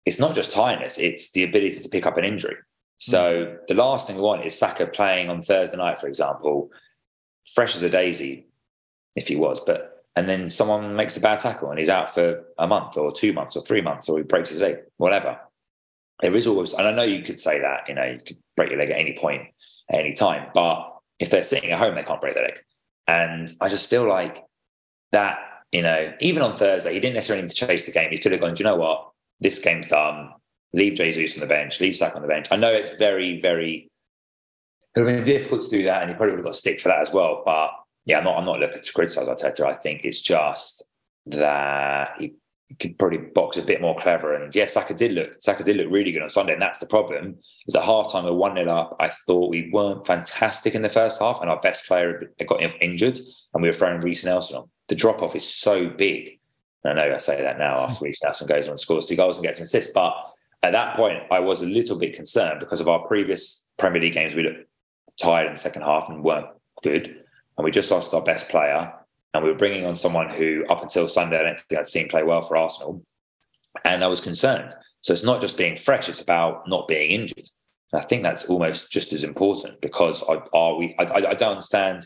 it's 0.06 0.20
not 0.20 0.34
just 0.34 0.54
tiredness; 0.54 0.98
it's 0.98 1.32
the 1.32 1.44
ability 1.44 1.80
to 1.80 1.90
pick 1.90 2.06
up 2.06 2.18
an 2.18 2.26
injury. 2.26 2.56
So 3.00 3.46
mm. 3.46 3.68
the 3.68 3.76
last 3.76 4.08
thing 4.08 4.16
we 4.16 4.22
want 4.22 4.46
is 4.46 4.58
Saka 4.58 4.88
playing 4.88 5.30
on 5.30 5.42
Thursday 5.42 5.78
night, 5.78 6.00
for 6.00 6.08
example, 6.08 6.72
fresh 7.54 7.76
as 7.76 7.84
a 7.84 7.90
daisy, 7.90 8.48
if 9.16 9.28
he 9.28 9.36
was, 9.36 9.60
but 9.60 10.06
and 10.16 10.28
then 10.28 10.50
someone 10.50 10.96
makes 10.96 11.16
a 11.16 11.22
bad 11.22 11.40
tackle 11.40 11.70
and 11.70 11.80
he's 11.80 11.88
out 11.88 12.14
for 12.14 12.44
a 12.58 12.68
month 12.68 12.98
or 12.98 13.14
two 13.14 13.32
months 13.32 13.56
or 13.56 13.64
three 13.64 13.80
months 13.80 14.10
or 14.10 14.18
he 14.18 14.24
breaks 14.24 14.50
his 14.50 14.60
leg, 14.60 14.78
whatever 14.98 15.40
there 16.22 16.36
is 16.36 16.48
always, 16.48 16.74
and 16.74 16.88
I 16.88 16.92
know 16.92 17.04
you 17.04 17.24
could 17.24 17.40
say 17.40 17.60
that, 17.62 17.88
you 17.88 17.96
know, 17.96 18.04
you 18.04 18.20
could 18.26 18.38
break 18.56 18.72
your 18.72 18.80
leg 18.80 18.90
at 18.90 19.00
any 19.00 19.16
point, 19.18 19.44
at 19.90 20.00
any 20.00 20.14
time, 20.14 20.50
but 20.54 20.96
if 21.20 21.30
they're 21.30 21.44
sitting 21.44 21.72
at 21.72 21.80
home, 21.80 21.96
they 21.96 22.04
can't 22.04 22.22
break 22.22 22.34
their 22.34 22.44
leg. 22.44 22.60
And 23.08 23.52
I 23.62 23.70
just 23.70 23.90
feel 23.90 24.08
like 24.08 24.44
that, 25.12 25.40
you 25.72 25.82
know, 25.82 26.14
even 26.20 26.44
on 26.44 26.58
Thursday, 26.58 26.94
he 26.94 27.00
didn't 27.00 27.16
necessarily 27.16 27.44
need 27.44 27.50
to 27.50 27.68
chase 27.68 27.86
the 27.86 27.92
game. 27.92 28.12
He 28.12 28.20
could 28.20 28.32
have 28.32 28.42
gone, 28.42 28.56
you 28.56 28.66
know 28.66 28.76
what? 28.76 29.10
This 29.40 29.60
game's 29.60 29.88
done. 29.88 30.32
Leave 30.74 30.94
Jesus 30.94 31.36
on 31.36 31.42
the 31.42 31.48
bench, 31.48 31.80
leave 31.80 31.96
Sack 31.96 32.16
on 32.16 32.22
the 32.22 32.28
bench. 32.28 32.48
I 32.52 32.56
know 32.56 32.72
it's 32.72 32.94
very, 32.94 33.42
very, 33.42 33.90
it 34.96 35.00
would 35.00 35.10
have 35.10 35.18
been 35.18 35.26
difficult 35.26 35.64
to 35.64 35.70
do 35.70 35.84
that, 35.86 36.02
and 36.02 36.12
he 36.12 36.16
probably 36.16 36.34
would 36.34 36.40
have 36.40 36.46
got 36.46 36.56
stick 36.56 36.80
for 36.80 36.90
that 36.90 37.02
as 37.02 37.12
well. 37.12 37.42
But 37.44 37.72
yeah, 38.06 38.20
I'm 38.20 38.24
not, 38.24 38.38
I'm 38.38 38.46
not 38.46 38.60
looking 38.60 38.82
to 38.82 38.94
criticize 38.94 39.28
Arteta. 39.28 39.66
I 39.66 39.76
think 39.76 40.02
it's 40.04 40.22
just 40.22 40.84
that 41.26 42.12
he 42.20 42.34
could 42.78 42.98
probably 43.00 43.18
box 43.18 43.58
a 43.58 43.64
bit 43.64 43.82
more 43.82 43.96
clever. 43.96 44.34
And 44.34 44.54
yes, 44.54 44.74
Saka 44.74 44.94
did 44.94 45.14
look 45.14 45.42
Saka 45.42 45.64
did 45.64 45.78
look 45.78 45.88
really 45.90 46.12
good 46.12 46.22
on 46.22 46.30
Sunday. 46.30 46.54
And 46.54 46.62
that's 46.62 46.80
the 46.80 46.86
problem. 46.86 47.38
Is 47.68 47.76
at 47.76 47.84
halftime 47.84 48.26
we're 48.26 48.34
one 48.34 48.56
0 48.56 48.70
up. 48.70 48.96
I 49.00 49.08
thought 49.08 49.50
we 49.50 49.70
weren't 49.72 50.06
fantastic 50.06 50.76
in 50.76 50.82
the 50.82 50.90
first 50.90 51.20
half, 51.20 51.42
and 51.42 51.50
our 51.50 51.60
best 51.60 51.88
player 51.88 52.32
got 52.48 52.62
injured, 52.82 53.20
and 53.54 53.64
we 53.64 53.70
were 53.70 53.74
throwing 53.74 54.02
Reiss 54.02 54.24
Nelson 54.24 54.58
on. 54.58 54.70
The 54.88 54.96
drop 54.96 55.22
off 55.22 55.36
is 55.36 55.48
so 55.48 55.90
big. 55.90 56.40
And 56.84 57.00
I 57.00 57.08
know 57.08 57.16
I 57.16 57.18
say 57.18 57.42
that 57.42 57.58
now 57.58 57.80
after 57.80 58.06
Reiss 58.06 58.24
Nelson 58.24 58.48
goes 58.48 58.68
on 58.68 58.72
and 58.72 58.80
scores 58.80 59.08
two 59.08 59.16
goals 59.16 59.38
and 59.38 59.46
gets 59.46 59.58
an 59.58 59.64
assist, 59.64 59.94
but 59.94 60.14
at 60.64 60.72
that 60.72 60.96
point 60.96 61.24
I 61.32 61.40
was 61.40 61.62
a 61.62 61.66
little 61.66 61.98
bit 61.98 62.16
concerned 62.16 62.60
because 62.60 62.82
of 62.82 62.88
our 62.88 63.06
previous 63.08 63.68
Premier 63.78 64.02
League 64.02 64.14
games. 64.14 64.36
We 64.36 64.44
looked 64.44 64.70
tired 65.20 65.48
in 65.48 65.54
the 65.54 65.60
second 65.60 65.82
half 65.82 66.08
and 66.10 66.24
weren't 66.24 66.48
good, 66.84 67.08
and 67.58 67.66
we 67.66 67.72
just 67.72 67.92
lost 67.92 68.14
our 68.14 68.22
best 68.22 68.48
player 68.48 68.94
and 69.34 69.44
we 69.44 69.50
were 69.50 69.58
bringing 69.58 69.86
on 69.86 69.96
someone 69.96 70.30
who, 70.30 70.66
up 70.70 70.82
until 70.82 71.08
Sunday, 71.08 71.40
I 71.40 71.44
don't 71.44 71.60
think 71.60 71.80
I'd 71.80 71.88
seen 71.88 72.08
play 72.08 72.24
well 72.24 72.42
for 72.42 72.58
Arsenal. 72.58 73.04
And 73.84 74.04
I 74.04 74.08
was 74.08 74.22
concerned. 74.22 74.74
So 75.02 75.14
it's 75.14 75.24
not 75.24 75.42
just 75.42 75.58
being 75.58 75.78
fresh, 75.78 76.10
it's 76.10 76.22
about 76.22 76.68
not 76.68 76.88
being 76.88 77.12
injured. 77.12 77.48
And 77.92 78.02
I 78.02 78.06
think 78.06 78.24
that's 78.24 78.46
almost 78.46 78.92
just 78.92 79.14
as 79.14 79.24
important 79.24 79.82
because 79.82 80.24
are, 80.24 80.48
are 80.54 80.76
we, 80.76 80.96
I, 81.00 81.04
I, 81.04 81.34
don't 81.34 81.52
understand. 81.52 82.06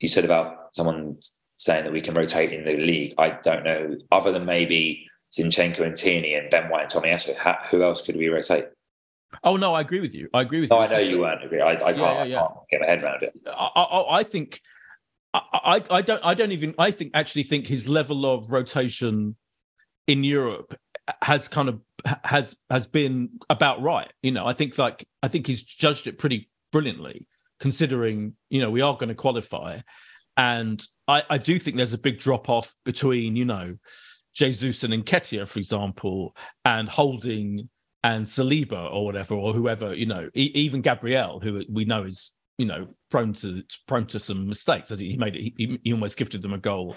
You 0.00 0.08
said 0.08 0.24
about 0.24 0.74
someone 0.74 1.18
saying 1.56 1.84
that 1.84 1.92
we 1.92 2.00
can 2.00 2.14
rotate 2.14 2.52
in 2.52 2.64
the 2.64 2.76
league. 2.76 3.14
I 3.16 3.30
don't 3.30 3.64
know, 3.64 3.96
other 4.12 4.32
than 4.32 4.44
maybe 4.44 5.08
Zinchenko 5.32 5.80
and 5.80 5.96
Tierney 5.96 6.34
and 6.34 6.50
Ben 6.50 6.68
White 6.68 6.92
and 6.92 7.02
Tomiyasu, 7.02 7.66
who 7.70 7.82
else 7.82 8.02
could 8.02 8.16
we 8.16 8.28
rotate? 8.28 8.66
Oh 9.42 9.56
no, 9.56 9.74
I 9.74 9.80
agree 9.80 10.00
with 10.00 10.14
you. 10.14 10.28
I 10.32 10.42
agree 10.42 10.60
with 10.60 10.70
no, 10.70 10.80
you. 10.80 10.84
I 10.84 10.88
know 10.88 10.98
you 10.98 11.20
weren't 11.20 11.44
agree. 11.44 11.60
I, 11.60 11.72
I, 11.72 11.76
can't, 11.76 11.98
yeah, 11.98 12.12
yeah, 12.18 12.24
yeah. 12.24 12.42
I 12.42 12.46
can't 12.46 12.68
get 12.70 12.80
my 12.80 12.86
head 12.86 13.02
around 13.02 13.22
it. 13.22 13.32
I, 13.46 13.50
I, 13.50 14.18
I 14.18 14.22
think 14.22 14.60
I, 15.52 15.82
I 15.90 16.02
don't 16.02 16.24
I 16.24 16.34
don't 16.34 16.52
even 16.52 16.74
I 16.78 16.90
think 16.90 17.12
actually 17.14 17.44
think 17.44 17.66
his 17.66 17.88
level 17.88 18.26
of 18.26 18.50
rotation 18.50 19.36
in 20.06 20.24
Europe 20.24 20.74
has 21.22 21.48
kind 21.48 21.68
of 21.68 21.80
has 22.24 22.56
has 22.70 22.86
been 22.86 23.30
about 23.50 23.82
right. 23.82 24.12
You 24.22 24.32
know, 24.32 24.46
I 24.46 24.52
think 24.52 24.78
like 24.78 25.06
I 25.22 25.28
think 25.28 25.46
he's 25.46 25.62
judged 25.62 26.06
it 26.06 26.18
pretty 26.18 26.50
brilliantly, 26.72 27.26
considering 27.60 28.34
you 28.50 28.60
know 28.60 28.70
we 28.70 28.80
are 28.80 28.94
going 28.94 29.08
to 29.08 29.14
qualify, 29.14 29.80
and 30.36 30.82
I, 31.08 31.22
I 31.28 31.38
do 31.38 31.58
think 31.58 31.76
there's 31.76 31.92
a 31.92 31.98
big 31.98 32.18
drop 32.18 32.48
off 32.48 32.74
between 32.84 33.36
you 33.36 33.44
know 33.44 33.76
Jesus 34.34 34.84
and 34.84 34.92
Nketiah, 34.92 35.48
for 35.48 35.58
example, 35.58 36.36
and 36.64 36.88
Holding 36.88 37.68
and 38.04 38.24
Saliba 38.24 38.92
or 38.92 39.04
whatever 39.04 39.34
or 39.34 39.52
whoever 39.52 39.92
you 39.92 40.06
know, 40.06 40.28
e- 40.34 40.52
even 40.54 40.80
Gabriel, 40.80 41.40
who 41.40 41.62
we 41.68 41.84
know 41.84 42.04
is 42.04 42.32
you 42.58 42.66
know 42.66 42.88
prone 43.10 43.32
to 43.32 43.62
prone 43.86 44.06
to 44.06 44.20
some 44.20 44.48
mistakes 44.48 44.90
as 44.90 44.98
he 44.98 45.16
made 45.16 45.36
it 45.36 45.52
he, 45.56 45.78
he 45.82 45.92
almost 45.92 46.16
gifted 46.16 46.42
them 46.42 46.52
a 46.52 46.58
goal 46.58 46.96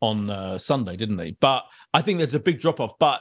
on 0.00 0.30
uh, 0.30 0.56
sunday 0.56 0.96
didn't 0.96 1.18
he? 1.18 1.36
But 1.40 1.64
i 1.92 2.02
think 2.02 2.18
there's 2.18 2.34
a 2.34 2.40
big 2.40 2.60
drop 2.60 2.80
off. 2.80 2.98
But 2.98 3.20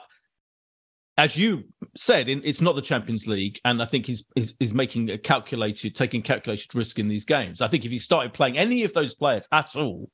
as 1.17 1.35
you 1.35 1.65
said 1.97 2.29
it's 2.29 2.61
not 2.61 2.75
the 2.75 2.81
champions 2.81 3.27
league 3.27 3.59
and 3.65 3.81
i 3.81 3.85
think 3.85 4.05
he's, 4.05 4.23
he's, 4.35 4.55
he's 4.59 4.73
making 4.73 5.09
a 5.09 5.17
calculated 5.17 5.93
taking 5.93 6.21
calculated 6.21 6.73
risk 6.73 6.99
in 6.99 7.07
these 7.07 7.25
games. 7.25 7.61
I 7.61 7.67
think 7.67 7.85
if 7.85 7.91
he 7.91 7.99
started 7.99 8.33
playing 8.33 8.57
any 8.57 8.83
of 8.83 8.93
those 8.93 9.13
players 9.15 9.47
at 9.51 9.75
all 9.75 10.09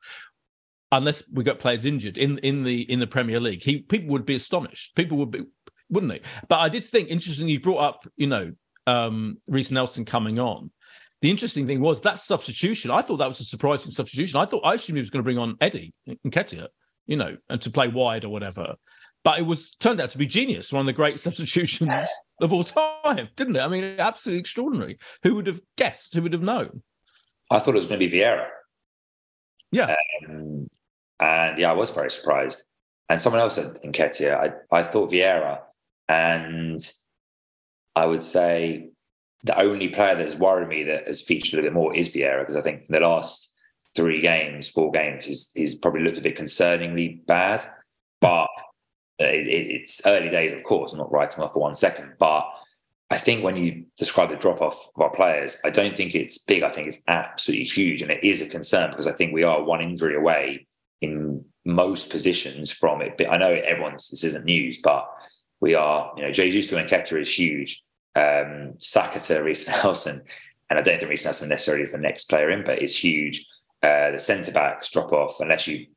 unless 0.92 1.24
we 1.32 1.44
got 1.44 1.60
players 1.60 1.86
injured 1.86 2.18
in 2.18 2.38
in 2.40 2.64
the 2.64 2.82
in 2.92 3.00
the 3.00 3.08
premier 3.08 3.40
league 3.40 3.62
he 3.62 3.80
people 3.80 4.10
would 4.10 4.26
be 4.26 4.36
astonished. 4.36 4.96
People 4.96 5.18
would 5.18 5.32
be 5.32 5.44
wouldn't 5.90 6.12
they? 6.12 6.22
But 6.48 6.60
i 6.60 6.70
did 6.70 6.84
think 6.84 7.10
interestingly 7.10 7.54
you 7.54 7.60
brought 7.60 7.84
up 7.84 8.08
you 8.18 8.28
know 8.28 8.52
um 8.88 9.38
Reiss 9.48 9.72
Nelson 9.72 10.06
coming 10.06 10.40
on 10.40 10.72
the 11.26 11.32
interesting 11.32 11.66
thing 11.66 11.82
was 11.82 12.02
that 12.02 12.20
substitution. 12.20 12.92
I 12.92 13.02
thought 13.02 13.18
that 13.18 13.28
was 13.28 13.40
a 13.40 13.46
surprising 13.46 13.92
substitution. 13.92 14.40
I 14.40 14.46
thought 14.46 14.62
I 14.64 14.76
assumed 14.76 14.98
he 14.98 15.02
was 15.02 15.10
going 15.10 15.22
to 15.22 15.24
bring 15.24 15.40
on 15.40 15.58
Eddie 15.60 15.92
Nketiah, 16.08 16.68
you 17.08 17.18
know, 17.18 17.36
and 17.50 17.60
to 17.64 17.72
play 17.72 17.88
wide 17.88 18.26
or 18.26 18.30
whatever. 18.30 18.76
But 19.24 19.40
it 19.40 19.42
was 19.42 19.74
turned 19.80 20.00
out 20.00 20.12
to 20.12 20.20
be 20.20 20.28
genius, 20.28 20.72
one 20.72 20.82
of 20.82 20.86
the 20.86 20.94
great 20.94 21.20
substitutions 21.28 22.06
of 22.42 22.54
all 22.54 22.64
time, 22.64 23.30
didn't 23.36 23.56
it? 23.56 23.62
I 23.62 23.68
mean, 23.68 23.96
absolutely 23.98 24.40
extraordinary. 24.40 25.00
Who 25.24 25.34
would 25.34 25.48
have 25.48 25.62
guessed? 25.78 26.14
Who 26.14 26.22
would 26.22 26.34
have 26.34 26.44
known? 26.44 26.84
I 27.50 27.58
thought 27.58 27.74
it 27.74 27.78
was 27.78 27.88
going 27.88 28.00
to 28.00 28.08
be 28.08 28.16
Vieira. 28.20 28.46
Yeah. 29.72 29.96
Um, 30.30 30.68
and 31.20 31.58
yeah, 31.58 31.72
I 31.72 31.74
was 31.74 31.90
very 31.90 32.12
surprised. 32.12 32.66
And 33.10 33.20
someone 33.20 33.42
else 33.42 33.56
said 33.56 33.80
Nketiah. 33.84 34.54
I, 34.72 34.78
I 34.78 34.84
thought 34.84 35.10
Vieira. 35.10 35.62
And 36.08 36.80
I 37.96 38.06
would 38.06 38.22
say 38.22 38.90
the 39.44 39.60
only 39.60 39.90
player 39.90 40.16
that's 40.16 40.36
worried 40.36 40.68
me 40.68 40.84
that 40.84 41.08
has 41.08 41.22
featured 41.22 41.60
a 41.60 41.64
bit 41.64 41.74
more 41.74 41.96
is 41.96 42.14
Vieira 42.14 42.42
because 42.42 42.56
I 42.56 42.62
think 42.62 42.88
the 42.88 43.00
last 43.00 43.54
three 43.96 44.22
games, 44.22 44.70
four 44.70 44.92
games, 44.92 45.26
he's, 45.26 45.52
he's 45.54 45.76
probably 45.76 46.02
looked 46.02 46.18
a 46.18 46.22
bit 46.22 46.38
concerningly 46.38 47.26
bad. 47.26 47.64
But 48.22 48.50
it, 49.20 49.48
it, 49.48 49.68
it's 49.68 50.06
early 50.06 50.30
days, 50.30 50.54
of 50.54 50.64
course. 50.64 50.94
I'm 50.94 51.00
not 51.00 51.12
writing 51.12 51.44
off 51.44 51.54
for 51.54 51.60
one 51.60 51.76
second, 51.76 52.14
but 52.20 52.46
I 53.10 53.18
think 53.18 53.44
when 53.44 53.56
you 53.56 53.86
describe 53.98 54.30
the 54.30 54.36
drop 54.36 54.62
off 54.62 54.90
of 54.96 55.02
our 55.02 55.12
players, 55.12 55.58
I 55.64 55.70
don't 55.70 55.96
think 55.96 56.16
it's 56.16 56.40
big. 56.40 56.64
I 56.64 56.72
think 56.72 56.88
it's 56.88 57.04
absolutely 57.08 57.66
huge, 57.66 58.02
and 58.02 58.12
it 58.12 58.24
is 58.24 58.42
a 58.42 58.48
concern 58.48 58.90
because 58.90 59.08
I 59.08 59.14
think 59.14 59.32
we 59.34 59.44
are 59.44 59.64
one 59.64 59.82
injury 59.82 60.16
away 60.16 60.68
in 61.02 61.46
most 61.66 62.10
positions 62.10 62.72
from 62.72 63.02
it. 63.02 63.16
But 63.18 63.30
I 63.30 63.38
know 63.38 63.52
everyone's 63.52 64.10
this 64.10 64.24
isn't 64.24 64.46
news, 64.46 64.80
but 64.84 65.08
we 65.62 65.76
are, 65.76 66.14
you 66.18 66.24
know, 66.24 66.32
Jesus 66.32 66.68
to 66.70 66.76
Nketiah 66.76 67.22
is 67.22 67.34
huge. 67.34 67.82
Um, 68.16 68.74
Saka 68.78 69.20
to 69.20 69.40
Reiss 69.40 69.68
Nelson, 69.84 70.22
and 70.70 70.80
I 70.80 70.82
don't 70.82 71.00
think 71.00 71.10
Reiss 71.10 71.26
Nelson 71.26 71.50
necessarily 71.50 71.84
is 71.84 71.92
the 71.92 71.98
next 71.98 72.30
player 72.30 72.50
in, 72.50 72.64
but 72.64 72.82
it's 72.82 72.96
huge. 72.96 73.46
Uh, 73.84 74.12
the 74.12 74.20
centre 74.20 74.52
backs 74.52 74.90
drop 74.90 75.12
off 75.14 75.40
unless 75.40 75.68
you 75.68 75.88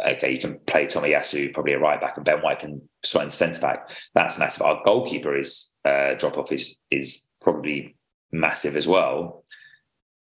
okay, 0.00 0.32
you 0.32 0.38
can 0.38 0.58
play 0.66 0.86
Tommy 0.86 1.10
Tomiyasu, 1.10 1.52
probably 1.52 1.72
a 1.72 1.78
right 1.78 2.00
back, 2.00 2.16
and 2.16 2.24
Ben 2.24 2.42
White 2.42 2.60
can 2.60 2.88
swing 3.04 3.26
the 3.26 3.30
centre 3.30 3.60
back. 3.60 3.88
That's 4.14 4.38
massive. 4.38 4.62
Our 4.62 4.82
goalkeeper 4.84 5.36
is 5.36 5.72
uh, 5.84 6.14
drop 6.14 6.38
off 6.38 6.52
is 6.52 6.76
is 6.90 7.28
probably 7.40 7.96
massive 8.32 8.76
as 8.76 8.86
well. 8.86 9.44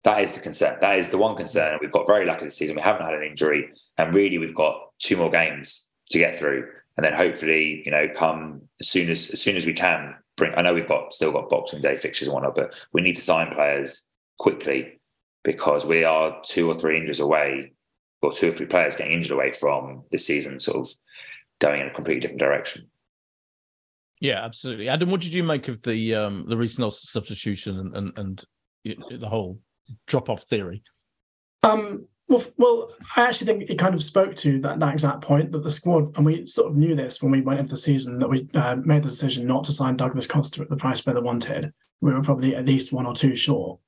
That 0.04 0.22
is 0.22 0.34
the 0.34 0.42
concern. 0.42 0.78
That 0.82 1.00
is 1.00 1.10
the 1.10 1.18
one 1.18 1.36
concern. 1.36 1.80
We've 1.82 1.92
got 1.92 2.08
very 2.08 2.26
lucky 2.26 2.46
this 2.46 2.58
season. 2.58 2.76
We 2.76 2.82
haven't 2.82 3.06
had 3.06 3.16
an 3.16 3.24
injury, 3.24 3.72
and 3.98 4.14
really, 4.14 4.38
we've 4.38 4.56
got 4.56 4.90
two 5.00 5.18
more 5.18 5.32
games 5.32 5.92
to 6.12 6.20
get 6.20 6.36
through, 6.36 6.68
and 6.98 7.06
then 7.06 7.14
hopefully, 7.14 7.82
you 7.86 7.92
know, 7.92 8.08
come 8.14 8.62
as 8.80 8.90
soon 8.90 9.10
as 9.10 9.32
as 9.32 9.42
soon 9.42 9.58
as 9.58 9.66
we 9.66 9.74
can. 9.74 10.16
Bring. 10.36 10.54
I 10.56 10.62
know 10.62 10.74
we've 10.74 10.88
got 10.88 11.14
still 11.14 11.32
got 11.32 11.50
Boxing 11.50 11.82
Day 11.82 11.98
fixtures 11.98 12.28
and 12.28 12.34
whatnot, 12.34 12.56
but 12.56 12.74
we 12.92 13.02
need 13.02 13.16
to 13.16 13.22
sign 13.22 13.54
players 13.54 14.10
quickly 14.40 15.00
because 15.44 15.86
we 15.86 16.04
are 16.04 16.42
two 16.44 16.68
or 16.70 16.76
three 16.76 16.98
injuries 16.98 17.20
away, 17.20 17.74
or 18.22 18.34
two 18.34 18.50
or 18.50 18.52
three 18.52 18.66
players 18.66 18.96
getting 18.96 19.14
injured 19.14 19.34
away 19.34 19.52
from 19.52 20.04
this 20.12 20.26
season, 20.26 20.60
sort 20.60 20.78
of 20.78 20.94
going 21.60 21.82
in 21.82 21.88
a 21.88 21.94
completely 21.94 22.22
different 22.22 22.40
direction. 22.40 22.90
Yeah, 24.20 24.44
absolutely. 24.44 24.90
Adam, 24.90 25.12
what 25.12 25.22
did 25.22 25.34
you 25.34 25.44
make 25.44 25.68
of 25.68 25.82
the 25.82 26.16
um, 26.16 26.46
the 26.48 26.58
recent 26.58 26.92
substitution 26.94 27.78
and 27.80 27.96
and, 27.96 28.18
and 28.18 28.46
the 29.20 29.28
whole 29.28 29.60
drop 30.08 30.30
off 30.30 30.44
theory? 30.44 30.84
Um, 31.64 32.08
well, 32.34 32.44
well, 32.58 32.90
I 33.16 33.22
actually 33.22 33.48
think 33.48 33.70
it 33.70 33.78
kind 33.78 33.94
of 33.94 34.02
spoke 34.02 34.36
to 34.38 34.60
that, 34.62 34.80
that 34.80 34.94
exact 34.94 35.22
point 35.22 35.52
that 35.52 35.64
the 35.64 35.70
squad, 35.70 36.18
and 36.18 36.26
we 36.26 36.48
sort 36.48 36.72
of 36.72 36.76
knew 36.76 36.96
this 36.96 37.22
when 37.22 37.32
we 37.32 37.42
went 37.42 37.60
into 37.60 37.76
the 37.76 37.78
season 37.78 38.18
that 38.20 38.30
we 38.30 38.48
uh, 38.56 38.76
made 38.78 39.04
the 39.04 39.10
decision 39.10 39.46
not 39.46 39.64
to 39.66 39.72
sign 39.72 39.98
Douglas 39.98 40.26
Costa 40.26 40.62
at 40.62 40.70
the 40.70 40.76
price 40.76 41.02
they 41.02 41.14
wanted. 41.14 41.72
We 42.02 42.12
were 42.12 42.22
probably 42.22 42.56
at 42.56 42.66
least 42.66 42.92
one 42.92 43.06
or 43.06 43.14
two 43.14 43.36
short. 43.36 43.80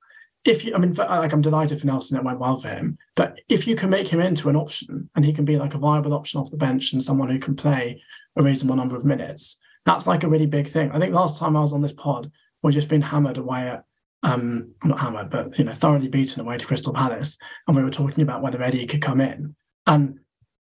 If 0.44 0.64
you, 0.64 0.76
I 0.76 0.78
mean, 0.78 0.94
like 0.94 1.34
I'm 1.34 1.42
delighted 1.42 1.80
for 1.80 1.88
Nelson, 1.88 2.18
it 2.18 2.24
went 2.24 2.40
well 2.40 2.58
for 2.58 2.68
him. 2.68 3.00
But 3.16 3.40
if 3.50 3.66
you 3.66 3.76
can 3.76 3.90
make 3.90 4.08
him 4.08 4.22
into 4.22 4.48
an 4.48 4.56
option 4.56 5.10
and 5.16 5.26
he 5.26 5.34
can 5.34 5.44
be 5.44 5.58
like 5.58 5.74
a 5.74 5.80
viable 5.80 6.14
option 6.14 6.40
off 6.40 6.52
the 6.52 6.58
bench 6.58 6.94
and 6.94 7.02
someone 7.02 7.30
who 7.30 7.40
can 7.40 7.56
play 7.56 8.02
a 8.36 8.44
reasonable 8.44 8.76
number 8.76 8.96
of 8.96 9.06
minutes, 9.06 9.58
that's 9.86 10.06
like 10.06 10.24
a 10.24 10.30
really 10.30 10.46
big 10.46 10.68
thing. 10.68 10.92
I 10.92 11.00
think 11.00 11.16
last 11.16 11.40
time 11.40 11.58
I 11.58 11.62
was 11.62 11.74
on 11.74 11.82
this 11.82 11.94
pod, 11.94 12.32
we've 12.62 12.76
just 12.76 12.90
been 12.90 13.02
hammered 13.02 13.40
away 13.40 13.70
at 13.70 13.86
um, 14.26 14.74
not 14.84 15.00
hammered, 15.00 15.30
but 15.30 15.58
you 15.58 15.64
know, 15.64 15.74
thoroughly 15.74 16.08
beaten 16.08 16.42
away 16.42 16.58
to 16.58 16.66
Crystal 16.66 16.92
Palace, 16.92 17.38
and 17.68 17.78
we 17.78 17.84
were 17.84 17.92
talking 17.92 18.24
about 18.24 18.42
whether 18.42 18.62
Eddie 18.62 18.88
could 18.88 19.02
come 19.02 19.22
in, 19.22 19.56
and 19.86 20.20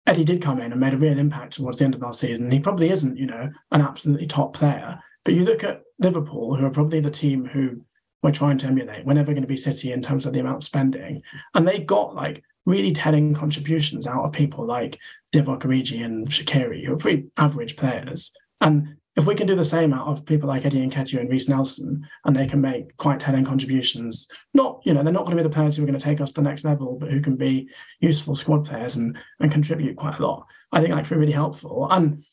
Eddie 0.07 0.25
did 0.25 0.43
come 0.43 0.61
in 0.61 0.73
and 0.73 0.81
made 0.81 0.95
a 0.95 0.99
real 0.99 1.19
impact 1.19 1.53
towards 1.55 1.79
the 1.79 1.85
end 1.85 1.95
of 1.95 2.03
our 2.03 2.15
season. 2.15 2.51
He 2.51 2.59
probably 2.59 2.91
isn't, 2.91 3.19
you 3.19 3.27
know, 3.27 3.51
an 3.71 3.83
absolutely 3.83 4.27
top 4.27 4.55
player, 4.55 4.99
but 5.25 5.35
you 5.35 5.45
look 5.45 5.63
at 5.63 5.83
Liverpool, 5.99 6.57
who 6.57 6.65
are 6.65 6.71
probably 6.71 7.01
the 7.01 7.11
team 7.11 7.45
who 7.45 7.83
we're 8.23 8.33
trying 8.33 8.57
to 8.59 8.67
emulate. 8.67 9.05
We're 9.05 9.13
never 9.13 9.33
going 9.33 9.43
to 9.43 9.49
be 9.49 9.59
City 9.59 9.93
in 9.93 10.03
terms 10.03 10.25
of 10.25 10.33
the 10.33 10.41
amount 10.41 10.57
of 10.57 10.65
spending, 10.65 11.23
and 11.55 11.69
they 11.69 11.81
got 11.81 12.15
like 12.15 12.43
really 12.65 12.93
telling 12.93 13.35
contributions 13.35 14.07
out 14.07 14.25
of 14.25 14.33
people 14.33 14.65
like 14.67 14.99
Divock 15.35 15.61
Origi 15.61 16.03
and 16.03 16.27
Shaqiri, 16.29 16.87
who 16.87 16.95
are 16.95 16.99
pretty 16.99 17.27
average 17.37 17.77
players. 17.77 18.33
And 18.63 18.97
if 19.21 19.27
we 19.27 19.35
can 19.35 19.47
do 19.47 19.55
the 19.55 19.65
same 19.65 19.93
out 19.93 20.09
of 20.09 20.25
people 20.25 20.49
like 20.49 20.65
Eddie 20.65 20.87
Nketiah 20.87 21.21
and 21.21 21.31
Reiss 21.31 21.49
Nelson, 21.49 22.09
and 22.25 22.35
they 22.35 22.47
can 22.47 22.61
make 22.61 22.97
quite 22.97 23.21
telling 23.21 23.45
contributions, 23.45 24.29
not, 24.55 24.81
you 24.85 24.95
know, 24.95 25.03
they're 25.03 25.13
not 25.13 25.27
going 25.27 25.37
to 25.37 25.43
be 25.43 25.49
the 25.49 25.55
players 25.55 25.77
who 25.77 25.83
are 25.83 25.87
going 25.87 25.99
to 25.99 26.05
take 26.05 26.21
us 26.21 26.33
to 26.33 26.41
the 26.41 26.49
next 26.49 26.65
level, 26.65 26.97
but 26.99 27.11
who 27.11 27.21
can 27.21 27.37
be 27.37 27.69
useful 28.01 28.35
squad 28.35 28.65
players 28.65 28.97
and, 28.97 29.19
and 29.41 29.53
contribute 29.53 29.97
quite 29.97 30.19
a 30.19 30.23
lot. 30.23 30.47
I 30.73 30.81
think 30.81 30.95
that 30.95 31.05
could 31.05 31.15
be 31.15 31.21
really 31.21 31.33
helpful. 31.33 31.87
And 31.91 32.25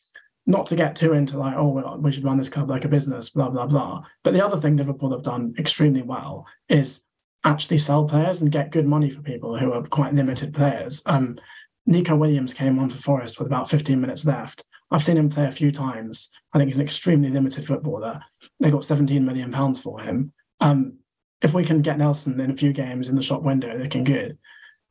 not 0.46 0.66
to 0.68 0.78
get 0.78 0.96
too 0.96 1.12
into 1.12 1.38
like, 1.38 1.56
oh, 1.58 1.98
we 2.00 2.12
should 2.12 2.24
run 2.24 2.38
this 2.38 2.50
club 2.50 2.70
like 2.70 2.86
a 2.86 2.90
business, 2.90 3.30
blah, 3.30 3.50
blah, 3.50 3.66
blah. 3.66 4.04
But 4.24 4.34
the 4.34 4.46
other 4.46 4.60
thing 4.60 4.78
Liverpool 4.78 5.12
have 5.12 5.24
done 5.24 5.54
extremely 5.60 6.04
well 6.04 6.46
is 6.70 7.02
actually 7.44 7.80
sell 7.80 8.06
players 8.06 8.40
and 8.40 8.52
get 8.52 8.72
good 8.72 8.88
money 8.88 9.10
for 9.10 9.22
people 9.22 9.58
who 9.58 9.74
are 9.74 9.84
quite 9.84 10.14
limited 10.14 10.54
players. 10.54 11.02
Um, 11.06 11.38
Neco 11.86 12.16
Williams 12.16 12.54
came 12.54 12.80
on 12.80 12.90
for 12.90 12.98
Forest 12.98 13.40
with 13.40 13.48
about 13.48 13.70
15 13.70 14.00
minutes 14.00 14.26
left 14.26 14.64
I've 14.92 15.04
seen 15.04 15.18
him 15.18 15.30
play 15.30 15.46
a 15.46 15.52
few 15.52 15.72
times. 15.72 16.30
I 16.54 16.58
think 16.58 16.70
he's 16.70 16.78
an 16.78 16.84
extremely 16.84 17.30
limited 17.30 17.66
footballer. 17.66 18.22
They 18.60 18.72
got 18.72 18.86
17 18.86 19.24
million 19.26 19.52
pounds 19.52 19.80
for 19.80 20.00
him. 20.00 20.34
Um, 20.60 21.00
if 21.42 21.54
we 21.54 21.66
can 21.66 21.82
get 21.82 21.98
Nelson 21.98 22.40
in 22.40 22.52
a 22.52 22.56
few 22.56 22.74
games 22.74 23.10
in 23.10 23.16
the 23.16 23.22
shop 23.22 23.44
window 23.44 23.78
looking 23.78 24.04
good, 24.04 24.38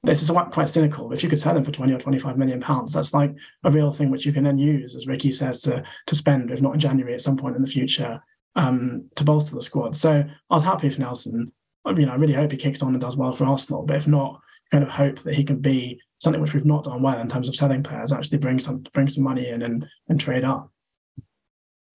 this 0.02 0.22
is 0.22 0.30
quite 0.52 0.68
cynical. 0.68 1.12
If 1.12 1.22
you 1.22 1.28
could 1.28 1.40
sell 1.40 1.56
him 1.56 1.64
for 1.64 1.72
20 1.72 1.92
or 1.92 1.98
25 1.98 2.38
million 2.38 2.60
pounds, 2.60 2.92
that's 2.92 3.12
like 3.12 3.34
a 3.64 3.70
real 3.70 3.90
thing 3.90 4.10
which 4.10 4.24
you 4.24 4.32
can 4.32 4.44
then 4.44 4.58
use, 4.58 4.94
as 4.94 5.06
Ricky 5.06 5.32
says, 5.32 5.62
to 5.62 5.82
to 6.06 6.14
spend, 6.14 6.50
if 6.50 6.62
not 6.62 6.74
in 6.74 6.80
January, 6.80 7.14
at 7.14 7.22
some 7.22 7.36
point 7.36 7.56
in 7.56 7.62
the 7.62 7.68
future, 7.68 8.22
um, 8.54 9.10
to 9.16 9.24
bolster 9.24 9.56
the 9.56 9.62
squad. 9.62 9.96
So 9.96 10.12
I 10.12 10.54
was 10.54 10.62
happy 10.62 10.88
for 10.88 11.00
Nelson. 11.00 11.52
You 11.86 12.06
know, 12.06 12.12
I 12.12 12.16
really 12.16 12.34
hope 12.34 12.52
he 12.52 12.56
kicks 12.56 12.82
on 12.82 12.92
and 12.94 13.00
does 13.00 13.16
well 13.16 13.32
for 13.32 13.46
Arsenal. 13.46 13.82
But 13.82 13.96
if 13.96 14.06
not, 14.06 14.40
kind 14.70 14.84
of 14.84 14.90
hope 14.90 15.20
that 15.20 15.34
he 15.34 15.44
can 15.44 15.60
be 15.60 16.00
something 16.18 16.40
which 16.40 16.54
we've 16.54 16.64
not 16.64 16.84
done 16.84 17.02
well 17.02 17.18
in 17.18 17.28
terms 17.28 17.48
of 17.48 17.56
selling 17.56 17.82
players, 17.82 18.12
actually 18.12 18.38
bring 18.38 18.58
some 18.58 18.84
bring 18.92 19.08
some 19.08 19.24
money 19.24 19.48
in 19.48 19.62
and 19.62 19.86
and 20.08 20.20
trade 20.20 20.44
up. 20.44 20.70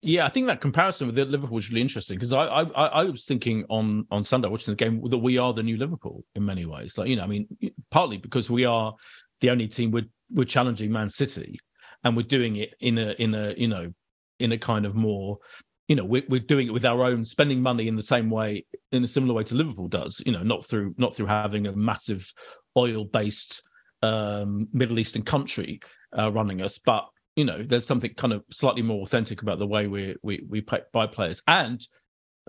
Yeah, 0.04 0.26
I 0.26 0.30
think 0.30 0.48
that 0.48 0.60
comparison 0.60 1.06
with 1.06 1.16
Liverpool 1.16 1.58
is 1.58 1.70
really 1.70 1.80
interesting 1.80 2.16
because 2.16 2.32
I, 2.32 2.44
I 2.44 2.86
I 2.86 3.04
was 3.04 3.24
thinking 3.24 3.64
on 3.68 4.06
on 4.10 4.24
Sunday 4.24 4.48
watching 4.48 4.72
the 4.72 4.84
game 4.84 5.00
that 5.08 5.18
we 5.18 5.38
are 5.38 5.52
the 5.52 5.62
new 5.62 5.76
Liverpool 5.76 6.24
in 6.34 6.44
many 6.44 6.66
ways. 6.66 6.98
Like 6.98 7.08
you 7.08 7.16
know, 7.16 7.22
I 7.22 7.26
mean, 7.26 7.46
partly 7.90 8.16
because 8.16 8.50
we 8.50 8.64
are 8.64 8.94
the 9.40 9.50
only 9.50 9.68
team 9.68 9.90
we're 9.90 10.08
we're 10.30 10.44
challenging 10.44 10.90
Man 10.90 11.08
City, 11.08 11.58
and 12.04 12.16
we're 12.16 12.22
doing 12.24 12.56
it 12.56 12.74
in 12.80 12.98
a 12.98 13.12
in 13.12 13.34
a 13.34 13.54
you 13.56 13.68
know 13.68 13.92
in 14.38 14.52
a 14.52 14.58
kind 14.58 14.86
of 14.86 14.96
more 14.96 15.38
you 15.88 15.96
know 15.96 16.04
we're, 16.04 16.22
we're 16.28 16.40
doing 16.40 16.66
it 16.66 16.72
with 16.72 16.84
our 16.84 17.04
own 17.04 17.24
spending 17.24 17.60
money 17.60 17.86
in 17.86 17.96
the 17.96 18.02
same 18.02 18.30
way 18.30 18.64
in 18.92 19.04
a 19.04 19.08
similar 19.08 19.34
way 19.34 19.44
to 19.44 19.54
liverpool 19.54 19.88
does 19.88 20.22
you 20.24 20.32
know 20.32 20.42
not 20.42 20.64
through 20.64 20.94
not 20.96 21.14
through 21.14 21.26
having 21.26 21.66
a 21.66 21.72
massive 21.72 22.32
oil 22.76 23.04
based 23.04 23.62
um, 24.02 24.68
Middle 24.72 24.98
Eastern 24.98 25.22
country 25.22 25.80
uh, 26.16 26.30
running 26.30 26.62
us, 26.62 26.78
but 26.78 27.08
you 27.36 27.44
know, 27.44 27.62
there's 27.62 27.86
something 27.86 28.12
kind 28.14 28.32
of 28.32 28.44
slightly 28.50 28.82
more 28.82 29.02
authentic 29.02 29.42
about 29.42 29.58
the 29.58 29.66
way 29.66 29.86
we 29.86 30.16
we 30.22 30.44
we 30.48 30.60
play, 30.60 30.80
buy 30.92 31.06
players 31.06 31.42
and 31.46 31.86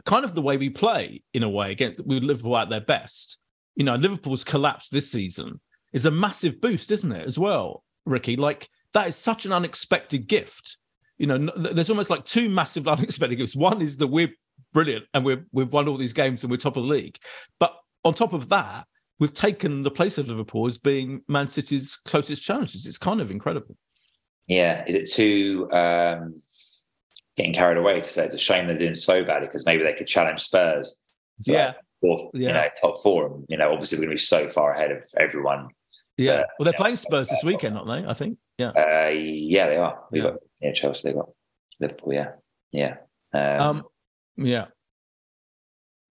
kind 0.05 0.25
of 0.25 0.35
the 0.35 0.41
way 0.41 0.57
we 0.57 0.69
play 0.69 1.23
in 1.33 1.43
a 1.43 1.49
way 1.49 1.71
against 1.71 2.05
we 2.05 2.19
Liverpool 2.19 2.57
at 2.57 2.69
their 2.69 2.81
best. 2.81 3.39
You 3.75 3.85
know, 3.85 3.95
Liverpool's 3.95 4.43
collapse 4.43 4.89
this 4.89 5.11
season 5.11 5.59
is 5.93 6.05
a 6.05 6.11
massive 6.11 6.59
boost, 6.59 6.91
isn't 6.91 7.11
it? 7.11 7.25
As 7.25 7.39
well, 7.39 7.83
Ricky, 8.05 8.35
like 8.35 8.69
that 8.93 9.07
is 9.07 9.15
such 9.15 9.45
an 9.45 9.53
unexpected 9.53 10.27
gift. 10.27 10.77
You 11.17 11.27
know, 11.27 11.49
there's 11.55 11.89
almost 11.89 12.09
like 12.09 12.25
two 12.25 12.49
massive 12.49 12.87
unexpected 12.87 13.35
gifts. 13.37 13.55
One 13.55 13.81
is 13.81 13.97
that 13.97 14.07
we're 14.07 14.33
brilliant 14.73 15.05
and 15.13 15.23
we've 15.23 15.45
we've 15.51 15.71
won 15.71 15.87
all 15.87 15.97
these 15.97 16.13
games 16.13 16.43
and 16.43 16.51
we're 16.51 16.57
top 16.57 16.77
of 16.77 16.83
the 16.83 16.89
league, 16.89 17.17
but 17.59 17.73
on 18.03 18.13
top 18.13 18.33
of 18.33 18.49
that, 18.49 18.85
we've 19.19 19.33
taken 19.33 19.81
the 19.81 19.91
place 19.91 20.17
of 20.17 20.27
Liverpool 20.27 20.65
as 20.67 20.77
being 20.77 21.21
Man 21.27 21.47
City's 21.47 21.95
closest 21.95 22.41
challenges. 22.41 22.85
It's 22.85 22.97
kind 22.97 23.21
of 23.21 23.31
incredible. 23.31 23.75
Yeah, 24.47 24.83
is 24.87 24.95
it 24.95 25.09
too 25.09 25.69
um, 25.71 26.35
getting 27.37 27.53
carried 27.53 27.77
away 27.77 28.01
to 28.01 28.09
say 28.09 28.25
it's 28.25 28.35
a 28.35 28.39
shame 28.39 28.67
they're 28.67 28.77
doing 28.77 28.93
so 28.93 29.23
badly 29.23 29.47
because 29.47 29.65
maybe 29.65 29.83
they 29.83 29.93
could 29.93 30.07
challenge 30.07 30.41
Spurs? 30.41 31.01
yeah, 31.45 31.73
fourth, 32.01 32.29
yeah. 32.33 32.47
you 32.47 32.53
know, 32.53 32.67
top 32.81 33.01
four. 33.01 33.27
And, 33.27 33.45
you 33.47 33.57
know, 33.57 33.71
obviously 33.71 33.97
we're 33.97 34.05
going 34.05 34.17
to 34.17 34.21
be 34.21 34.25
so 34.25 34.49
far 34.49 34.73
ahead 34.73 34.91
of 34.91 35.03
everyone. 35.17 35.69
Yeah, 36.17 36.33
uh, 36.33 36.43
well, 36.59 36.65
they're 36.65 36.73
playing 36.73 36.97
Spurs 36.97 37.29
this 37.29 37.43
weekend, 37.43 37.77
aren't 37.77 37.87
they? 37.87 38.07
I 38.07 38.13
think. 38.13 38.37
Yeah. 38.57 38.69
Uh, 38.69 39.09
yeah, 39.09 39.67
they 39.67 39.77
are. 39.77 40.03
We 40.11 40.19
yeah. 40.19 40.25
got 40.25 40.35
yeah 40.59 40.73
Chelsea. 40.73 41.07
They 41.07 41.13
got 41.13 41.29
Liverpool. 41.79 42.13
Yeah, 42.13 42.31
yeah. 42.71 42.97
Um, 43.33 43.61
um, 43.61 43.83
yeah 44.37 44.65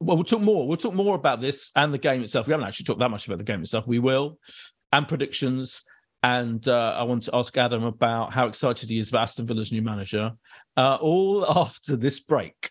well, 0.03 0.17
we'll 0.17 0.25
talk 0.25 0.41
more. 0.41 0.67
We'll 0.67 0.77
talk 0.77 0.95
more 0.95 1.15
about 1.15 1.41
this 1.41 1.71
and 1.77 1.93
the 1.93 1.99
game 1.99 2.23
itself. 2.23 2.47
We 2.47 2.53
haven't 2.53 2.67
actually 2.67 2.85
talked 2.85 3.01
that 3.01 3.11
much 3.11 3.27
about 3.27 3.39
the 3.39 3.45
game 3.45 3.63
itself. 3.63 3.87
We 3.87 3.99
will, 3.99 4.39
and 4.93 5.09
predictions. 5.09 5.83
And 6.25 6.67
uh, 6.69 6.95
I 6.97 7.03
want 7.03 7.25
to 7.25 7.35
ask 7.35 7.57
Adam 7.57 7.83
about 7.83 8.33
how 8.33 8.47
excited 8.47 8.89
he 8.89 8.99
is 8.99 9.09
about 9.09 9.23
Aston 9.23 9.47
Villa's 9.47 9.73
new 9.73 9.83
manager. 9.83 10.33
Uh, 10.77 10.97
all 11.01 11.45
after 11.59 11.97
this 11.97 12.21
break. 12.21 12.71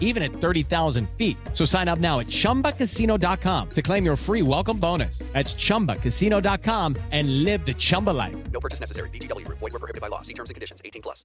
even 0.00 0.22
at 0.22 0.32
thirty 0.32 0.62
thousand 0.62 1.08
feet. 1.10 1.36
So 1.52 1.64
sign 1.64 1.86
up 1.86 2.00
now 2.00 2.18
at 2.18 2.26
ChumbaCasino.com 2.26 3.70
to 3.70 3.82
claim 3.82 4.04
your 4.04 4.16
free 4.16 4.42
welcome 4.42 4.78
bonus. 4.78 5.18
That's 5.32 5.54
ChumbaCasino.com 5.54 6.96
and 7.12 7.44
live 7.44 7.64
the 7.64 7.74
Chumba 7.74 8.10
life. 8.10 8.36
No 8.50 8.58
purchase 8.58 8.80
necessary. 8.80 9.10
VGW. 9.10 9.46
Void 9.48 9.60
were 9.60 9.78
prohibited 9.78 10.00
by 10.00 10.08
law. 10.08 10.22
See 10.22 10.34
terms 10.34 10.50
and 10.50 10.54
conditions. 10.54 10.82
18 10.84 11.02
plus. 11.02 11.24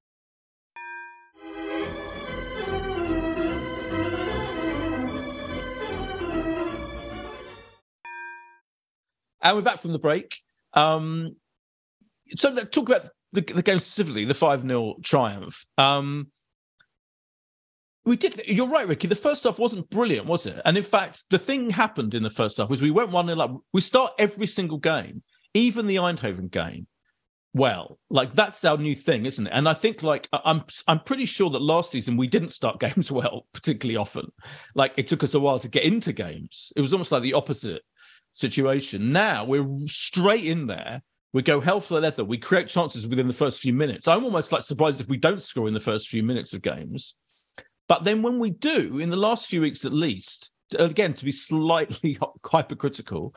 And 9.44 9.58
we're 9.58 9.62
back 9.62 9.82
from 9.82 9.92
the 9.92 10.00
break. 10.00 10.40
Um, 10.74 11.36
so 12.40 12.50
let's 12.50 12.70
talk 12.70 12.88
about 12.88 13.10
the, 13.34 13.42
the 13.42 13.62
game 13.62 13.80
specifically, 13.80 14.26
the 14.26 14.34
5 14.34 14.62
0 14.62 14.96
triumph. 15.04 15.66
Um, 15.78 16.28
we 18.06 18.18
did. 18.18 18.42
You're 18.48 18.68
right, 18.68 18.88
Ricky. 18.88 19.08
The 19.08 19.16
first 19.16 19.44
half 19.44 19.60
wasn't 19.60 19.90
brilliant, 19.90 20.28
was 20.28 20.46
it? 20.46 20.62
And 20.66 20.78
in 20.78 20.84
fact, 20.84 21.24
the 21.30 21.40
thing 21.40 21.70
happened 21.70 22.14
in 22.14 22.24
the 22.24 22.30
first 22.30 22.58
half 22.58 22.70
was 22.70 22.82
we 22.82 22.92
went 22.92 23.12
one 23.12 23.28
0 23.28 23.40
up. 23.40 23.58
We 23.72 23.82
start 23.82 24.14
every 24.20 24.48
single 24.48 24.78
game, 24.78 25.24
even 25.54 25.88
the 25.88 25.98
Eindhoven 25.98 26.52
game. 26.52 26.88
Well, 27.54 28.00
like 28.10 28.34
that's 28.34 28.66
our 28.66 28.78
new 28.78 28.96
thing, 28.96 29.26
isn't 29.26 29.46
it? 29.46 29.54
And 29.54 29.70
I 29.70 29.74
think, 29.74 30.04
like, 30.04 30.28
I'm 30.34 30.64
I'm 30.88 31.00
pretty 31.00 31.26
sure 31.26 31.50
that 31.52 31.62
last 31.62 31.92
season 31.92 32.18
we 32.18 32.28
didn't 32.28 32.50
start 32.50 32.80
games 32.82 33.12
well, 33.12 33.48
particularly 33.54 33.98
often. 33.98 34.32
Like, 34.76 34.94
it 34.98 35.08
took 35.08 35.24
us 35.24 35.34
a 35.34 35.40
while 35.40 35.60
to 35.60 35.70
get 35.70 35.84
into 35.84 36.12
games. 36.12 36.74
It 36.76 36.82
was 36.82 36.94
almost 36.94 37.12
like 37.12 37.24
the 37.24 37.34
opposite 37.34 37.84
situation. 38.34 39.12
Now 39.12 39.46
we're 39.46 39.68
straight 39.86 40.46
in 40.46 40.68
there. 40.68 41.04
We 41.32 41.42
go 41.42 41.62
hell 41.62 41.80
for 41.80 42.00
leather. 42.00 42.24
We 42.24 42.38
create 42.38 42.68
chances 42.68 43.08
within 43.08 43.28
the 43.28 43.34
first 43.34 43.60
few 43.60 43.74
minutes. 43.74 44.08
I'm 44.08 44.24
almost 44.24 44.52
like 44.52 44.62
surprised 44.62 45.02
if 45.02 45.08
we 45.08 45.18
don't 45.18 45.42
score 45.42 45.68
in 45.68 45.74
the 45.74 45.80
first 45.80 46.10
few 46.10 46.22
minutes 46.22 46.54
of 46.54 46.62
games. 46.62 47.16
But 47.88 48.04
then 48.04 48.22
when 48.22 48.40
we 48.40 48.50
do, 48.50 49.00
in 49.00 49.10
the 49.10 49.18
last 49.18 49.48
few 49.48 49.62
weeks 49.62 49.86
at 49.86 49.94
least, 49.94 50.52
again, 50.78 51.14
to 51.14 51.26
be 51.26 51.32
slightly 51.32 52.18
hypercritical, 52.46 53.36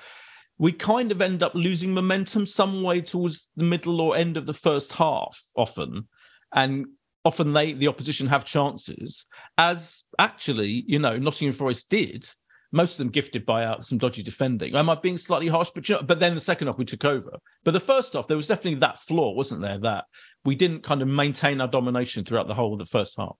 we 0.59 0.73
kind 0.73 1.13
of 1.13 1.21
end 1.21 1.43
up 1.43 1.55
losing 1.55 1.93
momentum 1.93 2.47
some 2.47 2.83
way 2.83 3.01
towards 3.01 3.51
the 3.57 3.65
middle 3.65 4.01
or 4.01 4.17
end 4.17 4.37
of 4.37 4.47
the 4.47 4.55
first 4.55 4.93
half 4.93 5.43
often. 5.55 6.09
And 6.53 6.87
often 7.25 7.53
they, 7.53 7.73
the 7.73 7.89
opposition, 7.89 8.27
have 8.29 8.45
chances, 8.45 9.27
as 9.59 10.05
actually, 10.19 10.85
you 10.87 10.99
know, 10.99 11.19
Nottingham 11.19 11.55
Forest 11.55 11.91
did. 11.91 12.29
Most 12.73 12.93
of 12.93 12.99
them 12.99 13.11
gifted 13.11 13.47
by 13.47 13.65
uh, 13.65 13.81
some 13.81 13.99
dodgy 13.99 14.23
defending. 14.23 14.75
Am 14.75 14.91
I 14.91 14.97
being 14.97 15.19
slightly 15.19 15.49
harsh? 15.49 15.71
But, 15.75 15.89
you 15.89 15.97
know, 15.97 16.03
but 16.03 16.21
then 16.21 16.35
the 16.35 16.41
second 16.41 16.67
half 16.67 16.79
we 16.79 16.85
took 16.85 17.05
over. 17.05 17.39
But 17.65 17.73
the 17.73 17.81
first 17.81 18.15
half, 18.15 18.27
there 18.27 18.37
was 18.37 18.49
definitely 18.49 18.81
that 18.81 19.01
flaw, 19.01 19.33
wasn't 19.33 19.63
there? 19.63 19.79
That 19.79 20.05
we 20.45 20.57
didn't 20.57 20.83
kind 20.83 21.03
of 21.03 21.09
maintain 21.09 21.61
our 21.61 21.69
domination 21.69 22.25
throughout 22.25 22.49
the 22.49 22.55
whole 22.55 22.73
of 22.73 22.79
the 22.79 22.87
first 22.87 23.17
half. 23.19 23.37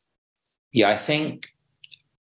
Yeah, 0.73 0.89
I 0.89 0.97
think 0.97 1.49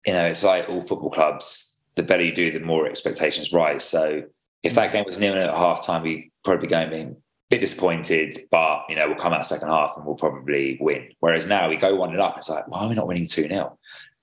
you 0.05 0.13
know 0.13 0.25
it's 0.25 0.43
like 0.43 0.69
all 0.69 0.81
football 0.81 1.12
clubs. 1.12 1.81
The 1.95 2.03
better 2.03 2.23
you 2.23 2.34
do, 2.34 2.51
the 2.51 2.60
more 2.60 2.88
expectations 2.88 3.53
rise. 3.53 3.84
So 3.84 4.23
if 4.63 4.75
that 4.75 4.91
game 4.91 5.05
was 5.05 5.17
nil 5.17 5.36
at 5.36 5.55
half 5.55 5.86
time, 5.86 6.03
we'd 6.03 6.31
probably 6.43 6.67
be 6.67 6.71
going 6.71 6.89
being 6.89 7.10
a 7.10 7.15
bit 7.49 7.62
disappointed, 7.62 8.36
but 8.51 8.84
you 8.89 8.95
know 8.95 9.08
we'll 9.08 9.17
come 9.17 9.34
out 9.34 9.47
second 9.47 9.69
half 9.69 9.93
and 9.95 10.05
we'll 10.05 10.15
probably 10.15 10.77
win. 10.81 11.10
Whereas 11.19 11.47
now 11.47 11.69
we 11.69 11.77
go 11.77 11.95
one 11.95 12.13
it 12.13 12.19
up, 12.19 12.38
it's 12.38 12.49
like 12.49 12.67
why 12.67 12.81
are 12.81 12.89
we 12.89 12.95
not 12.95 13.08
winning 13.08 13.27
two 13.27 13.47
0 13.47 13.77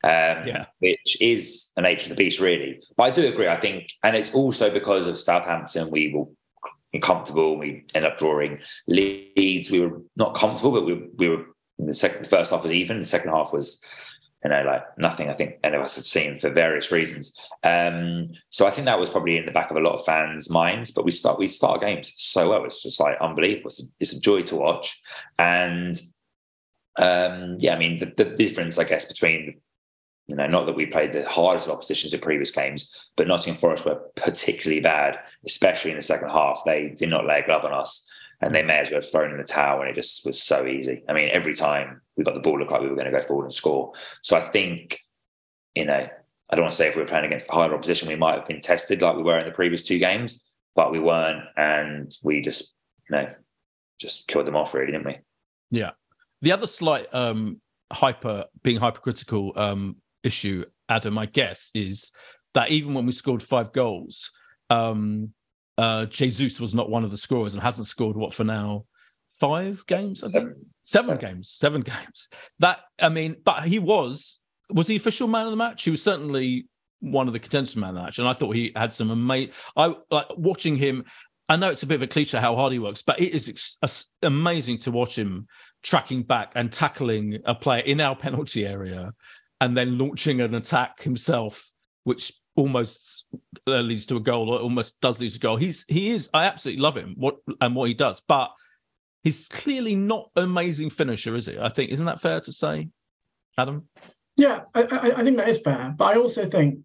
um, 0.05 0.47
yeah. 0.47 0.67
which 0.81 1.21
is 1.21 1.73
the 1.77 1.83
nature 1.83 2.07
of 2.07 2.17
the 2.17 2.25
beast, 2.25 2.41
really. 2.41 2.81
But 2.97 3.05
I 3.05 3.11
do 3.11 3.27
agree. 3.27 3.47
I 3.47 3.57
think, 3.57 3.93
and 4.03 4.17
it's 4.17 4.35
also 4.35 4.71
because 4.71 5.07
of 5.07 5.17
Southampton, 5.17 5.91
we 5.91 6.13
were 6.13 6.27
comfortable. 7.01 7.57
We 7.57 7.85
end 7.95 8.05
up 8.05 8.19
drawing 8.19 8.59
Leeds. 8.89 9.71
We 9.71 9.81
were 9.81 10.03
not 10.17 10.35
comfortable, 10.35 10.73
but 10.73 10.87
we, 10.87 11.09
we 11.17 11.29
were 11.29 11.45
in 11.79 11.87
the 11.87 11.95
second. 11.95 12.25
The 12.25 12.29
first 12.29 12.51
half 12.51 12.65
was 12.65 12.73
even. 12.73 12.99
The 12.99 13.05
second 13.05 13.31
half 13.31 13.53
was 13.53 13.81
you 14.45 14.51
know, 14.51 14.63
like 14.65 14.99
nothing 14.99 15.29
I 15.29 15.35
think 15.35 15.59
any 15.63 15.77
of 15.77 15.83
us 15.83 15.97
have 15.97 16.05
seen 16.05 16.37
for 16.37 16.51
various 16.51 16.91
reasons. 16.91 17.37
Um, 17.63 18.25
so 18.51 18.67
I 18.67 18.71
think 18.71 18.87
that 18.87 18.99
was 18.99 19.11
probably 19.11 19.37
in 19.37 19.47
the 19.47 19.53
back 19.53 19.71
of 19.71 19.77
a 19.77 19.81
lot 19.81 19.95
of 19.95 20.05
fans' 20.05 20.51
minds. 20.51 20.91
But 20.91 21.05
we 21.05 21.11
start 21.11 21.39
we 21.39 21.49
start 21.49 21.81
games 21.81 22.13
so 22.17 22.51
well. 22.51 22.65
It's 22.65 22.83
just 22.83 23.01
like 23.01 23.17
unbelievable. 23.21 23.69
It's 23.69 23.83
a, 23.83 23.87
it's 24.01 24.13
a 24.13 24.21
joy 24.21 24.43
to 24.43 24.57
watch. 24.57 25.01
And 25.39 26.01
um, 26.99 27.57
yeah, 27.59 27.75
I 27.75 27.79
mean 27.79 27.99
the, 27.99 28.07
the 28.07 28.25
difference, 28.25 28.79
I 28.79 28.85
guess, 28.85 29.05
between 29.05 29.61
you 30.29 30.37
know, 30.37 30.47
not 30.47 30.67
that 30.67 30.77
we 30.77 30.87
played 30.87 31.13
the 31.13 31.29
hardest 31.29 31.69
oppositions 31.69 32.15
in 32.15 32.21
previous 32.21 32.53
games, 32.53 33.11
but 33.17 33.27
Nottingham 33.27 33.61
Forest 33.61 33.85
were 33.85 34.01
particularly 34.15 34.81
bad, 34.81 35.19
especially 35.45 35.91
in 35.91 35.97
the 35.97 36.03
second 36.03 36.31
half. 36.31 36.63
They 36.65 36.95
did 36.97 37.11
not 37.11 37.27
lay 37.27 37.41
a 37.41 37.45
glove 37.45 37.65
on 37.65 37.73
us 37.73 38.09
and 38.43 38.55
they 38.55 38.63
may 38.63 38.79
as 38.79 38.91
well 38.91 39.01
have 39.01 39.11
thrown 39.11 39.31
in 39.31 39.39
the 39.39 39.45
towel 39.45 39.81
and 39.81 39.89
it 39.89 39.95
just 39.95 40.27
was 40.27 40.43
so 40.43 40.67
easy. 40.67 41.05
I 41.09 41.13
mean, 41.13 41.29
every 41.31 41.55
time 41.55 42.03
we 42.17 42.25
got 42.25 42.35
the 42.35 42.41
ball, 42.41 42.59
looked 42.59 42.73
like 42.73 42.81
we 42.81 42.89
were 42.89 42.97
going 42.97 43.11
to 43.11 43.13
go 43.13 43.23
forward 43.23 43.45
and 43.45 43.55
score. 43.55 43.93
So 44.23 44.37
I 44.37 44.41
think, 44.41 44.99
you 45.75 45.87
know, 45.87 46.09
I 46.51 46.57
don't 46.57 46.65
want 46.65 46.73
to 46.73 46.77
say 46.77 46.89
if 46.89 46.97
we 46.97 47.03
were 47.03 47.09
playing 47.09 47.25
against 47.25 47.49
a 47.49 47.53
higher 47.53 47.73
opposition, 47.73 48.09
we 48.09 48.17
might 48.17 48.35
have 48.35 48.47
been 48.47 48.61
tested 48.61 49.01
like 49.01 49.17
we 49.17 49.23
were 49.23 49.39
in 49.39 49.47
the 49.47 49.53
previous 49.53 49.85
two 49.85 49.99
games, 49.99 50.45
but 50.75 50.91
we 50.91 50.99
weren't. 50.99 51.45
And 51.57 52.13
we 52.23 52.41
just, 52.41 52.75
you 53.09 53.17
know, 53.17 53.29
just 53.99 54.27
killed 54.27 54.47
them 54.47 54.57
off 54.57 54.75
really, 54.75 54.93
didn't 54.93 55.07
we? 55.07 55.19
Yeah. 55.71 55.93
The 56.43 56.53
other 56.53 56.67
slight 56.67 57.07
um 57.15 57.61
hyper 57.93 58.47
being 58.63 58.79
hypercritical 58.79 59.53
um 59.57 59.97
issue, 60.25 60.65
Adam, 60.89 61.17
I 61.17 61.27
guess, 61.27 61.71
is 61.75 62.11
that 62.55 62.71
even 62.71 62.95
when 62.95 63.07
we 63.07 63.13
scored 63.13 63.43
five 63.43 63.73
goals, 63.73 64.31
um, 64.71 65.33
uh, 65.79 66.07
Jesus 66.07 66.61
was 66.61 66.75
not 66.75 66.91
one 66.91 67.05
of 67.05 67.11
the 67.11 67.19
scorers 67.19 67.55
and 67.55 67.63
hasn't 67.63 67.87
scored 67.87 68.17
what 68.17 68.35
for 68.35 68.45
now 68.45 68.85
five 69.39 69.85
games, 69.87 70.23
I 70.23 70.29
think 70.29 70.35
seven, 70.35 70.67
seven, 70.85 71.09
seven. 71.09 71.19
games, 71.19 71.51
seven 71.51 71.81
games. 71.81 72.29
That 72.59 72.81
I 73.01 73.09
mean, 73.09 73.37
but 73.45 73.65
he 73.65 73.79
was 73.79 74.41
was 74.71 74.87
the 74.87 74.97
official 74.97 75.29
man 75.29 75.47
of 75.47 75.51
the 75.51 75.57
match. 75.57 75.85
He 75.85 75.91
was 75.91 76.03
certainly 76.03 76.67
one 77.01 77.27
of 77.27 77.33
the 77.33 77.41
contenders 77.41 77.77
man 77.77 77.91
of 77.91 77.95
the 77.97 78.03
match, 78.03 78.19
and 78.19 78.29
I 78.29 78.33
thought 78.33 78.55
he 78.55 78.73
had 78.77 78.93
some 78.93 79.11
amazing. 79.11 79.53
I 79.77 79.95
like 80.11 80.27
watching 80.37 80.77
him. 80.77 81.05
I 81.49 81.57
know 81.57 81.71
it's 81.71 81.83
a 81.83 81.87
bit 81.87 81.97
of 81.97 82.03
a 82.03 82.07
cliche 82.07 82.39
how 82.39 82.55
hard 82.55 82.73
he 82.73 82.79
works, 82.79 83.03
but 83.03 83.21
it 83.21 83.35
is 83.35 83.49
ex- 83.49 84.07
amazing 84.23 84.79
to 84.79 84.91
watch 84.91 85.19
him 85.19 85.47
tracking 85.83 86.23
back 86.23 86.53
and 86.55 86.73
tackling 86.73 87.39
a 87.45 87.55
player 87.55 87.83
in 87.83 88.01
our 88.01 88.15
penalty 88.15 88.67
area, 88.67 89.13
and 89.61 89.77
then 89.77 89.99
launching 89.99 90.41
an 90.41 90.55
attack 90.55 91.03
himself, 91.03 91.73
which 92.05 92.33
almost 92.55 93.25
uh, 93.67 93.81
leads 93.81 94.07
to 94.07 94.17
a 94.17 94.21
goal 94.21 94.51
or 94.51 94.61
almost 94.61 95.01
does 95.01 95.21
lead 95.21 95.31
to 95.31 95.37
a 95.37 95.41
goal. 95.41 95.57
He's 95.57 95.85
he 95.89 96.11
is 96.11 96.29
I 96.35 96.45
absolutely 96.45 96.83
love 96.83 96.97
him 96.97 97.15
what 97.17 97.37
and 97.61 97.75
what 97.75 97.89
he 97.89 97.95
does, 97.95 98.21
but 98.27 98.51
he's 99.23 99.49
clearly 99.49 99.95
not 99.95 100.31
an 100.37 100.45
amazing 100.45 100.91
finisher, 100.91 101.35
is 101.35 101.47
he? 101.47 101.59
I 101.59 101.69
think 101.69 101.91
isn't 101.91 102.07
that 102.07 102.21
fair 102.21 102.41
to 102.41 102.53
say, 102.53 102.89
Adam? 103.59 103.89
Yeah, 104.37 104.61
I, 104.75 104.83
I, 104.83 105.21
I 105.21 105.25
think 105.25 105.37
that 105.37 105.49
is 105.49 105.61
fair, 105.61 105.95
but 105.97 106.05
I 106.05 106.19
also 106.19 106.49
think 106.49 106.79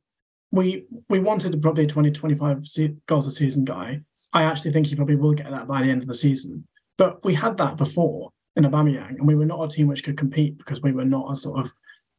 we 0.52 0.86
we 1.10 1.20
wanted 1.20 1.60
probably 1.62 1.88
20 1.88 2.12
25 2.12 2.64
goals 3.08 3.28
a 3.28 3.32
season 3.32 3.66
guy. 3.66 4.02
I 4.34 4.44
actually 4.44 4.72
think 4.72 4.88
he 4.88 4.96
probably 4.96 5.16
will 5.16 5.34
get 5.34 5.50
that 5.50 5.68
by 5.68 5.82
the 5.82 5.90
end 5.90 6.02
of 6.02 6.08
the 6.08 6.16
season. 6.16 6.68
But 6.98 7.24
we 7.24 7.34
had 7.34 7.58
that 7.58 7.78
before 7.78 8.32
in 8.56 8.64
Aubameyang, 8.64 9.18
and 9.18 9.28
we 9.28 9.36
were 9.36 9.46
not 9.46 9.64
a 9.64 9.68
team 9.68 9.88
which 9.88 10.04
could 10.04 10.18
compete 10.18 10.58
because 10.58 10.82
we 10.82 10.92
were 10.92 11.06
not 11.06 11.32
a 11.32 11.36
sort 11.36 11.60
of 11.60 11.72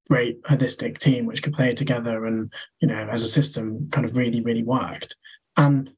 great 0.08 0.42
holistic 0.44 0.98
team 0.98 1.26
which 1.26 1.42
could 1.42 1.52
play 1.52 1.74
together 1.74 2.26
and 2.26 2.52
you 2.80 2.88
know 2.88 3.08
as 3.10 3.22
a 3.22 3.28
system 3.28 3.88
kind 3.90 4.06
of 4.06 4.16
really 4.16 4.40
really 4.40 4.62
worked. 4.62 5.16
And 5.56 5.90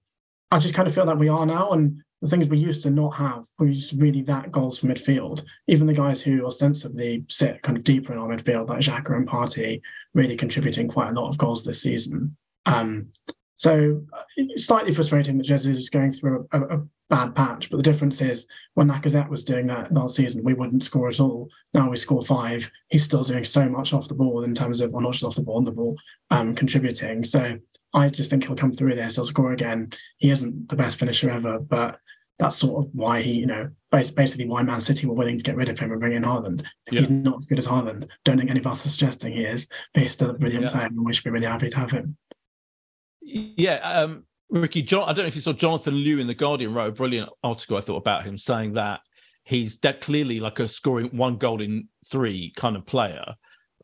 i 0.50 0.58
just 0.58 0.74
kind 0.74 0.88
of 0.88 0.94
feel 0.94 1.06
that 1.06 1.18
we 1.18 1.28
are 1.28 1.46
now 1.46 1.70
and 1.70 2.02
the 2.22 2.28
things 2.28 2.48
we 2.48 2.58
used 2.58 2.82
to 2.82 2.90
not 2.90 3.14
have 3.14 3.46
were 3.58 3.70
just 3.70 3.92
really 3.94 4.22
that 4.22 4.52
goals 4.52 4.78
from 4.78 4.90
midfield. 4.90 5.42
Even 5.68 5.86
the 5.86 5.94
guys 5.94 6.20
who 6.20 6.44
ostensibly 6.44 7.24
sit 7.28 7.62
kind 7.62 7.78
of 7.78 7.84
deeper 7.84 8.12
in 8.12 8.18
our 8.18 8.28
midfield 8.28 8.68
like 8.68 8.80
Xhaka 8.80 9.16
and 9.16 9.26
Partey 9.26 9.80
really 10.12 10.36
contributing 10.36 10.86
quite 10.86 11.08
a 11.08 11.18
lot 11.18 11.28
of 11.28 11.38
goals 11.38 11.64
this 11.64 11.80
season. 11.82 12.36
Um, 12.66 13.06
so 13.60 14.02
it's 14.38 14.64
slightly 14.64 14.94
frustrating 14.94 15.36
that 15.36 15.44
Jesus 15.44 15.76
is 15.76 15.90
going 15.90 16.12
through 16.12 16.48
a, 16.50 16.62
a, 16.62 16.82
bad 17.10 17.34
patch, 17.34 17.68
but 17.68 17.76
the 17.76 17.82
difference 17.82 18.22
is 18.22 18.46
when 18.72 18.88
Lacazette 18.88 19.28
was 19.28 19.44
doing 19.44 19.66
that 19.66 19.92
last 19.92 20.14
season, 20.14 20.42
we 20.42 20.54
wouldn't 20.54 20.82
score 20.82 21.08
at 21.08 21.20
all. 21.20 21.50
Now 21.74 21.90
we 21.90 21.96
score 21.96 22.22
five. 22.22 22.70
He's 22.88 23.04
still 23.04 23.22
doing 23.22 23.44
so 23.44 23.68
much 23.68 23.92
off 23.92 24.08
the 24.08 24.14
ball 24.14 24.44
in 24.44 24.54
terms 24.54 24.80
of, 24.80 24.94
or 24.94 25.02
not 25.02 25.12
just 25.12 25.24
off 25.24 25.34
the 25.34 25.42
ball, 25.42 25.56
on 25.58 25.64
the 25.64 25.72
ball, 25.72 25.98
um, 26.30 26.54
contributing. 26.54 27.22
So 27.22 27.58
I 27.92 28.08
just 28.08 28.30
think 28.30 28.46
he'll 28.46 28.56
come 28.56 28.72
through 28.72 28.94
this. 28.94 29.16
He'll 29.16 29.26
score 29.26 29.52
again. 29.52 29.90
He 30.16 30.30
isn't 30.30 30.70
the 30.70 30.76
best 30.76 30.98
finisher 30.98 31.28
ever, 31.28 31.58
but 31.58 31.98
that's 32.38 32.56
sort 32.56 32.82
of 32.82 32.90
why 32.94 33.20
he, 33.20 33.32
you 33.32 33.46
know, 33.46 33.68
basically 33.90 34.46
why 34.46 34.62
Man 34.62 34.80
City 34.80 35.06
were 35.06 35.14
willing 35.14 35.36
to 35.36 35.44
get 35.44 35.56
rid 35.56 35.68
of 35.68 35.78
him 35.78 35.90
and 35.90 36.00
bring 36.00 36.14
in 36.14 36.22
Haaland. 36.22 36.64
Yeah. 36.90 37.00
He's 37.00 37.10
not 37.10 37.36
as 37.36 37.46
good 37.46 37.58
as 37.58 37.66
Haaland. 37.66 38.08
Don't 38.24 38.38
think 38.38 38.48
any 38.48 38.60
of 38.60 38.66
us 38.68 38.86
are 38.86 38.88
suggesting 38.88 39.34
he 39.34 39.44
is, 39.44 39.66
but 39.92 40.04
he's 40.04 40.12
still 40.12 40.30
a 40.30 40.34
brilliant 40.34 40.64
yeah. 40.64 40.70
player 40.70 40.86
and 40.86 41.04
we 41.04 41.12
should 41.12 41.24
be 41.24 41.30
really 41.30 41.46
happy 41.46 41.68
to 41.68 41.76
have 41.76 41.90
him. 41.90 42.16
Yeah, 43.32 43.76
um, 43.76 44.24
Ricky, 44.50 44.82
John, 44.82 45.04
I 45.04 45.12
don't 45.12 45.24
know 45.24 45.28
if 45.28 45.36
you 45.36 45.40
saw 45.40 45.52
Jonathan 45.52 45.94
Liew 45.94 46.20
in 46.20 46.26
the 46.26 46.34
Guardian 46.34 46.74
wrote 46.74 46.88
a 46.88 46.92
brilliant 46.92 47.30
article 47.44 47.76
I 47.76 47.80
thought 47.80 47.96
about 47.96 48.24
him 48.24 48.36
saying 48.36 48.74
that 48.74 49.00
he's 49.44 49.78
that 49.80 50.00
clearly 50.00 50.40
like 50.40 50.58
a 50.58 50.68
scoring 50.68 51.08
one 51.16 51.36
goal 51.36 51.60
in 51.60 51.88
three 52.10 52.52
kind 52.56 52.76
of 52.76 52.86
player, 52.86 53.34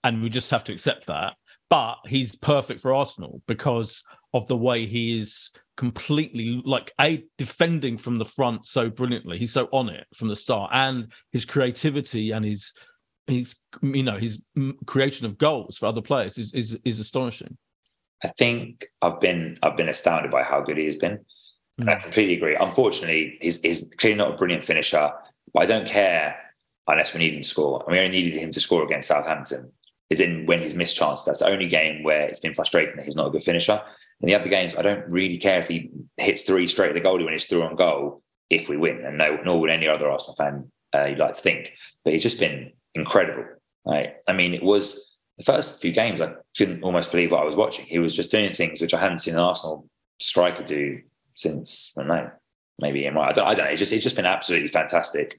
and 0.05 0.23
we 0.23 0.29
just 0.29 0.51
have 0.51 0.65
to 0.65 0.73
accept 0.73 1.07
that. 1.07 1.35
But 1.69 1.97
he's 2.07 2.37
perfect 2.37 2.81
for 2.81 2.95
Arsenal 2.95 3.43
because 3.47 4.03
of 4.35 4.47
the 4.49 4.57
way 4.57 4.87
he 4.87 5.19
is 5.19 5.51
completely 5.77 6.63
like 6.65 6.93
a 7.01 7.25
defending 7.39 7.99
from 7.99 8.19
the 8.19 8.25
front 8.25 8.67
so 8.67 8.89
brilliantly. 8.89 9.39
He's 9.39 9.53
so 9.53 9.69
on 9.73 9.89
it 9.89 10.07
from 10.15 10.29
the 10.29 10.37
start, 10.37 10.71
and 10.73 11.13
his 11.33 11.45
creativity 11.45 12.33
and 12.33 12.45
his 12.45 12.73
his 13.27 13.57
you 13.83 14.03
know 14.03 14.17
his 14.17 14.45
creation 14.87 15.27
of 15.27 15.39
goals 15.39 15.79
for 15.79 15.87
other 15.87 16.03
players 16.03 16.39
is 16.39 16.55
is, 16.55 16.79
is 16.85 16.99
astonishing. 16.99 17.57
I 18.25 18.29
think 18.29 18.87
I've 19.03 19.21
been 19.21 19.57
I've 19.63 19.77
been 19.77 19.89
astounded 19.89 20.31
by 20.31 20.43
how 20.43 20.61
good 20.61 20.79
he 20.79 20.87
has 20.87 20.97
been. 20.97 21.25
And 21.79 21.91
I 21.91 21.97
hmm. 21.97 22.03
completely 22.03 22.35
agree. 22.35 22.57
Unfortunately, 22.57 23.39
he's, 23.41 23.61
he's 23.61 23.93
clearly 23.99 24.19
not 24.19 24.35
a 24.35 24.37
brilliant 24.37 24.65
finisher, 24.65 25.11
but 25.53 25.63
I 25.63 25.67
don't 25.67 25.87
care 25.87 26.37
unless 26.89 27.13
we 27.13 27.19
need 27.19 27.35
him 27.35 27.43
to 27.43 27.49
score. 27.49 27.83
And 27.83 27.93
we 27.93 27.99
only 27.99 28.23
needed 28.23 28.39
him 28.39 28.51
to 28.53 28.61
score 28.61 28.85
against 28.85 29.09
Southampton. 29.09 29.73
is 30.09 30.21
in 30.21 30.47
when 30.47 30.63
he's 30.63 30.75
missed 30.75 30.97
chance. 30.97 31.25
That's 31.25 31.41
the 31.41 31.49
only 31.49 31.67
game 31.67 32.03
where 32.03 32.23
it's 32.23 32.41
been 32.41 32.55
frustrating 32.55 32.97
that 32.97 33.05
he's 33.05 33.17
not 33.17 33.27
a 33.27 33.31
good 33.31 33.43
finisher. 33.43 33.83
In 34.21 34.29
the 34.29 34.35
other 34.35 34.49
games, 34.49 34.75
I 34.75 34.83
don't 34.83 35.07
really 35.11 35.37
care 35.37 35.59
if 35.59 35.69
he 35.69 35.91
hits 36.17 36.43
three 36.43 36.67
straight 36.67 36.89
at 36.89 36.95
the 36.95 37.07
goalie 37.07 37.25
when 37.25 37.35
he's 37.35 37.47
through 37.47 37.65
on 37.65 37.77
goal 37.77 38.23
if 38.49 38.69
we 38.69 38.77
win, 38.77 39.05
and 39.05 39.19
no, 39.19 39.37
nor 39.45 39.61
would 39.61 39.71
any 39.71 39.89
other 39.89 40.09
Arsenal 40.09 40.37
fan 40.37 40.71
uh, 40.95 41.07
you'd 41.07 41.19
like 41.19 41.35
to 41.35 41.41
think. 41.41 41.73
But 42.05 42.13
he's 42.13 42.23
just 42.23 42.39
been 42.39 42.73
incredible. 42.95 43.45
Right? 43.85 44.15
I 44.27 44.33
mean, 44.33 44.55
it 44.55 44.63
was 44.63 45.16
the 45.39 45.45
first 45.45 45.81
few 45.81 45.93
games. 45.93 46.21
I 46.21 46.35
couldn't 46.57 46.83
almost 46.83 47.11
believe 47.11 47.33
what 47.33 47.43
I 47.43 47.45
was 47.45 47.57
watching. 47.57 47.85
He 47.85 47.99
was 47.99 48.17
just 48.17 48.31
doing 48.31 48.53
things 48.53 48.81
which 48.81 48.95
I 48.95 49.01
hadn't 49.01 49.21
seen 49.21 49.35
an 49.35 49.41
Arsenal 49.41 49.89
striker 50.21 50.63
do 50.63 51.01
since 51.35 51.93
I 51.97 52.03
don't 52.03 52.09
know, 52.09 52.31
maybe 52.79 53.07
I 53.07 53.13
don't, 53.13 53.39
I 53.47 53.55
don't 53.55 53.67
know. 53.67 53.71
It's 53.71 53.79
just 53.79 53.93
it's 53.93 54.05
just 54.05 54.17
been 54.17 54.27
absolutely 54.27 54.69
fantastic. 54.69 55.39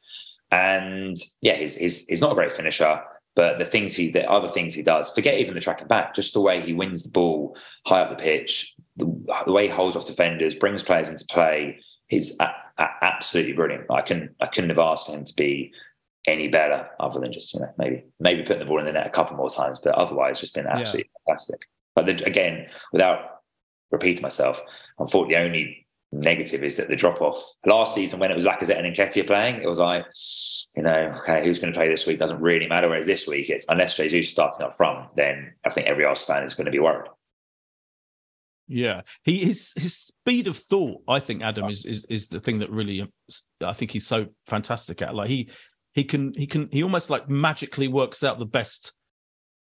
And 0.52 1.18
yeah, 1.42 1.56
he's, 1.56 1.76
he's 1.76 2.06
he's 2.06 2.22
not 2.22 2.32
a 2.32 2.36
great 2.36 2.54
finisher. 2.54 3.02
But 3.36 3.60
the 3.60 3.66
things 3.66 3.96
he, 3.96 4.10
the 4.10 4.28
other 4.28 4.50
things 4.50 4.74
he 4.74 4.82
does, 4.82 5.12
forget 5.12 5.40
even 5.40 5.54
the 5.54 5.60
tracking 5.60 5.88
back, 5.88 6.16
just 6.16 6.34
the 6.34 6.42
way 6.42 6.60
he 6.60 6.74
wins 6.74 7.04
the 7.04 7.12
ball 7.12 7.56
high 7.86 8.02
up 8.02 8.10
the 8.10 8.16
pitch, 8.16 8.74
the, 8.96 9.06
the 9.46 9.52
way 9.52 9.68
he 9.68 9.72
holds 9.72 9.96
off 9.96 10.08
defenders, 10.08 10.56
brings 10.56 10.82
players 10.82 11.08
into 11.08 11.24
play, 11.26 11.80
is 12.10 12.36
a, 12.40 12.50
a, 12.80 12.88
absolutely 13.04 13.54
brilliant. 13.54 13.86
I 13.92 14.02
couldn't, 14.02 14.32
I 14.42 14.48
couldn't 14.48 14.72
have 14.72 14.80
asked 14.80 15.06
for 15.06 15.12
him 15.12 15.24
to 15.24 15.36
be 15.36 15.72
any 16.28 16.48
better, 16.48 16.88
other 17.00 17.20
than 17.20 17.32
just 17.32 17.54
you 17.54 17.62
know 17.62 17.74
maybe 17.78 18.04
maybe 18.20 18.44
putting 18.44 18.60
the 18.60 18.66
ball 18.66 18.80
in 18.80 18.86
the 18.86 18.92
net 18.92 19.08
a 19.08 19.12
couple 19.12 19.38
more 19.38 19.50
times, 19.50 19.80
but 19.84 19.96
otherwise 19.96 20.40
just 20.40 20.54
been 20.54 20.68
absolutely 20.68 21.10
yeah. 21.10 21.32
fantastic. 21.34 21.62
But 21.96 22.06
the, 22.06 22.26
again, 22.26 22.68
without 22.92 23.42
repeating 23.90 24.22
myself, 24.22 24.62
unfortunately, 25.00 25.36
the 25.36 25.42
only 25.42 25.88
negative 26.12 26.64
is 26.64 26.78
that 26.78 26.88
the 26.88 26.96
drop 26.96 27.22
off 27.22 27.56
last 27.66 27.96
season 27.96 28.20
when 28.20 28.32
it 28.32 28.36
was 28.36 28.46
Lacazette 28.46 28.78
and 28.78 28.96
Nketiah 28.96 29.28
playing, 29.28 29.62
it 29.62 29.68
was 29.68 29.80
like, 29.80 30.06
you 30.76 30.84
know, 30.84 31.12
okay, 31.22 31.44
who's 31.44 31.60
going 31.60 31.74
to 31.74 31.78
play 31.78 31.90
this 31.90 32.06
week 32.06 32.20
doesn't 32.20 32.42
really 32.42 32.68
matter. 32.68 32.88
Whereas 32.88 33.06
this 33.06 33.28
week, 33.28 33.50
it's 33.50 33.66
unless 33.70 33.98
Jesus 33.98 34.30
starting 34.30 34.62
up 34.62 34.78
front, 34.78 35.16
then 35.16 35.54
I 35.66 35.70
think 35.70 35.88
every 35.88 36.06
Arsenal 36.06 36.38
fan 36.38 36.46
is 36.46 36.54
going 36.54 36.66
to 36.66 36.72
be 36.72 36.80
worried. 36.80 37.10
Yeah, 38.70 39.02
he 39.24 39.46
his 39.46 39.72
his 39.78 39.96
speed 39.96 40.48
of 40.48 40.58
thought, 40.58 41.02
I 41.08 41.20
think, 41.20 41.42
Adam 41.42 41.70
is 41.70 41.86
is 41.86 42.06
is 42.10 42.28
the 42.28 42.42
thing 42.42 42.60
that 42.60 42.70
really, 42.70 43.10
I 43.64 43.72
think 43.72 43.92
he's 43.92 44.06
so 44.06 44.28
fantastic 44.46 45.02
at. 45.02 45.16
Like 45.16 45.30
he 45.30 45.50
he 45.98 46.04
can 46.04 46.32
he 46.36 46.46
can 46.46 46.70
he 46.72 46.84
almost 46.84 47.10
like 47.10 47.28
magically 47.28 47.88
works 47.88 48.24
out 48.24 48.38
the 48.38 48.46
best 48.46 48.94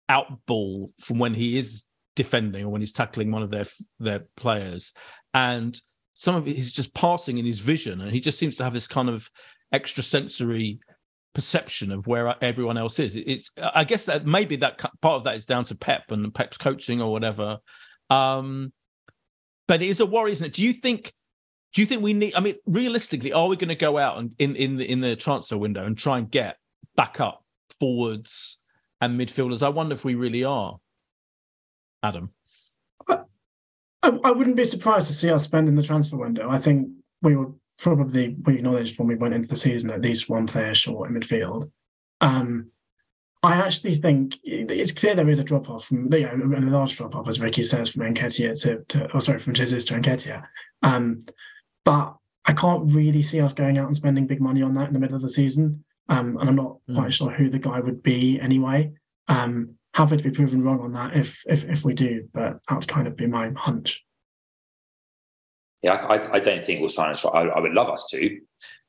out 0.10 0.46
ball 0.46 0.92
from 1.00 1.18
when 1.18 1.34
he 1.34 1.58
is 1.58 1.86
defending 2.18 2.66
or 2.66 2.70
when 2.70 2.82
he's 2.82 2.92
tackling 2.92 3.32
one 3.32 3.42
of 3.42 3.52
their 3.52 3.64
their 4.02 4.26
players, 4.36 4.92
and 5.34 5.80
some 6.14 6.36
of 6.36 6.46
it 6.46 6.58
is 6.58 6.74
just 6.74 6.94
passing 6.94 7.38
in 7.38 7.46
his 7.46 7.62
vision, 7.62 8.02
and 8.02 8.12
he 8.12 8.20
just 8.20 8.38
seems 8.38 8.58
to 8.58 8.66
have 8.66 8.74
this 8.74 8.86
kind 8.86 9.08
of 9.08 9.32
extrasensory 9.72 10.80
perception 11.34 11.90
of 11.90 12.06
where 12.06 12.36
everyone 12.44 12.78
else 12.78 13.00
is. 13.00 13.16
It's 13.16 13.52
I 13.58 13.86
guess 13.86 14.06
that 14.08 14.26
maybe 14.26 14.58
that 14.58 14.78
part 15.02 15.16
of 15.16 15.24
that 15.24 15.36
is 15.36 15.46
down 15.46 15.64
to 15.66 15.76
Pep 15.76 16.12
and 16.12 16.36
Pep's 16.36 16.58
coaching 16.58 17.02
or 17.02 17.14
whatever. 17.14 17.60
Um, 18.10 18.74
but 19.70 19.82
it 19.82 19.88
is 19.88 20.02
a 20.02 20.06
worry, 20.06 20.34
isn't 20.34 20.48
it? 20.48 20.54
Do 20.54 20.64
you 20.64 20.74
think? 20.74 21.14
Do 21.76 21.82
you 21.82 21.86
think 21.86 22.02
we 22.02 22.14
need? 22.14 22.34
I 22.36 22.40
mean, 22.40 22.56
realistically, 22.66 23.34
are 23.34 23.48
we 23.48 23.58
going 23.58 23.70
to 23.70 23.76
go 23.76 23.98
out 23.98 24.18
and 24.18 24.32
in 24.40 24.56
in 24.56 24.78
the 24.78 24.90
in 24.90 25.02
the 25.02 25.18
transfer 25.18 25.58
window 25.58 25.86
and 25.86 25.98
try 25.98 26.18
and 26.18 26.32
get 26.32 26.58
back 26.96 27.20
up 27.20 27.44
forwards 27.82 28.60
and 29.02 29.20
midfielders? 29.20 29.62
I 29.62 29.70
wonder 29.70 29.94
if 29.94 30.06
we 30.06 30.16
really 30.16 30.46
are. 30.46 30.78
Adam. 32.02 32.32
I, 33.10 33.20
I 34.24 34.32
wouldn't 34.32 34.56
be 34.56 34.64
surprised 34.64 35.08
to 35.08 35.14
see 35.14 35.30
us 35.30 35.44
spend 35.44 35.68
in 35.68 35.76
the 35.76 35.84
transfer 35.84 36.16
window. 36.16 36.50
I 36.50 36.60
think 36.60 36.88
we 37.22 37.36
would 37.36 37.54
probably 37.78 38.38
we 38.46 38.56
acknowledged 38.56 38.98
when 38.98 39.10
we 39.10 39.16
went 39.16 39.34
into 39.34 39.50
the 39.50 39.58
season 39.58 39.90
at 39.90 40.02
least 40.02 40.30
one 40.30 40.48
player 40.48 40.74
short 40.74 41.10
in 41.10 41.20
midfield. 41.20 41.70
Um, 42.22 42.70
I 43.44 43.56
actually 43.56 43.96
think 43.96 44.38
it's 44.44 44.94
clear 44.94 45.14
there 45.14 45.30
is 45.30 45.40
a 45.40 45.44
drop 45.44 45.70
off 45.70 45.86
from 45.86 46.12
you 46.14 46.22
know, 46.22 46.58
a 46.58 46.60
large 46.62 46.96
drop 46.96 47.16
off, 47.16 47.28
as 47.28 47.42
Ricky 47.42 47.66
says, 47.66 47.90
from 47.90 48.04
Nketiah 48.04 48.60
to, 48.62 48.84
to 48.88 49.10
oh 49.14 49.20
sorry, 49.20 49.40
from 49.40 49.54
Jesus 49.54 49.84
to 49.86 49.96
Nketiah. 49.96 50.44
Um, 50.82 51.26
but 51.86 52.16
I 52.46 52.54
can't 52.54 52.94
really 52.94 53.24
see 53.24 53.40
us 53.40 53.54
going 53.54 53.78
out 53.78 53.88
and 53.88 53.96
spending 53.96 54.28
big 54.28 54.42
money 54.42 54.62
on 54.62 54.76
that 54.76 54.88
in 54.88 54.94
the 54.94 55.00
middle 55.00 55.16
of 55.16 55.22
the 55.22 55.30
season. 55.30 55.84
Um, 56.10 56.38
and 56.38 56.50
I'm 56.50 56.56
not 56.56 56.78
mm. 56.90 56.96
quite 56.96 57.14
sure 57.14 57.32
who 57.32 57.50
the 57.50 57.60
guy 57.60 57.80
would 57.80 58.04
be 58.04 58.40
anyway. 58.40 58.92
Um, 59.28 59.76
happy 59.94 60.18
to 60.18 60.24
be 60.24 60.32
proven 60.32 60.62
wrong 60.62 60.82
on 60.82 60.94
that 60.94 61.16
if 61.16 61.42
if 61.48 61.66
if 61.66 61.86
we 61.86 61.94
do, 61.94 62.28
but 62.34 62.60
that 62.68 62.76
would 62.76 62.88
kind 62.88 63.08
of 63.08 63.16
be 63.16 63.26
my 63.26 63.52
hunch. 63.56 64.06
Yeah, 65.82 65.94
I, 65.94 66.36
I 66.36 66.40
don't 66.40 66.66
think 66.66 66.80
we'll 66.80 66.90
sign 66.90 67.12
a 67.12 67.16
strike. 67.16 67.34
I, 67.34 67.48
I, 67.48 67.60
would 67.60 67.74
love 67.74 67.90
us 67.90 68.08
to. 68.10 68.40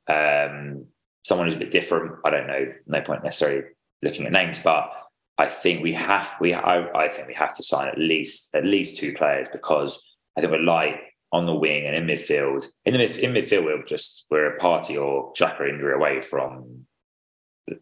Um, 0.07 0.85
someone 1.23 1.45
who's 1.45 1.55
a 1.55 1.59
bit 1.59 1.71
different. 1.71 2.13
I 2.25 2.29
don't 2.29 2.47
know. 2.47 2.73
No 2.87 3.01
point 3.01 3.23
necessarily 3.23 3.63
looking 4.01 4.25
at 4.25 4.31
names, 4.31 4.59
but 4.63 4.91
I 5.37 5.45
think 5.45 5.83
we 5.83 5.93
have. 5.93 6.35
We 6.39 6.53
I, 6.53 6.89
I 6.93 7.09
think 7.09 7.27
we 7.27 7.33
have 7.33 7.55
to 7.55 7.63
sign 7.63 7.87
at 7.87 7.97
least 7.97 8.55
at 8.55 8.65
least 8.65 8.97
two 8.97 9.13
players 9.13 9.47
because 9.49 10.01
I 10.37 10.41
think 10.41 10.51
we're 10.51 10.59
light 10.59 10.99
on 11.31 11.45
the 11.45 11.55
wing 11.55 11.85
and 11.85 11.95
in 11.95 12.05
midfield. 12.05 12.65
In 12.85 12.93
the 12.93 12.99
mid, 12.99 13.17
in 13.17 13.33
midfield, 13.33 13.65
we're 13.65 13.83
just 13.83 14.25
we're 14.29 14.55
a 14.55 14.59
Partey 14.59 15.01
or 15.01 15.33
Xhaka 15.33 15.69
injury 15.69 15.93
away 15.93 16.21
from. 16.21 16.85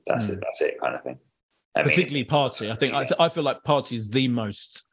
That's 0.07 0.29
mm. 0.29 0.33
it. 0.33 0.39
That's 0.41 0.61
it, 0.61 0.79
kind 0.81 0.95
of 0.95 1.03
thing. 1.03 1.19
I 1.75 1.83
particularly 1.83 2.21
mean, 2.21 2.29
Partey. 2.29 2.71
I 2.71 2.75
think 2.75 2.93
I, 2.93 3.07
I 3.19 3.29
feel 3.29 3.43
like 3.43 3.63
Partey 3.63 3.97
is 3.97 4.09
the 4.09 4.27
most 4.27 4.83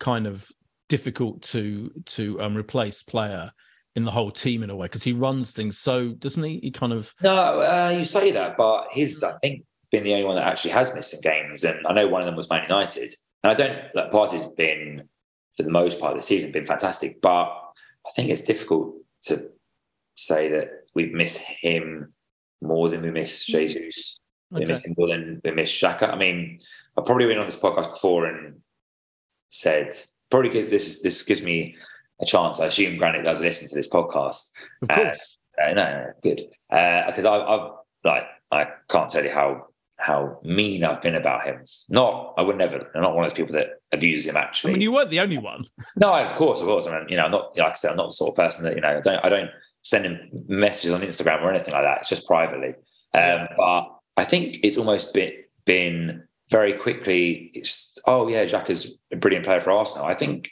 kind 0.00 0.26
of 0.26 0.48
difficult 0.88 1.42
to 1.42 1.90
to 2.06 2.40
um, 2.40 2.56
replace 2.56 3.02
player 3.02 3.52
in 3.94 4.04
the 4.04 4.10
whole 4.10 4.30
team 4.30 4.62
in 4.62 4.70
a 4.70 4.76
way 4.76 4.86
because 4.86 5.02
he 5.02 5.12
runs 5.12 5.52
things 5.52 5.78
so 5.78 6.08
doesn't 6.10 6.42
he? 6.42 6.58
He 6.62 6.70
kind 6.70 6.92
of 6.92 7.14
no, 7.22 7.60
uh, 7.60 7.94
you 7.96 8.04
say 8.04 8.32
that, 8.32 8.56
but 8.56 8.86
he's 8.92 9.22
I 9.22 9.32
think 9.38 9.64
been 9.90 10.04
the 10.04 10.12
only 10.14 10.24
one 10.24 10.36
that 10.36 10.46
actually 10.46 10.72
has 10.72 10.94
missed 10.94 11.10
some 11.10 11.20
games, 11.20 11.64
and 11.64 11.86
I 11.86 11.92
know 11.92 12.08
one 12.08 12.22
of 12.22 12.26
them 12.26 12.36
was 12.36 12.50
Man 12.50 12.62
United, 12.62 13.14
and 13.44 13.50
I 13.50 13.54
don't 13.54 13.92
that 13.94 14.10
Partey's 14.10 14.46
been 14.46 15.08
for 15.56 15.62
the 15.62 15.70
most 15.70 16.00
part 16.00 16.12
of 16.12 16.18
the 16.18 16.26
season 16.26 16.50
been 16.50 16.66
fantastic, 16.66 17.20
but 17.20 17.54
I 18.06 18.10
think 18.14 18.30
it's 18.30 18.42
difficult 18.42 18.94
to 19.22 19.50
say 20.16 20.50
that 20.50 20.70
we 20.94 21.06
miss 21.06 21.36
him 21.36 22.12
more 22.60 22.88
than 22.88 23.02
we 23.02 23.10
miss 23.10 23.44
mm. 23.44 23.52
Jesus. 23.52 24.20
Okay. 24.52 24.60
We 24.60 24.66
miss 24.66 24.84
him 24.84 24.94
more 24.98 25.08
than 25.08 25.40
we 25.44 25.50
miss 25.50 25.70
Xhaka. 25.70 26.10
I 26.10 26.16
mean, 26.16 26.58
I've 26.96 27.04
probably 27.04 27.26
been 27.26 27.38
on 27.38 27.46
this 27.46 27.58
podcast 27.58 27.90
before 27.90 28.26
and 28.26 28.60
said 29.48 29.94
probably 30.30 30.62
this 30.62 31.02
this 31.02 31.22
gives 31.22 31.42
me 31.42 31.76
a 32.20 32.26
chance. 32.26 32.60
I 32.60 32.66
assume 32.66 32.96
Granit 32.96 33.24
does 33.24 33.40
listen 33.40 33.68
to 33.68 33.74
this 33.74 33.88
podcast. 33.88 34.50
Of 34.82 34.88
course. 34.88 35.38
Uh, 35.62 35.74
no, 35.74 35.74
no, 35.74 36.06
good. 36.22 36.42
Because 36.70 37.24
uh, 37.24 37.30
I, 37.30 37.54
I've 37.54 37.70
like 38.04 38.24
I 38.50 38.66
can't 38.88 39.10
tell 39.10 39.24
you 39.24 39.30
how 39.30 39.66
how 39.98 40.40
mean 40.42 40.84
I've 40.84 41.02
been 41.02 41.14
about 41.14 41.44
him. 41.44 41.62
Not, 41.88 42.34
I 42.36 42.42
would 42.42 42.56
never. 42.56 42.90
I'm 42.94 43.02
not 43.02 43.14
one 43.14 43.24
of 43.24 43.30
those 43.30 43.36
people 43.36 43.54
that 43.54 43.81
abuses 43.92 44.26
him. 44.26 44.36
Actually, 44.36 44.70
I 44.70 44.72
mean, 44.74 44.82
you 44.82 44.92
weren't 44.92 45.10
the 45.10 45.20
only 45.20 45.38
one. 45.38 45.64
no, 45.96 46.14
of 46.14 46.34
course, 46.34 46.60
of 46.60 46.66
course. 46.66 46.86
I 46.86 46.98
mean, 46.98 47.08
you 47.08 47.16
know, 47.16 47.24
I'm 47.24 47.30
not 47.30 47.56
like 47.56 47.72
I 47.72 47.74
said, 47.74 47.90
I'm 47.92 47.96
not 47.96 48.08
the 48.08 48.14
sort 48.14 48.30
of 48.30 48.36
person 48.36 48.64
that 48.64 48.74
you 48.74 48.80
know. 48.80 48.96
I 48.96 49.00
don't, 49.00 49.24
I 49.24 49.28
don't 49.28 49.50
send 49.82 50.04
him 50.04 50.30
messages 50.48 50.92
on 50.92 51.02
Instagram 51.02 51.42
or 51.42 51.50
anything 51.50 51.74
like 51.74 51.84
that. 51.84 51.98
It's 51.98 52.08
just 52.08 52.26
privately. 52.26 52.74
Um, 53.14 53.48
but 53.56 53.94
I 54.16 54.24
think 54.24 54.58
it's 54.62 54.76
almost 54.76 55.14
been 55.14 55.32
been 55.64 56.24
very 56.50 56.74
quickly. 56.74 57.50
It's 57.54 57.98
oh 58.06 58.28
yeah, 58.28 58.44
Jack 58.44 58.70
is 58.70 58.96
a 59.12 59.16
brilliant 59.16 59.44
player 59.44 59.60
for 59.60 59.72
Arsenal. 59.72 60.06
I 60.06 60.14
think 60.14 60.50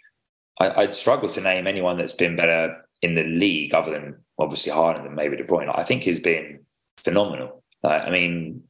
I, 0.58 0.84
would 0.86 0.94
struggle 0.94 1.28
to 1.30 1.40
name 1.40 1.66
anyone 1.66 1.96
that's 1.96 2.12
been 2.12 2.36
better 2.36 2.84
in 3.02 3.14
the 3.14 3.24
league 3.24 3.74
other 3.74 3.92
than 3.92 4.16
obviously 4.38 4.72
Haaland 4.72 5.06
and 5.06 5.14
maybe 5.14 5.36
De 5.36 5.44
Bruyne. 5.44 5.72
I 5.74 5.84
think 5.84 6.02
he's 6.02 6.20
been 6.20 6.60
phenomenal. 6.98 7.62
Like, 7.82 8.02
I 8.02 8.10
mean, 8.10 8.64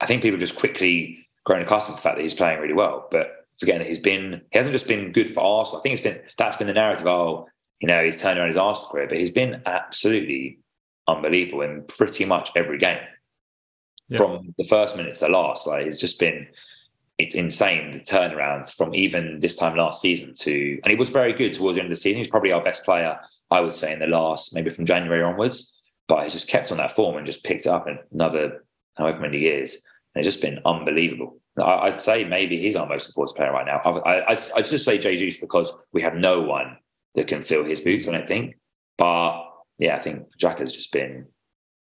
I 0.00 0.06
think 0.06 0.22
people 0.22 0.40
just 0.40 0.56
quickly 0.56 1.28
grown 1.44 1.62
accustomed 1.62 1.96
to 1.96 2.02
the 2.02 2.02
fact 2.02 2.16
that 2.16 2.22
he's 2.22 2.34
playing 2.34 2.60
really 2.60 2.74
well, 2.74 3.08
but 3.10 3.39
forgetting 3.60 3.82
that 3.82 3.88
he's 3.88 3.98
been 3.98 4.42
he 4.50 4.58
hasn't 4.58 4.72
just 4.72 4.88
been 4.88 5.12
good 5.12 5.30
for 5.30 5.40
Arsenal. 5.42 5.80
I 5.80 5.82
think 5.82 5.92
it's 5.92 6.02
been 6.02 6.20
that's 6.38 6.56
been 6.56 6.66
the 6.66 6.72
narrative. 6.72 7.06
Oh, 7.06 7.46
you 7.80 7.86
know, 7.86 8.02
he's 8.02 8.20
turned 8.20 8.38
around 8.38 8.48
his 8.48 8.56
Arsenal 8.56 8.90
career, 8.90 9.06
but 9.06 9.18
he's 9.18 9.30
been 9.30 9.62
absolutely 9.66 10.58
unbelievable 11.06 11.62
in 11.62 11.84
pretty 11.84 12.24
much 12.24 12.50
every 12.56 12.78
game. 12.78 12.98
Yeah. 14.08 14.18
From 14.18 14.54
the 14.58 14.64
first 14.64 14.96
minute 14.96 15.14
to 15.16 15.26
the 15.26 15.28
last, 15.28 15.66
like 15.66 15.86
it's 15.86 16.00
just 16.00 16.18
been 16.18 16.48
it's 17.18 17.34
insane 17.34 17.90
the 17.90 18.00
turnaround 18.00 18.74
from 18.74 18.94
even 18.94 19.40
this 19.40 19.56
time 19.56 19.76
last 19.76 20.00
season 20.00 20.32
to 20.34 20.80
and 20.82 20.90
he 20.90 20.96
was 20.96 21.10
very 21.10 21.34
good 21.34 21.52
towards 21.52 21.76
the 21.76 21.82
end 21.82 21.92
of 21.92 21.96
the 21.96 22.00
season. 22.00 22.18
He's 22.18 22.28
probably 22.28 22.52
our 22.52 22.62
best 22.62 22.84
player, 22.84 23.20
I 23.50 23.60
would 23.60 23.74
say, 23.74 23.92
in 23.92 23.98
the 23.98 24.06
last 24.06 24.54
maybe 24.54 24.70
from 24.70 24.86
January 24.86 25.22
onwards. 25.22 25.76
But 26.08 26.24
he 26.24 26.30
just 26.30 26.48
kept 26.48 26.72
on 26.72 26.78
that 26.78 26.90
form 26.90 27.16
and 27.16 27.26
just 27.26 27.44
picked 27.44 27.68
up 27.68 27.86
another 28.10 28.64
however 28.96 29.20
many 29.20 29.38
years. 29.38 29.82
It's 30.14 30.26
just 30.26 30.42
been 30.42 30.58
unbelievable. 30.64 31.38
I'd 31.60 32.00
say 32.00 32.24
maybe 32.24 32.58
he's 32.58 32.76
our 32.76 32.86
most 32.86 33.08
important 33.08 33.36
player 33.36 33.52
right 33.52 33.66
now. 33.66 33.78
I, 33.78 34.32
I, 34.32 34.36
I 34.56 34.62
just 34.62 34.84
say 34.84 34.98
Jesus 34.98 35.40
because 35.40 35.72
we 35.92 36.02
have 36.02 36.16
no 36.16 36.40
one 36.40 36.76
that 37.14 37.26
can 37.26 37.42
fill 37.42 37.64
his 37.64 37.80
boots. 37.80 38.08
I 38.08 38.12
don't 38.12 38.26
think, 38.26 38.56
but 38.96 39.44
yeah, 39.78 39.96
I 39.96 39.98
think 39.98 40.36
Jack 40.36 40.58
has 40.58 40.74
just 40.74 40.92
been 40.92 41.26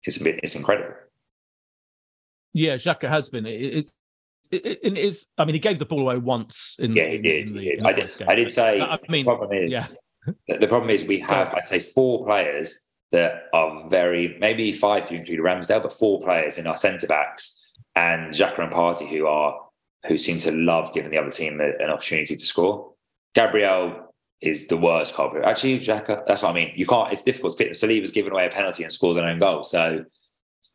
it's 0.04 0.18
been 0.18 0.40
it's 0.44 0.56
incredible. 0.56 0.96
Yeah, 2.54 2.76
Xhaka 2.76 3.08
has 3.08 3.30
been. 3.30 3.46
It, 3.46 3.62
it, 3.62 3.90
it, 4.52 4.80
it 4.84 4.98
is. 4.98 5.28
I 5.38 5.46
mean, 5.46 5.54
he 5.54 5.60
gave 5.60 5.80
the 5.80 5.86
ball 5.86 6.02
away 6.02 6.18
once. 6.18 6.76
In, 6.80 6.96
yeah, 6.96 7.10
he 7.10 7.18
did. 7.20 7.48
In 7.48 7.54
the, 7.54 7.62
he 7.62 7.70
did. 7.76 7.86
I 7.86 7.94
did. 7.94 8.24
I 8.28 8.36
did 8.36 8.52
say. 8.52 8.82
I 8.82 8.98
mean, 9.08 9.26
the 9.26 9.32
problem 9.32 9.54
is, 9.54 9.98
yeah. 10.28 10.58
the 10.60 10.68
problem 10.68 10.90
is 10.90 11.06
we 11.06 11.20
have, 11.22 11.54
I'd 11.54 11.70
say, 11.70 11.80
four 11.80 12.26
players 12.26 12.90
that 13.14 13.44
are 13.54 13.88
very 13.90 14.38
maybe 14.40 14.72
five 14.74 15.04
if 15.04 15.12
you 15.12 15.20
include 15.20 15.40
Ramsdale, 15.40 15.84
but 15.84 15.94
four 15.94 16.22
players 16.22 16.58
in 16.58 16.68
our 16.68 16.78
centre 16.78 17.08
backs 17.08 17.61
and 17.96 18.34
Xhaka 18.34 18.60
and 18.60 18.72
Partey, 18.72 19.10
who 19.10 19.28
are 19.28 19.60
who 20.08 20.18
seem 20.18 20.40
to 20.40 20.52
love 20.52 20.94
giving 20.94 21.12
the 21.12 21.18
other 21.18 21.30
team 21.30 21.62
a, 21.62 21.84
an 21.84 21.90
opportunity 21.92 22.36
to 22.36 22.46
score. 22.46 22.94
Gabriel 23.36 24.14
is 24.42 24.68
the 24.68 24.78
worst 24.78 25.14
culprit. 25.14 25.46
Actually, 25.46 25.80
Xhaka, 25.80 26.24
that's 26.26 26.42
what 26.42 26.50
I 26.50 26.54
mean. 26.54 26.74
You 26.76 26.88
can't. 26.88 27.12
It's 27.12 27.24
difficult 27.24 27.58
to 27.58 27.64
pick. 27.64 27.74
Saliba's 27.74 28.12
given 28.12 28.32
away 28.32 28.48
a 28.48 28.50
penalty 28.50 28.84
and 28.84 28.92
scored 28.92 29.18
an 29.18 29.26
own 29.26 29.40
goal, 29.40 29.64
so 29.64 30.04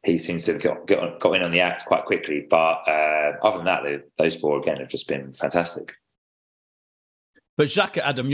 he 0.05 0.19
seems 0.19 0.45
to 0.45 0.53
have 0.53 0.63
got, 0.63 0.87
got, 0.87 1.19
got 1.19 1.33
in 1.33 1.43
on 1.43 1.51
the 1.51 1.61
act 1.61 1.85
quite 1.85 2.05
quickly. 2.05 2.47
But 2.49 2.87
uh, 2.87 3.33
other 3.43 3.59
than 3.59 3.67
that, 3.67 4.03
those 4.19 4.37
four 4.37 4.59
again 4.59 4.77
have 4.77 4.89
just 4.89 5.09
been 5.09 5.33
fantastic. 5.33 5.95
But 7.57 7.69
Xhaka, 7.69 7.99
Adam, 7.99 8.29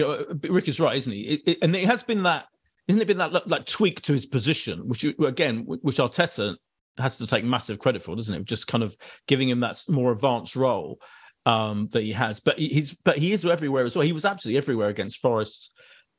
Rick 0.48 0.68
is 0.68 0.80
right, 0.80 0.96
isn't 0.96 1.12
he? 1.12 1.20
It, 1.22 1.42
it, 1.46 1.58
and 1.62 1.74
it 1.74 1.84
has 1.84 2.02
been 2.02 2.24
that, 2.24 2.46
isn't 2.88 3.00
it 3.00 3.06
been 3.06 3.18
that 3.18 3.48
like 3.48 3.66
tweak 3.66 4.02
to 4.02 4.12
his 4.12 4.26
position, 4.26 4.86
which 4.88 5.04
again, 5.04 5.64
which 5.66 5.96
Arteta 5.96 6.56
has 6.98 7.18
to 7.18 7.26
take 7.26 7.44
massive 7.44 7.78
credit 7.78 8.02
for, 8.02 8.16
doesn't 8.16 8.34
it? 8.34 8.44
Just 8.44 8.66
kind 8.66 8.84
of 8.84 8.96
giving 9.26 9.48
him 9.48 9.60
that 9.60 9.82
more 9.88 10.12
advanced 10.12 10.56
role 10.56 11.00
um, 11.46 11.88
that 11.92 12.02
he 12.02 12.12
has. 12.12 12.40
But 12.40 12.58
he's 12.58 12.94
but 12.94 13.18
he 13.18 13.32
is 13.32 13.44
everywhere 13.44 13.84
as 13.84 13.96
well. 13.96 14.04
He 14.04 14.12
was 14.12 14.24
absolutely 14.24 14.58
everywhere 14.58 14.88
against 14.88 15.20
Forest, 15.20 15.72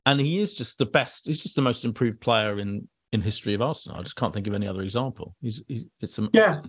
and 0.06 0.20
he 0.20 0.40
is 0.40 0.54
just 0.54 0.78
the 0.78 0.86
best. 0.86 1.28
He's 1.28 1.42
just 1.42 1.56
the 1.56 1.62
most 1.62 1.86
improved 1.86 2.22
player 2.22 2.60
in 2.60 2.88
in 3.12 3.22
history 3.22 3.54
of 3.54 3.62
Arsenal. 3.62 4.00
I 4.00 4.04
just 4.04 4.16
can't 4.16 4.34
think 4.34 4.48
of 4.48 4.54
any 4.54 4.68
other 4.68 4.82
example. 4.82 5.36
He's, 5.42 5.64
he's 5.68 5.88
it's 6.00 6.18
a, 6.18 6.28
yeah. 6.34 6.62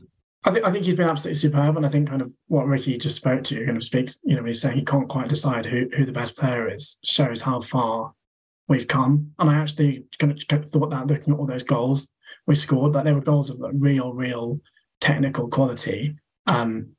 I 0.47 0.51
think 0.51 0.67
I 0.67 0.71
think 0.71 0.85
he's 0.85 0.97
been 0.97 1.09
absolutely 1.09 1.39
superb, 1.39 1.77
and 1.77 1.87
I 1.87 1.89
think 1.89 2.09
kind 2.09 2.21
of 2.21 2.33
what 2.49 2.67
Ricky 2.67 2.99
just 2.99 3.17
spoke 3.17 3.45
to 3.45 3.65
kind 3.65 3.77
of 3.77 3.83
speaks. 3.83 4.21
You 4.25 4.37
know, 4.37 4.45
he's 4.45 4.61
saying 4.61 4.77
he 4.77 4.85
can't 4.85 5.09
quite 5.09 5.29
decide 5.29 5.65
who 5.65 5.89
who 5.97 6.05
the 6.05 6.13
best 6.13 6.37
player 6.37 6.73
is. 6.73 6.99
Shows 7.03 7.41
how 7.41 7.61
far 7.61 8.13
we've 8.69 8.89
come. 8.89 9.33
And 9.39 9.51
I 9.51 9.55
actually 9.55 10.05
kind 10.19 10.33
of 10.33 10.71
thought 10.71 10.91
that 10.91 11.07
looking 11.07 11.35
at 11.35 11.39
all 11.39 11.47
those 11.47 11.63
goals 11.63 12.11
we 12.47 12.55
scored, 12.55 12.93
that 12.93 13.05
they 13.05 13.13
were 13.13 13.21
goals 13.21 13.51
of 13.51 13.59
like 13.59 13.73
real, 13.77 14.13
real 14.13 14.61
technical 15.01 15.49
quality. 15.49 16.17
Um, 16.47 16.91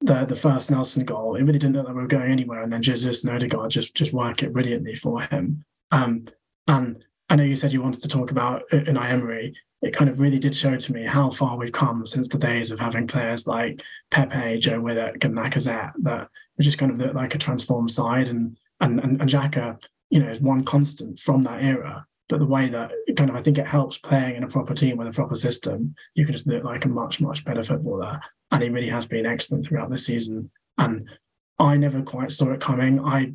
the 0.00 0.24
the 0.24 0.36
first 0.36 0.70
Nelson 0.70 1.04
goal, 1.04 1.36
it 1.36 1.42
really 1.42 1.58
didn't 1.58 1.76
look 1.76 1.86
like 1.86 1.94
we 1.94 2.02
were 2.02 2.08
going 2.08 2.32
anywhere, 2.32 2.62
and 2.62 2.72
then 2.72 2.82
Jesus 2.82 3.24
and 3.24 3.34
Odegaard 3.34 3.70
just 3.70 3.94
just 3.94 4.12
work 4.12 4.42
it 4.42 4.52
brilliantly 4.52 4.94
for 4.94 5.22
him. 5.22 5.64
Um, 5.90 6.26
and 6.66 7.04
I 7.28 7.36
know 7.36 7.44
you 7.44 7.56
said 7.56 7.72
you 7.72 7.82
wanted 7.82 8.02
to 8.02 8.08
talk 8.08 8.30
about 8.30 8.62
Unai 8.72 9.10
Emery. 9.10 9.54
It 9.82 9.94
kind 9.94 10.10
of 10.10 10.20
really 10.20 10.38
did 10.38 10.54
show 10.54 10.76
to 10.76 10.92
me 10.92 11.06
how 11.06 11.30
far 11.30 11.56
we've 11.56 11.72
come 11.72 12.06
since 12.06 12.28
the 12.28 12.38
days 12.38 12.70
of 12.70 12.78
having 12.78 13.06
players 13.06 13.46
like 13.46 13.82
Pepe, 14.10 14.58
Joe 14.58 14.80
Willock, 14.80 15.24
and 15.24 15.36
Lacazette 15.36 15.92
that 16.02 16.28
we 16.58 16.64
just 16.64 16.78
kind 16.78 16.92
of 16.92 17.14
like 17.14 17.34
a 17.34 17.38
transformed 17.38 17.90
side. 17.90 18.28
And 18.28 18.56
and 18.80 19.00
and, 19.00 19.20
and 19.20 19.30
Xhaka, 19.30 19.82
you 20.10 20.20
know, 20.20 20.30
is 20.30 20.40
one 20.40 20.64
constant 20.64 21.18
from 21.18 21.44
that 21.44 21.62
era 21.62 22.06
but 22.30 22.38
the 22.38 22.46
way 22.46 22.68
that 22.68 22.92
kind 23.16 23.28
of 23.28 23.36
I 23.36 23.42
think 23.42 23.58
it 23.58 23.66
helps 23.66 23.98
playing 23.98 24.36
in 24.36 24.44
a 24.44 24.48
proper 24.48 24.72
team 24.72 24.96
with 24.96 25.08
a 25.08 25.12
proper 25.12 25.34
system, 25.34 25.94
you 26.14 26.24
can 26.24 26.32
just 26.32 26.46
look 26.46 26.64
like 26.64 26.84
a 26.84 26.88
much 26.88 27.20
much 27.20 27.44
better 27.44 27.62
footballer. 27.62 28.20
And 28.52 28.62
he 28.62 28.68
really 28.70 28.88
has 28.88 29.04
been 29.04 29.26
excellent 29.26 29.66
throughout 29.66 29.90
the 29.90 29.98
season. 29.98 30.50
And 30.78 31.10
I 31.58 31.76
never 31.76 32.02
quite 32.02 32.32
saw 32.32 32.52
it 32.52 32.60
coming. 32.60 33.04
I 33.04 33.32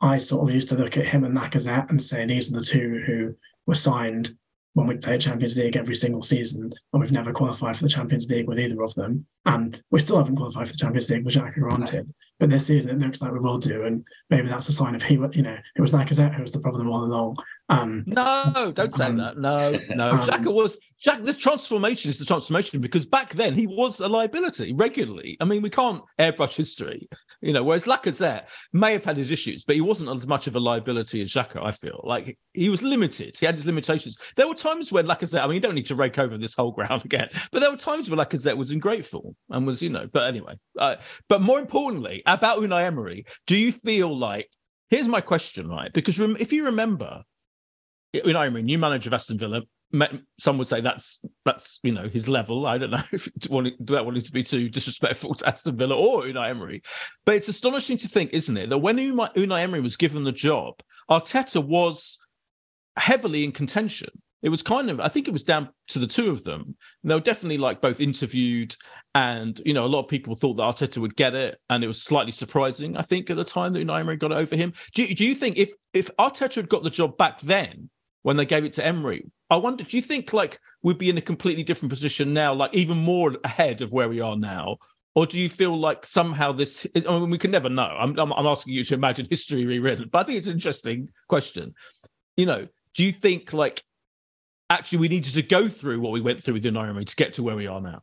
I 0.00 0.16
sort 0.16 0.48
of 0.48 0.54
used 0.54 0.70
to 0.70 0.76
look 0.76 0.96
at 0.96 1.06
him 1.06 1.24
and 1.24 1.36
Lacazette 1.36 1.90
and 1.90 2.02
say 2.02 2.24
these 2.24 2.50
are 2.50 2.58
the 2.58 2.64
two 2.64 3.02
who 3.06 3.34
were 3.66 3.74
signed 3.74 4.34
when 4.78 4.86
we 4.86 4.96
play 4.96 5.18
Champions 5.18 5.56
League 5.56 5.76
every 5.76 5.94
single 5.94 6.22
season, 6.22 6.72
and 6.92 7.00
we've 7.00 7.10
never 7.10 7.32
qualified 7.32 7.76
for 7.76 7.82
the 7.82 7.88
Champions 7.88 8.28
League 8.28 8.46
with 8.46 8.60
either 8.60 8.80
of 8.82 8.94
them. 8.94 9.26
And 9.44 9.82
we 9.90 9.98
still 9.98 10.18
haven't 10.18 10.36
qualified 10.36 10.68
for 10.68 10.72
the 10.72 10.78
Champions 10.78 11.10
League, 11.10 11.24
which 11.24 11.36
I 11.36 11.50
granted. 11.50 12.12
But 12.38 12.50
this 12.50 12.66
season, 12.66 12.90
it 12.90 13.04
looks 13.04 13.20
like 13.20 13.32
we 13.32 13.40
will 13.40 13.58
do, 13.58 13.84
and 13.84 14.04
maybe 14.30 14.48
that's 14.48 14.68
a 14.68 14.72
sign 14.72 14.94
of 14.94 15.02
he, 15.02 15.14
you 15.14 15.42
know, 15.42 15.56
it 15.76 15.80
was 15.80 15.92
Lacazette 15.92 16.34
who 16.34 16.42
was 16.42 16.52
the 16.52 16.60
problem 16.60 16.88
all 16.88 17.04
along. 17.04 17.36
Um, 17.70 18.04
no, 18.06 18.72
don't 18.74 18.92
say 18.92 19.06
um, 19.06 19.18
that. 19.18 19.38
No, 19.38 19.70
no. 19.94 20.08
Um, 20.18 20.20
Xhaka 20.20 20.52
was 20.52 20.78
Xhaka. 21.04 21.24
The 21.26 21.34
transformation 21.34 22.08
is 22.08 22.18
the 22.18 22.24
transformation 22.24 22.80
because 22.80 23.04
back 23.04 23.34
then 23.34 23.54
he 23.54 23.66
was 23.66 24.00
a 24.00 24.08
liability 24.08 24.72
regularly. 24.72 25.36
I 25.38 25.44
mean, 25.44 25.60
we 25.60 25.68
can't 25.68 26.02
airbrush 26.18 26.56
history, 26.56 27.08
you 27.42 27.52
know. 27.52 27.62
Whereas 27.62 27.84
Lacazette 27.84 28.44
may 28.72 28.92
have 28.92 29.04
had 29.04 29.18
his 29.18 29.30
issues, 29.30 29.64
but 29.64 29.74
he 29.74 29.82
wasn't 29.82 30.10
as 30.16 30.26
much 30.26 30.46
of 30.46 30.56
a 30.56 30.60
liability 30.60 31.20
as 31.20 31.30
Xhaka. 31.30 31.62
I 31.62 31.72
feel 31.72 32.00
like 32.04 32.38
he 32.54 32.70
was 32.70 32.82
limited. 32.82 33.36
He 33.36 33.44
had 33.44 33.54
his 33.54 33.66
limitations. 33.66 34.16
There 34.36 34.48
were 34.48 34.54
times 34.54 34.90
when 34.90 35.06
Lacazette. 35.06 35.42
I 35.42 35.46
mean, 35.46 35.56
you 35.56 35.60
don't 35.60 35.74
need 35.74 35.86
to 35.86 35.94
rake 35.94 36.18
over 36.18 36.38
this 36.38 36.54
whole 36.54 36.72
ground 36.72 37.04
again, 37.04 37.28
but 37.52 37.60
there 37.60 37.70
were 37.70 37.76
times 37.76 38.08
when 38.08 38.18
Lacazette 38.18 38.56
was 38.56 38.70
ungrateful 38.70 39.34
and 39.50 39.66
was, 39.66 39.82
you 39.82 39.90
know. 39.90 40.08
But 40.10 40.28
anyway, 40.28 40.58
uh, 40.78 40.96
but 41.28 41.42
more 41.42 41.60
importantly, 41.60 42.22
about 42.24 42.60
Unai 42.60 42.84
Emery, 42.86 43.26
do 43.46 43.56
you 43.56 43.72
feel 43.72 44.16
like? 44.16 44.48
Here's 44.90 45.06
my 45.06 45.20
question, 45.20 45.68
right? 45.68 45.92
Because 45.92 46.18
rem- 46.18 46.38
if 46.40 46.50
you 46.50 46.64
remember, 46.64 47.22
you 48.12 48.32
know, 48.32 48.40
I 48.40 48.48
mean, 48.50 48.66
new 48.66 48.78
manager 48.78 49.08
of 49.10 49.14
Aston 49.14 49.38
Villa. 49.38 49.62
Some 50.38 50.58
would 50.58 50.68
say 50.68 50.82
that's 50.82 51.24
that's 51.44 51.80
you 51.82 51.92
know 51.92 52.08
his 52.08 52.28
level. 52.28 52.66
I 52.66 52.76
don't 52.78 52.90
know 52.90 53.02
if 53.12 53.28
that 53.40 53.50
wanting 54.04 54.22
to 54.22 54.32
be 54.32 54.42
too 54.42 54.68
disrespectful 54.68 55.34
to 55.34 55.48
Aston 55.48 55.76
Villa 55.76 55.96
or 55.96 56.22
Unai 56.22 56.50
Emery, 56.50 56.82
but 57.24 57.36
it's 57.36 57.48
astonishing 57.48 57.96
to 57.98 58.08
think, 58.08 58.32
isn't 58.32 58.56
it, 58.56 58.68
that 58.70 58.78
when 58.78 58.96
Unai, 58.96 59.34
Unai 59.34 59.62
Emery 59.62 59.80
was 59.80 59.96
given 59.96 60.24
the 60.24 60.32
job, 60.32 60.74
Arteta 61.10 61.64
was 61.64 62.18
heavily 62.98 63.44
in 63.44 63.52
contention. 63.52 64.10
It 64.42 64.50
was 64.50 64.62
kind 64.62 64.88
of, 64.88 65.00
I 65.00 65.08
think 65.08 65.26
it 65.26 65.32
was 65.32 65.42
down 65.42 65.68
to 65.88 65.98
the 65.98 66.06
two 66.06 66.30
of 66.30 66.44
them. 66.44 66.76
And 67.02 67.10
they 67.10 67.14
were 67.14 67.20
definitely 67.20 67.58
like 67.58 67.80
both 67.80 68.00
interviewed, 68.00 68.76
and 69.14 69.60
you 69.64 69.74
know, 69.74 69.84
a 69.84 69.88
lot 69.88 70.00
of 70.00 70.08
people 70.08 70.34
thought 70.34 70.54
that 70.54 70.62
Arteta 70.62 70.98
would 70.98 71.16
get 71.16 71.34
it, 71.34 71.58
and 71.70 71.82
it 71.82 71.88
was 71.88 72.02
slightly 72.02 72.32
surprising, 72.32 72.96
I 72.96 73.02
think, 73.02 73.30
at 73.30 73.36
the 73.36 73.44
time 73.44 73.72
that 73.72 73.84
Unai 73.84 74.00
Emery 74.00 74.16
got 74.16 74.32
it 74.32 74.36
over 74.38 74.54
him. 74.54 74.74
Do, 74.94 75.06
do 75.06 75.24
you 75.24 75.34
think 75.34 75.56
if 75.56 75.72
if 75.92 76.14
Arteta 76.18 76.56
had 76.56 76.68
got 76.68 76.84
the 76.84 76.90
job 76.90 77.16
back 77.16 77.40
then, 77.40 77.90
when 78.28 78.36
they 78.36 78.44
gave 78.44 78.66
it 78.66 78.74
to 78.74 78.84
Emery. 78.84 79.24
I 79.48 79.56
wonder, 79.56 79.84
do 79.84 79.96
you 79.96 80.02
think 80.02 80.34
like 80.34 80.60
we'd 80.82 80.98
be 80.98 81.08
in 81.08 81.16
a 81.16 81.22
completely 81.22 81.62
different 81.62 81.88
position 81.88 82.34
now, 82.34 82.52
like 82.52 82.74
even 82.74 82.98
more 82.98 83.34
ahead 83.42 83.80
of 83.80 83.90
where 83.90 84.06
we 84.06 84.20
are 84.20 84.36
now? 84.36 84.76
Or 85.14 85.24
do 85.24 85.38
you 85.38 85.48
feel 85.48 85.80
like 85.80 86.04
somehow 86.04 86.52
this? 86.52 86.86
I 86.94 87.00
mean, 87.00 87.30
we 87.30 87.38
can 87.38 87.50
never 87.50 87.70
know. 87.70 87.84
I'm, 87.84 88.18
I'm, 88.18 88.30
I'm 88.34 88.46
asking 88.46 88.74
you 88.74 88.84
to 88.84 88.92
imagine 88.92 89.26
history 89.30 89.64
rewritten, 89.64 90.10
but 90.12 90.18
I 90.18 90.22
think 90.24 90.36
it's 90.36 90.46
an 90.46 90.52
interesting 90.52 91.08
question. 91.26 91.74
You 92.36 92.44
know, 92.44 92.68
do 92.94 93.02
you 93.02 93.12
think 93.12 93.54
like 93.54 93.82
actually 94.68 94.98
we 94.98 95.08
needed 95.08 95.32
to 95.32 95.40
go 95.40 95.66
through 95.66 95.98
what 95.98 96.12
we 96.12 96.20
went 96.20 96.44
through 96.44 96.52
with 96.52 96.64
Unai 96.64 97.06
to 97.06 97.16
get 97.16 97.32
to 97.34 97.42
where 97.42 97.56
we 97.56 97.66
are 97.66 97.80
now? 97.80 98.02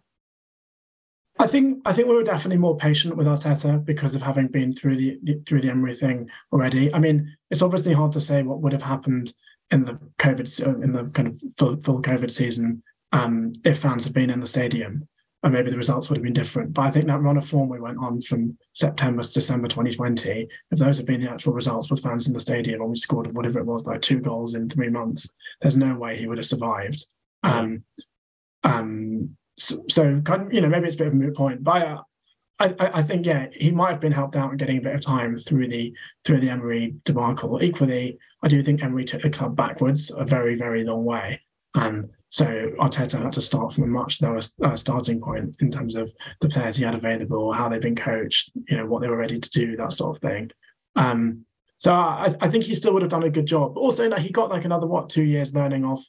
I 1.38 1.46
think 1.46 1.84
I 1.86 1.94
think 1.94 2.08
we 2.08 2.16
were 2.16 2.24
definitely 2.24 2.58
more 2.58 2.78
patient 2.78 3.16
with 3.16 3.28
Arteta 3.28 3.86
because 3.86 4.16
of 4.16 4.24
having 4.24 4.48
been 4.48 4.74
through 4.74 4.96
the, 4.96 5.20
the 5.22 5.44
through 5.46 5.62
the 5.62 5.70
Emery 5.70 5.94
thing 5.94 6.32
already. 6.52 6.92
I 6.92 6.98
mean, 6.98 7.38
it's 7.52 7.62
obviously 7.62 7.94
hard 7.94 8.14
to 8.14 8.20
say 8.20 8.42
what 8.42 8.62
would 8.62 8.74
have 8.74 8.82
happened 8.82 9.32
in 9.72 9.84
the 9.84 10.00
COVID 10.20 10.84
in 10.84 10.94
the 10.94 11.06
kind 11.06 11.28
of 11.28 11.40
full, 11.58 11.78
full 11.82 12.02
COVID 12.02 12.32
season, 12.32 12.84
um, 13.12 13.54
if 13.64 13.80
fans 13.80 14.04
had 14.04 14.14
been 14.14 14.30
in 14.30 14.40
the 14.40 14.48
stadium, 14.48 15.08
and 15.44 15.54
maybe 15.54 15.70
the 15.70 15.78
results 15.78 16.10
would 16.10 16.18
have 16.18 16.24
been 16.24 16.34
different. 16.34 16.74
But 16.74 16.84
I 16.84 16.92
think 16.92 17.06
that 17.06 17.22
run 17.22 17.38
of 17.38 17.48
form 17.48 17.70
we 17.70 17.80
went 17.80 18.00
on 18.00 18.20
from 18.22 18.58
September 18.74 19.24
to 19.24 19.32
December 19.32 19.68
2020, 19.68 20.48
if 20.72 20.80
those 20.80 20.98
had 20.98 21.06
been 21.06 21.22
the 21.22 21.30
actual 21.30 21.54
results 21.54 21.90
with 21.90 22.02
fans 22.02 22.28
in 22.28 22.34
the 22.34 22.40
stadium, 22.40 22.82
and 22.82 22.90
we 22.90 22.96
scored 22.96 23.34
whatever 23.36 23.60
it 23.60 23.66
was, 23.66 23.86
like 23.86 24.02
two 24.02 24.20
goals 24.20 24.56
in 24.56 24.70
three 24.70 24.90
months, 24.90 25.32
there's 25.62 25.78
no 25.78 25.96
way 25.96 26.18
he 26.18 26.28
would 26.28 26.38
have 26.38 26.46
survived. 26.46 27.06
Um, 27.44 27.84
um, 28.64 29.38
so, 29.58 29.84
so 29.88 30.22
kind 30.22 30.44
of, 30.44 30.54
you 30.54 30.62
know, 30.62 30.68
maybe 30.68 30.88
it's 30.88 30.96
a 30.96 31.00
bit 31.00 31.08
of 31.08 31.14
a 31.14 31.16
moot 31.16 31.36
point, 31.36 31.64
but 31.64 31.72
I, 31.72 31.98
I, 32.60 32.74
I, 32.80 33.02
think 33.02 33.26
yeah, 33.26 33.48
he 33.52 33.70
might 33.70 33.92
have 33.92 34.00
been 34.00 34.14
helped 34.14 34.36
out 34.36 34.52
in 34.52 34.58
getting 34.58 34.78
a 34.78 34.82
bit 34.82 34.96
of 34.96 35.02
time 35.02 35.38
through 35.38 35.68
the 35.68 35.94
through 36.24 36.40
the 36.40 36.50
Emery 36.50 36.96
debacle. 37.04 37.62
Equally, 37.62 38.18
I 38.44 38.48
do 38.48 38.64
think 38.64 38.82
Emery 38.82 39.04
took 39.04 39.24
the 39.24 39.30
club 39.30 39.56
backwards 39.56 40.10
a 40.16 40.24
very 40.24 40.56
very 40.56 40.86
long 40.86 41.04
way, 41.04 41.42
and 41.74 42.10
so 42.30 42.46
Arteta 42.80 43.22
had 43.22 43.34
to 43.34 43.42
start 43.42 43.74
from 43.74 43.86
a 43.86 43.88
much 43.88 44.22
lower 44.22 44.42
uh, 44.64 44.76
starting 44.76 45.22
point 45.22 45.58
in 45.60 45.70
terms 45.70 45.96
of 45.96 46.14
the 46.42 46.50
players 46.50 46.78
he 46.78 46.84
had 46.84 46.96
available, 46.96 47.52
how 47.52 47.68
they've 47.68 47.82
been 47.82 47.96
coached, 47.96 48.52
you 48.70 48.78
know 48.78 48.86
what 48.86 49.02
they 49.02 49.08
were 49.08 49.18
ready 49.18 49.40
to 49.40 49.50
do, 49.50 49.76
that 49.76 49.92
sort 49.92 50.16
of 50.16 50.22
thing. 50.22 50.52
Um, 50.96 51.46
so 51.78 51.94
I, 51.94 52.34
I 52.40 52.50
think 52.50 52.64
he 52.64 52.76
still 52.76 52.94
would 52.94 53.02
have 53.02 53.12
done 53.12 53.24
a 53.24 53.30
good 53.30 53.46
job. 53.46 53.76
But 53.76 53.82
also, 53.82 54.08
like, 54.08 54.22
he 54.22 54.30
got 54.30 54.50
like 54.50 54.66
another 54.66 54.88
what 54.88 55.10
two 55.10 55.24
years 55.24 55.54
learning 55.54 55.84
off 55.84 56.06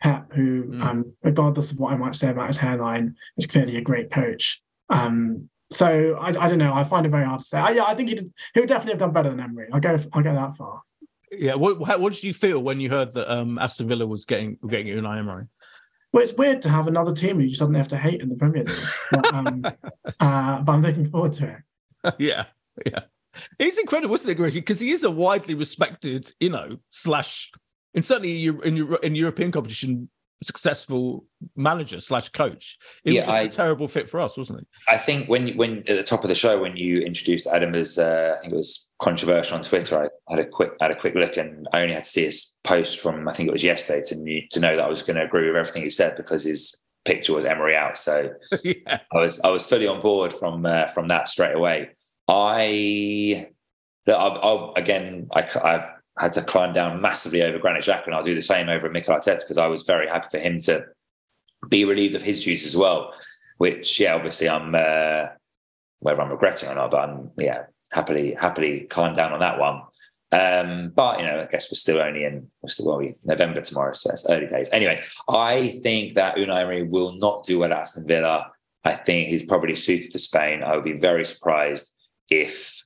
Pep, 0.00 0.32
who, 0.32 0.64
mm. 0.64 0.82
um, 0.82 1.12
regardless 1.22 1.70
of 1.70 1.78
what 1.78 1.92
I 1.92 1.96
might 1.96 2.16
say 2.16 2.28
about 2.28 2.48
his 2.48 2.56
hairline, 2.56 3.16
is 3.36 3.46
clearly 3.46 3.76
a 3.76 3.80
great 3.80 4.10
coach. 4.10 4.62
Um, 4.90 5.48
so 5.74 6.16
I, 6.20 6.28
I 6.28 6.48
don't 6.48 6.58
know. 6.58 6.72
I 6.72 6.84
find 6.84 7.04
it 7.06 7.10
very 7.10 7.24
hard 7.24 7.40
to 7.40 7.46
say. 7.46 7.58
I, 7.58 7.70
yeah, 7.70 7.84
I 7.84 7.94
think 7.94 8.08
he 8.08 8.14
did. 8.14 8.32
He 8.54 8.60
would 8.60 8.68
definitely 8.68 8.92
have 8.92 9.00
done 9.00 9.12
better 9.12 9.30
than 9.30 9.40
Emery. 9.40 9.68
I'll 9.72 9.80
go. 9.80 9.98
I'll 10.12 10.22
go 10.22 10.34
that 10.34 10.56
far. 10.56 10.82
Yeah. 11.30 11.54
What, 11.54 11.78
what 11.78 12.12
did 12.12 12.22
you 12.22 12.32
feel 12.32 12.60
when 12.60 12.80
you 12.80 12.90
heard 12.90 13.12
that 13.14 13.32
um, 13.32 13.58
Aston 13.58 13.88
Villa 13.88 14.06
was 14.06 14.24
getting 14.24 14.58
getting 14.68 14.86
Unai 14.88 15.18
Emery? 15.18 15.46
Well, 16.12 16.22
it's 16.22 16.32
weird 16.34 16.62
to 16.62 16.68
have 16.68 16.86
another 16.86 17.12
team 17.12 17.36
who 17.36 17.42
you 17.42 17.56
suddenly 17.56 17.78
have 17.78 17.88
to 17.88 17.98
hate 17.98 18.20
in 18.20 18.28
the 18.28 18.36
Premier 18.36 18.62
League. 18.62 18.76
But, 19.10 19.34
um, 19.34 19.64
uh, 20.20 20.60
but 20.62 20.72
I'm 20.72 20.80
looking 20.80 21.10
forward 21.10 21.32
to 21.34 21.48
it. 21.48 21.56
Yeah, 22.18 22.44
yeah. 22.86 23.00
He's 23.58 23.78
incredible, 23.78 24.14
isn't 24.14 24.30
it, 24.30 24.34
Greg? 24.34 24.52
Because 24.52 24.78
he 24.78 24.90
is 24.90 25.04
a 25.04 25.10
widely 25.10 25.54
respected, 25.54 26.30
you 26.38 26.50
know, 26.50 26.76
slash, 26.90 27.50
and 27.94 28.04
certainly 28.04 28.46
in, 28.46 28.62
in, 28.62 28.96
in 29.02 29.14
European 29.14 29.50
competition, 29.50 30.10
successful 30.42 31.24
manager 31.56 32.00
slash 32.00 32.28
coach. 32.30 32.78
It 33.04 33.12
yeah, 33.12 33.20
was 33.20 33.26
just 33.26 33.36
I, 33.36 33.40
a 33.40 33.48
terrible 33.48 33.88
fit 33.88 34.08
for 34.08 34.20
us, 34.20 34.36
wasn't 34.36 34.60
it? 34.60 34.66
I 34.88 34.96
think 34.96 35.28
when 35.28 35.56
when 35.56 35.78
at 35.78 35.96
the 35.96 36.02
top 36.02 36.24
of 36.24 36.28
the 36.28 36.34
show 36.34 36.60
when 36.60 36.76
you 36.76 37.00
introduced 37.00 37.46
Adam 37.46 37.74
as 37.74 37.98
uh, 37.98 38.34
I 38.36 38.40
think 38.40 38.52
it 38.52 38.56
was 38.56 38.92
controversial 39.00 39.56
on 39.56 39.64
Twitter, 39.64 39.98
I 39.98 40.34
had 40.34 40.44
a 40.44 40.48
quick 40.48 40.72
had 40.80 40.90
a 40.90 40.96
quick 40.96 41.14
look 41.14 41.36
and 41.36 41.68
I 41.72 41.82
only 41.82 41.94
had 41.94 42.04
to 42.04 42.08
see 42.08 42.24
his 42.24 42.56
post 42.64 43.00
from 43.00 43.28
I 43.28 43.32
think 43.32 43.48
it 43.48 43.52
was 43.52 43.64
yesterday 43.64 44.02
to 44.06 44.48
to 44.50 44.60
know 44.60 44.76
that 44.76 44.84
I 44.84 44.88
was 44.88 45.02
going 45.02 45.16
to 45.16 45.24
agree 45.24 45.46
with 45.46 45.56
everything 45.56 45.82
he 45.82 45.90
said 45.90 46.16
because 46.16 46.44
his 46.44 46.84
picture 47.04 47.34
was 47.34 47.44
Emery 47.44 47.76
out. 47.76 47.98
So 47.98 48.30
yeah. 48.64 49.00
I 49.12 49.16
was 49.18 49.40
I 49.40 49.50
was 49.50 49.66
fully 49.66 49.86
on 49.86 50.00
board 50.00 50.32
from 50.32 50.66
uh, 50.66 50.88
from 50.88 51.08
that 51.08 51.28
straight 51.28 51.54
away. 51.54 51.90
I, 52.28 53.48
I, 54.08 54.12
I 54.12 54.72
again, 54.76 55.28
I, 55.34 55.42
I 55.42 55.93
had 56.18 56.32
to 56.34 56.42
climb 56.42 56.72
down 56.72 57.00
massively 57.00 57.42
over 57.42 57.58
Granit 57.58 57.84
Xhaka, 57.84 58.06
and 58.06 58.14
I'll 58.14 58.22
do 58.22 58.34
the 58.34 58.42
same 58.42 58.68
over 58.68 58.88
Mikel 58.88 59.14
Arteta 59.14 59.40
because 59.40 59.58
I 59.58 59.66
was 59.66 59.82
very 59.82 60.08
happy 60.08 60.28
for 60.30 60.38
him 60.38 60.58
to 60.60 60.86
be 61.68 61.84
relieved 61.84 62.14
of 62.14 62.22
his 62.22 62.44
duties 62.44 62.66
as 62.66 62.76
well. 62.76 63.14
Which, 63.58 63.98
yeah, 64.00 64.14
obviously, 64.14 64.48
I'm 64.48 64.74
uh, 64.74 65.28
whether 66.00 66.20
I'm 66.20 66.30
regretting 66.30 66.68
or 66.68 66.74
not, 66.74 66.90
but 66.90 67.08
I'm 67.08 67.30
yeah 67.38 67.64
happily 67.92 68.34
happily 68.34 68.80
climb 68.82 69.14
down 69.14 69.32
on 69.32 69.40
that 69.40 69.58
one. 69.58 69.82
Um, 70.32 70.92
but 70.94 71.20
you 71.20 71.26
know, 71.26 71.42
I 71.42 71.50
guess 71.50 71.70
we're 71.70 71.76
still 71.76 72.00
only 72.00 72.24
in 72.24 72.48
what's 72.60 72.76
the 72.76 72.88
well, 72.88 72.98
we 72.98 73.14
November 73.24 73.60
tomorrow, 73.60 73.92
so 73.92 74.10
it's 74.10 74.28
early 74.28 74.46
days. 74.46 74.70
Anyway, 74.72 75.02
I 75.28 75.68
think 75.82 76.14
that 76.14 76.36
Unai 76.36 76.62
Emery 76.62 76.82
will 76.82 77.12
not 77.12 77.44
do 77.44 77.60
well 77.60 77.72
at 77.72 77.78
Aston 77.78 78.06
Villa. 78.06 78.50
I 78.84 78.94
think 78.94 79.28
he's 79.28 79.44
probably 79.44 79.76
suited 79.76 80.12
to 80.12 80.18
Spain. 80.18 80.62
I 80.62 80.74
would 80.74 80.84
be 80.84 80.96
very 80.96 81.24
surprised 81.24 81.96
if 82.28 82.84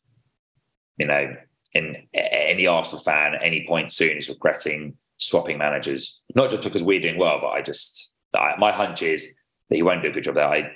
you 0.98 1.06
know, 1.06 1.36
in 1.74 2.08
any 2.14 2.66
Arsenal 2.66 3.02
fan 3.02 3.34
at 3.34 3.42
any 3.42 3.66
point 3.66 3.92
soon 3.92 4.16
is 4.16 4.28
regretting 4.28 4.96
swapping 5.18 5.58
managers. 5.58 6.24
Not 6.34 6.50
just 6.50 6.62
because 6.62 6.82
we're 6.82 7.00
doing 7.00 7.18
well, 7.18 7.38
but 7.40 7.48
I 7.48 7.62
just 7.62 8.16
I, 8.34 8.54
my 8.58 8.72
hunch 8.72 9.02
is 9.02 9.34
that 9.68 9.76
he 9.76 9.82
won't 9.82 10.02
do 10.02 10.08
a 10.08 10.12
good 10.12 10.24
job 10.24 10.36
there. 10.36 10.48
I 10.48 10.72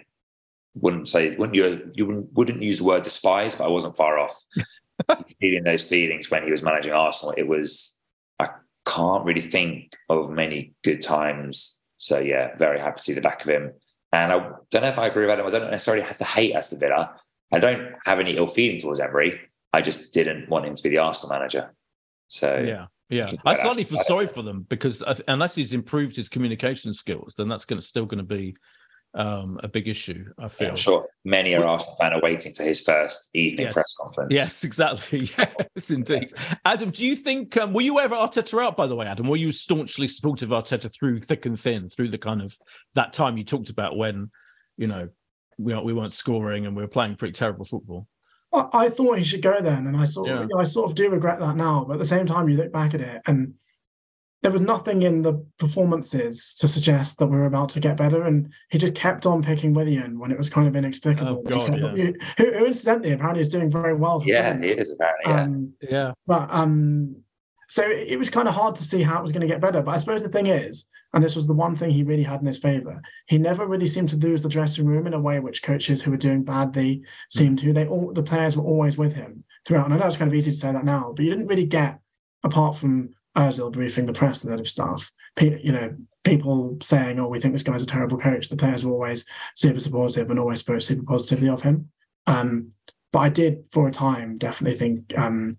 wouldn't 0.74 1.08
say 1.08 1.30
wouldn't 1.30 1.54
you 1.54 1.90
you 1.94 2.06
wouldn't, 2.06 2.32
wouldn't 2.32 2.62
use 2.62 2.78
the 2.78 2.84
word 2.84 3.02
despise, 3.02 3.56
but 3.56 3.64
I 3.64 3.68
wasn't 3.68 3.96
far 3.96 4.18
off. 4.18 4.44
feeling 5.40 5.64
those 5.64 5.88
feelings 5.88 6.30
when 6.30 6.44
he 6.44 6.50
was 6.50 6.62
managing 6.62 6.92
Arsenal. 6.92 7.34
It 7.36 7.46
was 7.46 7.98
I 8.38 8.48
can't 8.86 9.24
really 9.24 9.40
think 9.40 9.96
of 10.08 10.30
many 10.30 10.74
good 10.82 11.02
times. 11.02 11.80
So 11.96 12.18
yeah, 12.18 12.56
very 12.56 12.78
happy 12.78 12.96
to 12.96 13.02
see 13.02 13.12
the 13.12 13.20
back 13.20 13.42
of 13.42 13.48
him. 13.48 13.72
And 14.12 14.30
I 14.30 14.50
don't 14.70 14.82
know 14.82 14.88
if 14.88 14.98
I 14.98 15.06
agree 15.06 15.26
with 15.26 15.38
him. 15.38 15.46
I 15.46 15.50
don't 15.50 15.70
necessarily 15.70 16.02
have 16.02 16.18
to 16.18 16.24
hate 16.24 16.54
Aston 16.54 16.80
Villa. 16.80 17.14
I 17.50 17.58
don't 17.58 17.94
have 18.04 18.20
any 18.20 18.36
ill 18.36 18.46
feeling 18.46 18.78
towards 18.78 19.00
Emery. 19.00 19.40
I 19.72 19.80
just 19.80 20.12
didn't 20.12 20.48
want 20.48 20.66
him 20.66 20.74
to 20.74 20.82
be 20.82 20.90
the 20.90 20.98
Arsenal 20.98 21.36
manager. 21.36 21.74
So 22.28 22.58
yeah, 22.58 22.86
yeah. 23.08 23.32
I 23.44 23.56
slightly 23.56 23.84
feel 23.84 24.00
sorry 24.00 24.26
for 24.26 24.42
them 24.42 24.66
because 24.68 25.02
unless 25.28 25.54
he's 25.54 25.72
improved 25.72 26.16
his 26.16 26.28
communication 26.28 26.94
skills, 26.94 27.34
then 27.36 27.48
that's 27.48 27.64
going 27.64 27.80
to 27.80 27.86
still 27.86 28.06
going 28.06 28.18
to 28.18 28.24
be 28.24 28.56
um, 29.14 29.60
a 29.62 29.68
big 29.68 29.88
issue. 29.88 30.24
I 30.38 30.48
feel. 30.48 30.68
Yeah, 30.68 30.72
I'm 30.72 30.78
sure 30.78 31.06
many 31.24 31.54
are 31.54 31.64
Arsenal 31.64 31.96
fan 31.96 32.12
are 32.12 32.20
waiting 32.20 32.52
for 32.52 32.62
his 32.62 32.80
first 32.80 33.30
evening 33.34 33.66
yes. 33.66 33.74
press 33.74 33.94
conference. 34.00 34.32
Yes, 34.32 34.64
exactly. 34.64 35.30
Yes, 35.76 35.90
indeed. 35.90 36.32
Adam, 36.64 36.90
do 36.90 37.06
you 37.06 37.16
think 37.16 37.56
um, 37.56 37.72
were 37.72 37.82
you 37.82 37.98
ever 37.98 38.14
Arteta 38.14 38.62
out? 38.64 38.76
By 38.76 38.86
the 38.86 38.94
way, 38.94 39.06
Adam, 39.06 39.28
were 39.28 39.36
you 39.36 39.52
staunchly 39.52 40.08
supportive 40.08 40.52
of 40.52 40.64
Arteta 40.64 40.92
through 40.92 41.20
thick 41.20 41.46
and 41.46 41.58
thin, 41.58 41.88
through 41.88 42.08
the 42.08 42.18
kind 42.18 42.42
of 42.42 42.56
that 42.94 43.12
time 43.12 43.36
you 43.36 43.44
talked 43.44 43.70
about 43.70 43.96
when 43.96 44.30
you 44.76 44.86
know 44.86 45.08
we 45.58 45.74
we 45.80 45.92
weren't 45.92 46.12
scoring 46.12 46.66
and 46.66 46.76
we 46.76 46.82
were 46.82 46.88
playing 46.88 47.16
pretty 47.16 47.32
terrible 47.32 47.64
football? 47.64 48.06
I, 48.52 48.90
thought 48.90 49.18
he 49.18 49.24
should 49.24 49.42
go 49.42 49.60
then, 49.60 49.86
and 49.86 49.96
I 49.96 50.04
sort 50.04 50.28
of, 50.28 50.48
yeah. 50.50 50.56
I 50.58 50.64
sort 50.64 50.90
of 50.90 50.94
do 50.94 51.08
regret 51.08 51.40
that 51.40 51.56
now. 51.56 51.84
But 51.86 51.94
at 51.94 51.98
the 51.98 52.04
same 52.04 52.26
time, 52.26 52.48
you 52.48 52.56
look 52.56 52.72
back 52.72 52.94
at 52.94 53.00
it, 53.00 53.22
and 53.26 53.54
there 54.42 54.50
was 54.50 54.60
nothing 54.60 55.02
in 55.02 55.22
the 55.22 55.34
performances 55.58 56.54
to 56.56 56.66
suggest 56.66 57.18
that 57.18 57.26
we 57.26 57.36
were 57.36 57.46
about 57.46 57.68
to 57.70 57.80
get 57.80 57.96
better. 57.96 58.24
And 58.24 58.52
he 58.70 58.78
just 58.78 58.94
kept 58.94 59.24
on 59.24 59.42
picking 59.42 59.72
Willian 59.72 60.18
when 60.18 60.32
it 60.32 60.38
was 60.38 60.50
kind 60.50 60.66
of 60.66 60.74
inexplicable. 60.74 61.42
Oh, 61.46 61.48
God, 61.48 61.78
yeah. 61.96 62.10
who, 62.36 62.52
who, 62.52 62.66
incidentally, 62.66 63.12
apparently 63.12 63.40
is 63.40 63.48
doing 63.48 63.70
very 63.70 63.94
well. 63.94 64.22
yeah, 64.24 64.58
he 64.58 64.70
is 64.70 64.90
apparently. 64.90 65.32
Yeah. 65.32 65.42
Um, 65.42 65.72
yeah. 65.80 66.12
But 66.26 66.48
um, 66.50 67.16
so 67.72 67.88
it 67.88 68.18
was 68.18 68.28
kind 68.28 68.48
of 68.48 68.54
hard 68.54 68.74
to 68.74 68.82
see 68.82 69.00
how 69.00 69.18
it 69.18 69.22
was 69.22 69.32
going 69.32 69.40
to 69.40 69.46
get 69.46 69.62
better. 69.62 69.80
But 69.80 69.92
I 69.92 69.96
suppose 69.96 70.22
the 70.22 70.28
thing 70.28 70.48
is, 70.48 70.88
and 71.14 71.24
this 71.24 71.34
was 71.34 71.46
the 71.46 71.54
one 71.54 71.74
thing 71.74 71.88
he 71.88 72.02
really 72.02 72.22
had 72.22 72.40
in 72.40 72.46
his 72.46 72.58
favor, 72.58 73.00
he 73.28 73.38
never 73.38 73.66
really 73.66 73.86
seemed 73.86 74.10
to 74.10 74.16
lose 74.16 74.42
the 74.42 74.50
dressing 74.50 74.84
room 74.84 75.06
in 75.06 75.14
a 75.14 75.18
way 75.18 75.40
which 75.40 75.62
coaches 75.62 76.02
who 76.02 76.10
were 76.10 76.18
doing 76.18 76.42
badly 76.42 77.00
seemed 77.30 77.60
to. 77.60 77.72
They 77.72 77.86
all 77.86 78.12
the 78.12 78.22
players 78.22 78.58
were 78.58 78.64
always 78.64 78.98
with 78.98 79.14
him 79.14 79.44
throughout. 79.64 79.86
And 79.86 79.94
I 79.94 79.96
know 79.96 80.06
it's 80.06 80.18
kind 80.18 80.30
of 80.30 80.34
easy 80.34 80.50
to 80.50 80.56
say 80.58 80.70
that 80.70 80.84
now, 80.84 81.14
but 81.16 81.24
you 81.24 81.30
didn't 81.30 81.46
really 81.46 81.64
get 81.64 81.98
apart 82.44 82.76
from 82.76 83.14
Ozil 83.38 83.72
briefing 83.72 84.04
the 84.04 84.12
press 84.12 84.44
and 84.44 84.52
that 84.52 84.60
of 84.60 84.68
stuff. 84.68 85.10
You 85.40 85.72
know, 85.72 85.96
people 86.24 86.76
saying, 86.82 87.18
"Oh, 87.18 87.28
we 87.28 87.40
think 87.40 87.54
this 87.54 87.62
guy's 87.62 87.82
a 87.82 87.86
terrible 87.86 88.18
coach." 88.18 88.50
The 88.50 88.56
players 88.56 88.84
were 88.84 88.92
always 88.92 89.24
super 89.56 89.80
supportive 89.80 90.28
and 90.30 90.38
always 90.38 90.60
spoke 90.60 90.82
super 90.82 91.04
positively 91.04 91.48
of 91.48 91.62
him. 91.62 91.88
Um, 92.26 92.68
but 93.14 93.20
I 93.20 93.28
did, 93.30 93.64
for 93.72 93.88
a 93.88 93.92
time, 93.92 94.36
definitely 94.36 94.78
think 94.78 95.16
um, 95.16 95.54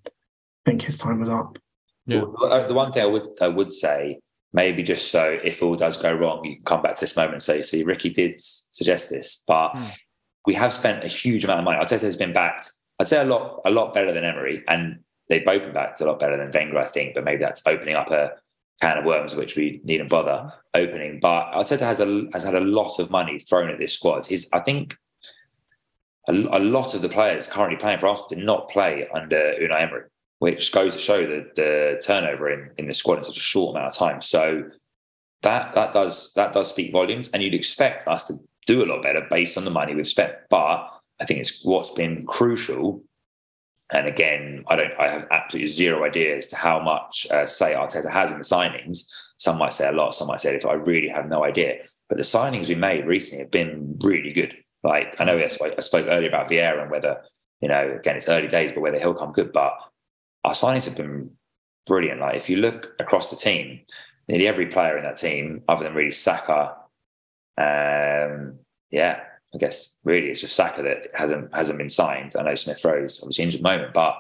think 0.64 0.84
his 0.84 0.99
time 0.99 1.20
was 1.20 1.30
up. 1.30 1.57
Yeah. 2.06 2.24
Well, 2.24 2.51
uh, 2.51 2.68
the 2.68 2.74
one 2.74 2.91
thing 2.91 3.04
I 3.04 3.08
would 3.08 3.28
I 3.41 3.47
would 3.47 3.72
say, 3.72 4.20
maybe 4.51 4.84
just 4.84 5.12
so 5.12 5.38
if 5.43 5.64
all 5.64 5.76
does 5.76 5.97
go 5.97 6.14
wrong, 6.14 6.43
you 6.45 6.56
can 6.56 6.66
come 6.66 6.82
back 6.82 6.95
to 6.95 7.01
this 7.01 7.16
moment 7.16 7.36
and 7.36 7.43
say, 7.43 7.62
"See, 7.62 7.84
Ricky 7.84 8.10
did 8.10 8.36
suggest 8.39 9.10
this," 9.10 9.43
but 9.47 9.70
mm. 9.70 9.91
we 10.45 10.54
have 10.56 10.74
spent 10.74 11.04
a 11.04 11.08
huge 11.08 11.43
amount 11.43 11.60
of 11.60 11.66
money. 11.66 11.80
Arteta 11.80 12.01
has 12.01 12.18
been 12.18 12.34
backed. 12.34 12.70
I'd 12.99 13.08
say 13.08 13.22
a 13.22 13.26
lot, 13.26 13.62
a 13.66 13.72
lot 13.72 13.93
better 13.93 14.14
than 14.14 14.24
Emery, 14.24 14.64
and 14.68 14.99
they've 15.30 15.45
both 15.45 15.64
been 15.64 15.74
backed 15.74 16.01
a 16.01 16.06
lot 16.06 16.20
better 16.20 16.38
than 16.38 16.51
Wenger, 16.51 16.80
I 16.80 16.86
think. 16.86 17.16
But 17.16 17.24
maybe 17.24 17.39
that's 17.39 17.62
opening 17.66 17.95
up 17.95 18.12
a 18.12 18.34
can 18.82 18.97
of 18.97 19.06
worms 19.06 19.36
which 19.36 19.56
we 19.56 19.82
needn't 19.84 20.10
bother 20.10 20.51
opening. 20.74 21.20
But 21.20 21.54
Arteta 21.54 21.82
has 21.82 21.99
a 21.99 22.28
has 22.34 22.43
had 22.43 22.56
a 22.56 22.60
lot 22.60 22.99
of 22.99 23.12
money 23.12 23.39
thrown 23.39 23.70
at 23.70 23.80
this 23.80 23.93
squad. 23.93 24.26
His 24.26 24.49
I 24.54 24.60
think 24.60 24.97
a, 26.28 26.34
a 26.34 26.60
lot 26.60 26.93
of 26.95 27.01
the 27.01 27.10
players 27.10 27.47
currently 27.47 27.78
playing 27.78 27.99
for 27.99 28.08
Arsenal 28.08 28.30
did 28.30 28.39
not 28.39 28.70
play 28.70 29.08
under 29.14 29.56
Unai 29.60 29.82
Emery, 29.82 30.04
which 30.43 30.73
goes 30.73 30.91
to 30.91 30.99
show 30.99 31.21
the, 31.25 31.49
the 31.55 32.01
turnover 32.05 32.51
in, 32.51 32.69
in 32.77 32.85
the 32.85 32.93
squad 32.93 33.19
in 33.19 33.23
such 33.23 33.37
a 33.37 33.39
short 33.39 33.77
amount 33.77 33.93
of 33.93 33.97
time. 33.97 34.21
So 34.21 34.63
that 35.41 35.73
that 35.75 35.93
does 35.93 36.33
that 36.33 36.51
does 36.51 36.69
speak 36.69 36.91
volumes, 36.91 37.29
and 37.29 37.41
you'd 37.41 37.55
expect 37.55 38.09
us 38.09 38.27
to 38.27 38.33
do 38.67 38.83
a 38.83 38.85
lot 38.85 39.03
better 39.03 39.25
based 39.29 39.57
on 39.57 39.63
the 39.63 39.71
money 39.71 39.95
we've 39.95 40.05
spent. 40.05 40.33
But 40.49 40.89
I 41.21 41.23
think 41.25 41.39
it's 41.39 41.63
what's 41.63 41.91
been 41.91 42.25
crucial 42.25 43.05
and 43.93 44.05
again, 44.05 44.65
I 44.67 44.75
don't. 44.75 44.91
I 44.99 45.07
have 45.07 45.27
absolutely 45.31 45.67
zero 45.67 46.03
idea 46.03 46.35
as 46.35 46.49
to 46.49 46.57
how 46.57 46.77
much 46.79 47.25
uh, 47.31 47.45
say 47.45 47.73
Arteta 47.73 48.11
has 48.11 48.31
in 48.33 48.39
the 48.39 48.43
signings. 48.43 49.07
Some 49.37 49.57
might 49.57 49.71
say 49.71 49.87
a 49.87 49.93
lot. 49.93 50.13
Some 50.13 50.27
might 50.27 50.41
say 50.41 50.51
little. 50.51 50.71
I 50.71 50.73
really 50.73 51.07
have 51.07 51.29
no 51.29 51.45
idea. 51.45 51.83
But 52.09 52.17
the 52.17 52.23
signings 52.23 52.67
we 52.67 52.75
made 52.75 53.05
recently 53.05 53.43
have 53.43 53.51
been 53.51 53.97
really 54.03 54.33
good. 54.33 54.53
Like 54.83 55.15
I 55.19 55.23
know 55.23 55.37
I 55.37 55.47
spoke, 55.47 55.75
I 55.77 55.81
spoke 55.81 56.07
earlier 56.09 56.27
about 56.27 56.49
Vieira 56.49 56.81
and 56.81 56.91
whether 56.91 57.21
you 57.61 57.69
know 57.69 57.97
again 57.99 58.17
it's 58.17 58.27
early 58.27 58.49
days, 58.49 58.73
but 58.73 58.81
whether 58.81 58.99
he'll 58.99 59.13
come 59.13 59.31
good. 59.31 59.53
But 59.53 59.73
our 60.43 60.53
signings 60.53 60.85
have 60.85 60.95
been 60.95 61.31
brilliant. 61.85 62.19
Like 62.19 62.35
if 62.35 62.49
you 62.49 62.57
look 62.57 62.95
across 62.99 63.29
the 63.29 63.35
team, 63.35 63.81
nearly 64.27 64.47
every 64.47 64.67
player 64.67 64.97
in 64.97 65.03
that 65.03 65.17
team, 65.17 65.63
other 65.67 65.83
than 65.83 65.93
really 65.93 66.11
Saka, 66.11 66.73
um, 67.57 68.59
yeah, 68.91 69.21
I 69.53 69.57
guess 69.57 69.97
really 70.03 70.29
it's 70.29 70.41
just 70.41 70.55
Saka 70.55 70.81
that 70.83 71.07
hasn't 71.13 71.53
hasn't 71.55 71.77
been 71.77 71.89
signed. 71.89 72.35
I 72.37 72.43
know 72.43 72.55
Smith 72.55 72.83
Rowe's 72.83 73.19
obviously 73.21 73.45
injured 73.45 73.59
at 73.59 73.63
the 73.63 73.69
moment, 73.69 73.93
but 73.93 74.17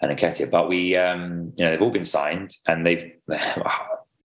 and 0.00 0.16
Nketiah, 0.16 0.50
but 0.50 0.68
we 0.68 0.96
um, 0.96 1.52
you 1.56 1.64
know 1.64 1.70
they've 1.70 1.82
all 1.82 1.90
been 1.90 2.04
signed 2.04 2.54
and 2.66 2.86
they've 2.86 3.12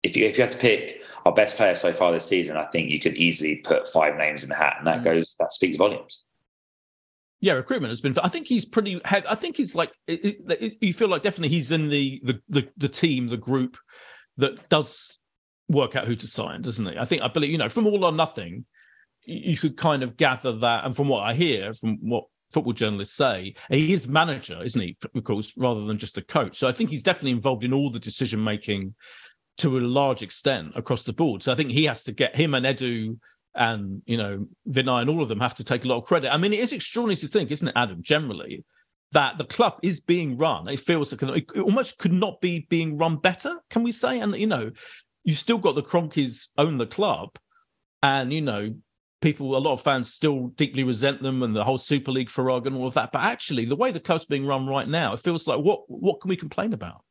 if 0.03 0.17
you 0.17 0.26
if 0.26 0.38
you 0.38 0.43
had 0.43 0.51
to 0.51 0.57
pick 0.57 1.01
our 1.26 1.34
best 1.34 1.55
player 1.55 1.76
so 1.76 1.93
far 1.93 2.11
this 2.11 2.26
season, 2.26 2.57
I 2.57 2.65
think 2.65 2.89
you 2.89 2.99
could 2.99 3.15
easily 3.15 3.57
put 3.57 3.88
five 3.88 4.17
names 4.17 4.43
in 4.43 4.49
the 4.49 4.55
hat, 4.55 4.76
and 4.78 4.88
that 4.88 4.99
mm. 4.99 5.05
goes 5.05 5.36
that 5.39 5.53
speaks 5.53 5.78
volumes. 5.78 6.24
Yeah, 7.44 7.54
recruitment 7.56 7.91
has 7.91 8.00
been. 8.00 8.16
I 8.24 8.30
think 8.30 8.48
he's 8.48 8.64
pretty. 8.64 9.02
I 9.04 9.36
think 9.36 9.58
he's 9.58 9.76
like. 9.76 9.91
It, 10.08 10.38
it, 10.48 10.78
you 10.80 10.94
feel 10.94 11.10
like 11.10 11.24
definitely 11.24 11.54
he's 11.54 11.72
in 11.72 11.89
the, 11.89 12.22
the 12.24 12.39
the 12.48 12.70
the 12.78 12.88
team, 12.88 13.28
the 13.28 13.36
group 13.36 13.78
that 14.38 14.70
does 14.70 15.20
work 15.68 15.98
out 15.98 16.08
who 16.08 16.16
to 16.16 16.26
sign, 16.26 16.62
doesn't 16.62 16.86
he? 16.86 16.98
I 16.98 17.04
think 17.04 17.22
I 17.22 17.28
believe 17.28 17.52
you 17.52 17.58
know 17.58 17.68
from 17.68 17.86
all 17.86 18.06
or 18.06 18.14
nothing 18.14 18.64
you 19.26 19.58
could 19.58 19.76
kind 19.76 20.04
of 20.04 20.16
gather 20.16 20.54
that, 20.60 20.86
and 20.86 20.96
from 20.96 21.10
what 21.10 21.24
I 21.24 21.34
hear, 21.34 21.74
from 21.74 21.98
what 22.00 22.24
football 22.54 22.72
journalists 22.72 23.18
say, 23.18 23.56
he 23.70 23.91
is 23.91 24.08
manager, 24.08 24.64
isn't 24.64 24.82
he? 24.82 24.96
Of 25.14 25.26
course, 25.26 25.54
rather 25.58 25.84
than 25.84 25.98
just 25.98 26.18
a 26.18 26.22
coach. 26.22 26.58
So 26.58 26.70
I 26.70 26.72
think 26.72 26.91
he's 26.91 27.04
definitely 27.04 27.32
involved 27.32 27.66
in 27.66 27.74
all 27.74 27.89
the 27.89 28.00
decision 28.00 28.41
making 28.41 28.96
to 29.58 29.78
a 29.78 29.82
large 29.82 30.24
extent 30.24 30.72
across 30.78 31.04
the 31.04 31.12
board. 31.12 31.44
So 31.44 31.52
I 31.52 31.56
think 31.56 31.72
he 31.72 31.84
has 31.84 32.04
to 32.04 32.14
get 32.14 32.38
him 32.38 32.54
and 32.54 32.66
Edu 32.66 33.18
and 33.56 34.01
you 34.06 34.18
know 34.18 34.47
Vinai 34.70 35.01
and 35.01 35.10
all 35.10 35.22
of 35.22 35.30
them 35.30 35.39
have 35.39 35.56
to 35.56 35.64
take 35.64 35.86
a 35.86 35.88
lot 35.88 35.97
of 35.97 36.06
credit. 36.06 36.34
I 36.34 36.38
mean, 36.38 36.54
it 36.54 36.60
is 36.60 36.74
extraordinary 36.74 37.18
to 37.18 37.28
think, 37.28 37.51
isn't 37.51 37.68
it, 37.68 37.74
Adam? 37.76 38.01
Generally, 38.01 38.64
that 39.12 39.38
the 39.38 39.45
club 39.45 39.80
is 39.84 39.99
being 39.99 40.38
run. 40.38 40.68
It 40.70 40.80
feels 40.80 41.12
like 41.12 41.51
it 41.56 41.62
almost 41.62 41.97
could 41.97 42.14
not 42.14 42.41
be 42.41 42.66
being 42.70 42.97
run 42.97 43.18
better. 43.18 43.60
Can 43.70 43.84
we 43.84 43.91
say? 43.91 44.20
And 44.20 44.36
you 44.36 44.47
know, 44.47 44.72
you've 45.24 45.39
still 45.39 45.58
got 45.58 45.76
the 45.76 45.84
Kroenkes 45.84 46.47
own 46.58 46.78
the 46.78 46.88
club, 46.88 47.30
and 48.01 48.34
you 48.34 48.41
know 48.41 48.74
people, 49.22 49.56
a 49.56 49.58
lot 49.58 49.72
of 49.72 49.82
fans 49.82 50.14
still 50.14 50.47
deeply 50.47 50.84
resent 50.84 51.22
them 51.22 51.43
and 51.43 51.56
the 51.56 51.64
whole 51.64 51.78
Super 51.78 52.12
League 52.12 52.30
farrago 52.30 52.68
and 52.68 52.76
all 52.76 52.88
of 52.88 52.93
that. 52.95 53.12
But 53.14 53.24
actually, 53.24 53.64
the 53.66 53.76
way 53.76 53.89
the 53.89 53.99
club's 53.99 54.26
being 54.26 54.45
run 54.45 54.68
right 54.68 54.88
now, 54.88 55.14
it 55.14 55.20
feels 55.20 55.47
like 55.47 55.60
what 55.60 55.82
what 55.88 56.22
can 56.22 56.30
we 56.30 56.36
complain 56.36 56.74
about? 56.74 57.04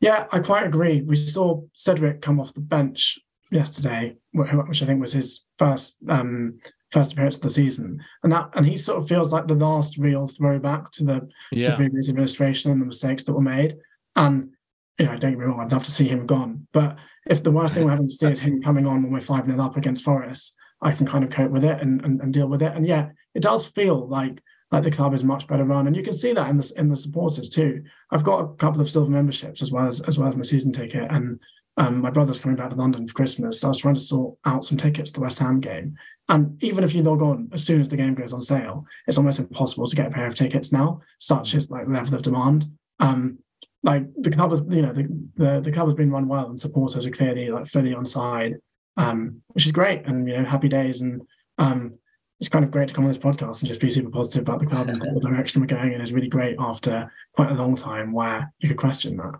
Yeah, 0.00 0.26
I 0.30 0.38
quite 0.40 0.66
agree. 0.66 1.02
We 1.02 1.16
saw 1.16 1.62
Cedric 1.72 2.20
come 2.20 2.40
off 2.40 2.54
the 2.54 2.60
bench 2.60 3.18
yesterday, 3.50 4.16
which 4.32 4.82
I 4.82 4.86
think 4.86 5.00
was 5.00 5.12
his 5.12 5.43
first 5.58 5.96
um, 6.08 6.58
first 6.90 7.12
appearance 7.12 7.36
of 7.36 7.42
the 7.42 7.50
season, 7.50 8.02
and 8.22 8.32
that 8.32 8.50
and 8.54 8.66
he 8.66 8.76
sort 8.76 8.98
of 8.98 9.08
feels 9.08 9.32
like 9.32 9.46
the 9.46 9.54
last 9.54 9.98
real 9.98 10.26
throwback 10.26 10.90
to 10.92 11.04
the, 11.04 11.28
yeah. 11.50 11.70
the 11.70 11.76
previous 11.76 12.08
administration 12.08 12.70
and 12.70 12.80
the 12.80 12.86
mistakes 12.86 13.24
that 13.24 13.32
were 13.32 13.40
made. 13.40 13.76
And 14.16 14.50
you 14.98 15.06
know, 15.06 15.16
don't 15.16 15.32
get 15.32 15.38
me 15.38 15.44
wrong, 15.44 15.60
I'd 15.60 15.72
love 15.72 15.84
to 15.84 15.90
see 15.90 16.06
him 16.06 16.26
gone, 16.26 16.68
but 16.72 16.96
if 17.26 17.42
the 17.42 17.50
worst 17.50 17.74
thing 17.74 17.84
we're 17.84 17.90
having 17.90 18.08
to 18.08 18.14
see 18.14 18.26
is 18.26 18.40
him 18.40 18.62
coming 18.62 18.86
on 18.86 19.02
when 19.02 19.12
we're 19.12 19.20
five 19.20 19.46
0 19.46 19.60
up 19.60 19.76
against 19.76 20.04
Forest, 20.04 20.54
I 20.82 20.92
can 20.92 21.06
kind 21.06 21.24
of 21.24 21.30
cope 21.30 21.50
with 21.50 21.64
it 21.64 21.80
and, 21.80 22.04
and, 22.04 22.20
and 22.20 22.32
deal 22.32 22.46
with 22.46 22.62
it. 22.62 22.72
And 22.74 22.86
yeah, 22.86 23.08
it 23.34 23.40
does 23.42 23.66
feel 23.66 24.06
like 24.06 24.42
like 24.70 24.82
the 24.82 24.90
club 24.90 25.14
is 25.14 25.22
much 25.22 25.46
better 25.46 25.64
run, 25.64 25.86
and 25.86 25.94
you 25.94 26.02
can 26.02 26.14
see 26.14 26.32
that 26.32 26.50
in 26.50 26.56
the 26.56 26.72
in 26.76 26.88
the 26.88 26.96
supporters 26.96 27.48
too. 27.48 27.82
I've 28.10 28.24
got 28.24 28.40
a 28.40 28.54
couple 28.56 28.80
of 28.80 28.88
silver 28.88 29.10
memberships 29.10 29.62
as 29.62 29.72
well 29.72 29.86
as 29.86 30.00
as 30.02 30.18
well 30.18 30.28
as 30.28 30.36
my 30.36 30.42
season 30.42 30.72
ticket, 30.72 31.10
and 31.10 31.38
um, 31.76 32.00
my 32.00 32.10
brother's 32.10 32.38
coming 32.38 32.56
back 32.56 32.70
to 32.70 32.76
London 32.76 33.06
for 33.06 33.14
Christmas, 33.14 33.60
so 33.60 33.68
I 33.68 33.70
was 33.70 33.78
trying 33.78 33.94
to 33.94 34.00
sort 34.00 34.36
out 34.44 34.64
some 34.64 34.78
tickets 34.78 35.10
to 35.10 35.14
the 35.14 35.22
West 35.22 35.38
Ham 35.40 35.60
game. 35.60 35.96
And 36.28 36.62
even 36.62 36.84
if 36.84 36.94
you 36.94 37.02
log 37.02 37.20
on 37.20 37.50
as 37.52 37.64
soon 37.64 37.80
as 37.80 37.88
the 37.88 37.96
game 37.96 38.14
goes 38.14 38.32
on 38.32 38.40
sale, 38.40 38.86
it's 39.06 39.18
almost 39.18 39.40
impossible 39.40 39.86
to 39.86 39.96
get 39.96 40.06
a 40.06 40.10
pair 40.10 40.26
of 40.26 40.34
tickets 40.34 40.72
now. 40.72 41.00
Such 41.18 41.54
is 41.54 41.70
like 41.70 41.86
the 41.86 41.92
level 41.92 42.14
of 42.14 42.22
demand. 42.22 42.66
Um, 43.00 43.38
like 43.82 44.04
the 44.16 44.30
club 44.30 44.50
has, 44.50 44.62
you 44.70 44.82
know, 44.82 44.92
the, 44.92 45.08
the, 45.36 45.60
the 45.60 45.72
club 45.72 45.88
has 45.88 45.94
been 45.94 46.10
run 46.10 46.28
well, 46.28 46.48
and 46.48 46.58
supporters 46.58 47.06
are 47.06 47.10
clearly 47.10 47.50
like 47.50 47.66
fully 47.66 47.92
on 47.92 48.06
side, 48.06 48.54
um, 48.96 49.42
which 49.48 49.66
is 49.66 49.72
great. 49.72 50.06
And 50.06 50.26
you 50.28 50.36
know, 50.36 50.44
happy 50.44 50.68
days. 50.68 51.02
And 51.02 51.22
um, 51.58 51.98
it's 52.40 52.48
kind 52.48 52.64
of 52.64 52.70
great 52.70 52.88
to 52.88 52.94
come 52.94 53.04
on 53.04 53.10
this 53.10 53.18
podcast 53.18 53.60
and 53.60 53.68
just 53.68 53.80
be 53.80 53.90
super 53.90 54.10
positive 54.10 54.42
about 54.42 54.60
the 54.60 54.66
club 54.66 54.88
and 54.88 55.02
the 55.14 55.20
direction 55.20 55.60
we're 55.60 55.66
going 55.66 55.92
in. 55.92 56.00
Is 56.00 56.12
really 56.12 56.28
great 56.28 56.56
after 56.58 57.12
quite 57.34 57.50
a 57.50 57.54
long 57.54 57.76
time 57.76 58.12
where 58.12 58.52
you 58.60 58.68
could 58.68 58.78
question 58.78 59.16
that. 59.18 59.34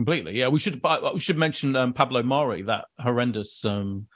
Completely, 0.00 0.38
yeah. 0.38 0.48
We 0.48 0.58
should 0.58 0.80
we 1.12 1.20
should 1.20 1.36
mention 1.36 1.76
um, 1.76 1.92
Pablo 1.92 2.22
Mari, 2.22 2.62
that 2.62 2.86
horrendous 2.98 3.62
um, 3.66 4.06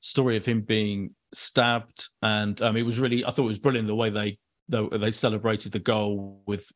story 0.00 0.38
of 0.38 0.46
him 0.46 0.62
being 0.62 1.14
stabbed, 1.34 2.08
and 2.22 2.60
um, 2.62 2.74
it 2.74 2.84
was 2.84 2.98
really 2.98 3.22
I 3.22 3.30
thought 3.30 3.44
it 3.44 3.48
was 3.48 3.58
brilliant 3.58 3.86
the 3.86 3.94
way 3.94 4.08
they 4.08 4.38
the, 4.70 4.88
they 4.88 5.12
celebrated 5.12 5.72
the 5.72 5.78
goal 5.78 6.40
with 6.46 6.66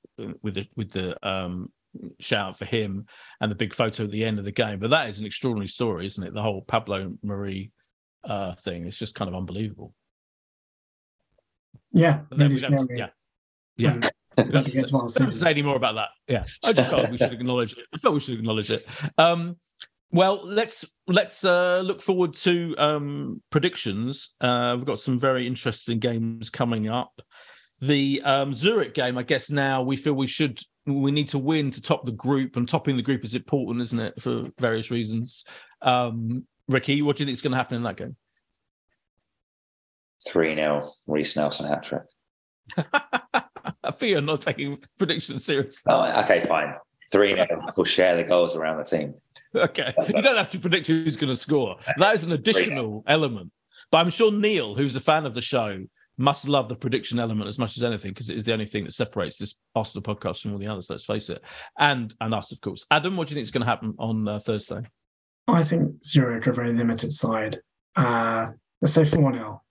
with 0.42 0.56
the 0.56 0.66
with 0.76 0.90
the 0.90 1.26
um, 1.26 1.72
shout 2.18 2.58
for 2.58 2.66
him 2.66 3.06
and 3.40 3.50
the 3.50 3.56
big 3.56 3.72
photo 3.72 4.04
at 4.04 4.10
the 4.10 4.26
end 4.26 4.38
of 4.38 4.44
the 4.44 4.52
game. 4.52 4.78
But 4.78 4.90
that 4.90 5.08
is 5.08 5.20
an 5.20 5.24
extraordinary 5.24 5.68
story, 5.68 6.04
isn't 6.04 6.22
it? 6.22 6.34
The 6.34 6.42
whole 6.42 6.60
Pablo 6.60 7.14
Mari 7.22 7.72
uh, 8.24 8.52
thing 8.56 8.84
is 8.84 8.98
just 8.98 9.14
kind 9.14 9.30
of 9.30 9.34
unbelievable. 9.34 9.94
Yeah, 12.94 13.08
yeah, 13.78 13.94
yeah. 14.02 14.10
Um, 14.38 14.50
don't 14.50 15.34
say 15.34 15.50
any 15.50 15.62
more 15.62 15.76
about 15.76 15.96
that. 15.96 16.08
Yeah, 16.28 16.44
I 16.62 16.72
just 16.72 16.90
thought 16.90 17.10
we 17.10 17.18
should 17.18 17.32
acknowledge 17.32 17.72
it. 17.72 17.84
I 17.92 17.98
thought 17.98 18.14
we 18.14 18.20
should 18.20 18.38
acknowledge 18.38 18.70
it. 18.70 18.86
Um, 19.18 19.56
well, 20.12 20.40
let's 20.44 20.84
let's 21.06 21.44
uh, 21.44 21.80
look 21.84 22.00
forward 22.00 22.34
to 22.34 22.74
um, 22.78 23.42
predictions. 23.50 24.34
Uh, 24.40 24.74
we've 24.76 24.86
got 24.86 25.00
some 25.00 25.18
very 25.18 25.46
interesting 25.46 25.98
games 25.98 26.50
coming 26.50 26.88
up. 26.88 27.22
The 27.80 28.20
um, 28.24 28.52
Zurich 28.52 28.94
game, 28.94 29.16
I 29.18 29.22
guess. 29.22 29.50
Now 29.50 29.82
we 29.82 29.96
feel 29.96 30.14
we 30.14 30.26
should 30.26 30.60
we 30.86 31.10
need 31.10 31.28
to 31.28 31.38
win 31.38 31.70
to 31.70 31.82
top 31.82 32.04
the 32.04 32.12
group, 32.12 32.56
and 32.56 32.68
topping 32.68 32.96
the 32.96 33.02
group 33.02 33.24
is 33.24 33.34
important, 33.34 33.82
isn't 33.82 34.00
it, 34.00 34.20
for 34.20 34.48
various 34.58 34.90
reasons. 34.90 35.44
Um, 35.82 36.46
Ricky, 36.68 37.02
what 37.02 37.16
do 37.16 37.22
you 37.22 37.26
think 37.26 37.34
is 37.34 37.42
going 37.42 37.52
to 37.52 37.56
happen 37.56 37.76
in 37.76 37.82
that 37.84 37.96
game? 37.96 38.16
Three 40.26 40.54
0 40.54 40.82
Reiss 41.06 41.36
Nelson 41.36 41.66
hat 41.66 41.82
trick. 41.82 42.02
I 43.82 43.92
feel 43.92 44.10
you're 44.10 44.20
not 44.20 44.40
taking 44.40 44.78
predictions 44.98 45.44
seriously. 45.44 45.92
Oh, 45.92 46.20
okay, 46.22 46.44
fine. 46.46 46.74
3 47.10 47.34
0. 47.34 47.46
We'll 47.76 47.84
share 47.84 48.16
the 48.16 48.24
goals 48.24 48.56
around 48.56 48.78
the 48.78 48.84
team. 48.84 49.14
Okay. 49.54 49.92
You 50.06 50.22
don't 50.22 50.36
have 50.36 50.50
to 50.50 50.60
predict 50.60 50.86
who's 50.86 51.16
going 51.16 51.30
to 51.30 51.36
score. 51.36 51.76
That 51.96 52.14
is 52.14 52.22
an 52.22 52.32
additional 52.32 53.02
element. 53.08 53.50
But 53.90 53.98
I'm 53.98 54.10
sure 54.10 54.30
Neil, 54.30 54.74
who's 54.74 54.94
a 54.94 55.00
fan 55.00 55.26
of 55.26 55.34
the 55.34 55.40
show, 55.40 55.84
must 56.16 56.46
love 56.46 56.68
the 56.68 56.76
prediction 56.76 57.18
element 57.18 57.48
as 57.48 57.58
much 57.58 57.76
as 57.76 57.82
anything 57.82 58.12
because 58.12 58.30
it 58.30 58.36
is 58.36 58.44
the 58.44 58.52
only 58.52 58.66
thing 58.66 58.84
that 58.84 58.92
separates 58.92 59.36
this 59.38 59.56
Arsenal 59.74 60.02
podcast 60.02 60.42
from 60.42 60.52
all 60.52 60.58
the 60.58 60.66
others. 60.66 60.88
Let's 60.88 61.04
face 61.04 61.30
it, 61.30 61.42
and 61.78 62.14
and 62.20 62.34
us, 62.34 62.52
of 62.52 62.60
course. 62.60 62.84
Adam, 62.90 63.16
what 63.16 63.26
do 63.26 63.32
you 63.32 63.36
think 63.36 63.44
is 63.44 63.50
going 63.50 63.64
to 63.64 63.70
happen 63.70 63.94
on 63.98 64.28
uh, 64.28 64.38
Thursday? 64.38 64.82
I 65.48 65.64
think 65.64 66.04
Zurich 66.04 66.46
are 66.46 66.50
a 66.50 66.54
very 66.54 66.72
limited 66.72 67.10
side. 67.10 67.58
Uh, 67.96 68.48
let's 68.80 68.92
say 68.92 69.04
four 69.04 69.32
0 69.32 69.62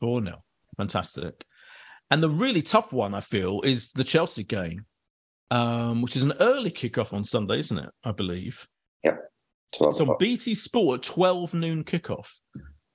Four 0.00 0.22
0 0.22 0.44
Fantastic. 0.76 1.44
And 2.10 2.22
the 2.22 2.30
really 2.30 2.62
tough 2.62 2.92
one, 2.92 3.14
I 3.14 3.20
feel, 3.20 3.60
is 3.62 3.92
the 3.92 4.04
Chelsea 4.04 4.44
game, 4.44 4.86
um, 5.50 6.02
which 6.02 6.16
is 6.16 6.22
an 6.22 6.34
early 6.40 6.70
kickoff 6.70 7.12
on 7.12 7.24
Sunday, 7.24 7.58
isn't 7.58 7.78
it? 7.78 7.90
I 8.02 8.12
believe. 8.12 8.66
Yep. 9.04 9.20
So 9.74 10.16
BT 10.18 10.54
Sport, 10.54 11.02
12 11.02 11.54
noon 11.54 11.84
kickoff, 11.84 12.28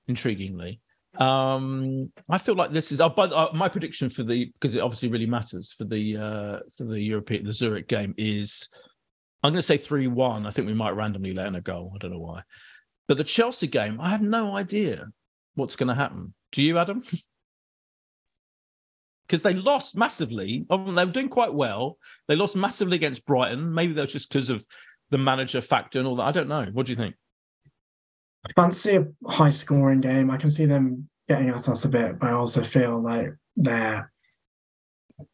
intriguingly. 0.08 0.80
Um, 1.18 2.12
I 2.28 2.38
feel 2.38 2.56
like 2.56 2.72
this 2.72 2.90
is 2.90 3.00
uh, 3.00 3.08
but, 3.08 3.32
uh, 3.32 3.50
my 3.54 3.68
prediction 3.68 4.10
for 4.10 4.24
the 4.24 4.46
because 4.46 4.74
it 4.74 4.80
obviously 4.80 5.08
really 5.08 5.26
matters 5.26 5.72
for 5.72 5.84
the 5.84 6.16
uh, 6.16 6.58
for 6.76 6.84
the 6.84 7.00
European 7.00 7.44
the 7.44 7.52
Zurich 7.52 7.86
game 7.86 8.14
is 8.18 8.68
I'm 9.42 9.52
going 9.52 9.60
to 9.60 9.62
say 9.62 9.78
three 9.78 10.08
one. 10.08 10.44
I 10.44 10.50
think 10.50 10.66
we 10.66 10.74
might 10.74 10.96
randomly 10.96 11.32
let 11.32 11.46
in 11.46 11.54
a 11.54 11.60
goal. 11.60 11.92
I 11.94 11.98
don't 11.98 12.10
know 12.10 12.18
why, 12.18 12.42
but 13.06 13.16
the 13.16 13.24
Chelsea 13.24 13.68
game, 13.68 14.00
I 14.00 14.08
have 14.08 14.22
no 14.22 14.56
idea 14.56 15.06
what's 15.54 15.76
going 15.76 15.88
to 15.88 15.94
happen. 15.94 16.34
Do 16.50 16.62
you, 16.62 16.78
Adam? 16.78 17.04
because 19.26 19.42
they 19.42 19.54
lost 19.54 19.96
massively. 19.96 20.66
Oh, 20.70 20.92
they 20.92 21.04
were 21.04 21.12
doing 21.12 21.28
quite 21.28 21.54
well. 21.54 21.98
They 22.28 22.36
lost 22.36 22.56
massively 22.56 22.96
against 22.96 23.24
Brighton. 23.24 23.72
Maybe 23.72 23.92
that 23.94 24.02
was 24.02 24.12
just 24.12 24.28
because 24.28 24.50
of 24.50 24.64
the 25.10 25.18
manager 25.18 25.60
factor 25.60 25.98
and 25.98 26.08
all 26.08 26.16
that. 26.16 26.24
I 26.24 26.32
don't 26.32 26.48
know. 26.48 26.66
What 26.72 26.86
do 26.86 26.92
you 26.92 26.96
think? 26.96 27.14
I 28.46 28.52
fancy 28.60 28.96
a 28.96 29.06
high 29.30 29.50
scoring 29.50 30.00
game. 30.00 30.30
I 30.30 30.36
can 30.36 30.50
see 30.50 30.66
them 30.66 31.08
getting 31.28 31.48
at 31.48 31.68
us 31.68 31.84
a 31.84 31.88
bit, 31.88 32.18
but 32.18 32.28
I 32.28 32.32
also 32.32 32.62
feel 32.62 33.02
like 33.02 33.28
they're 33.56 34.12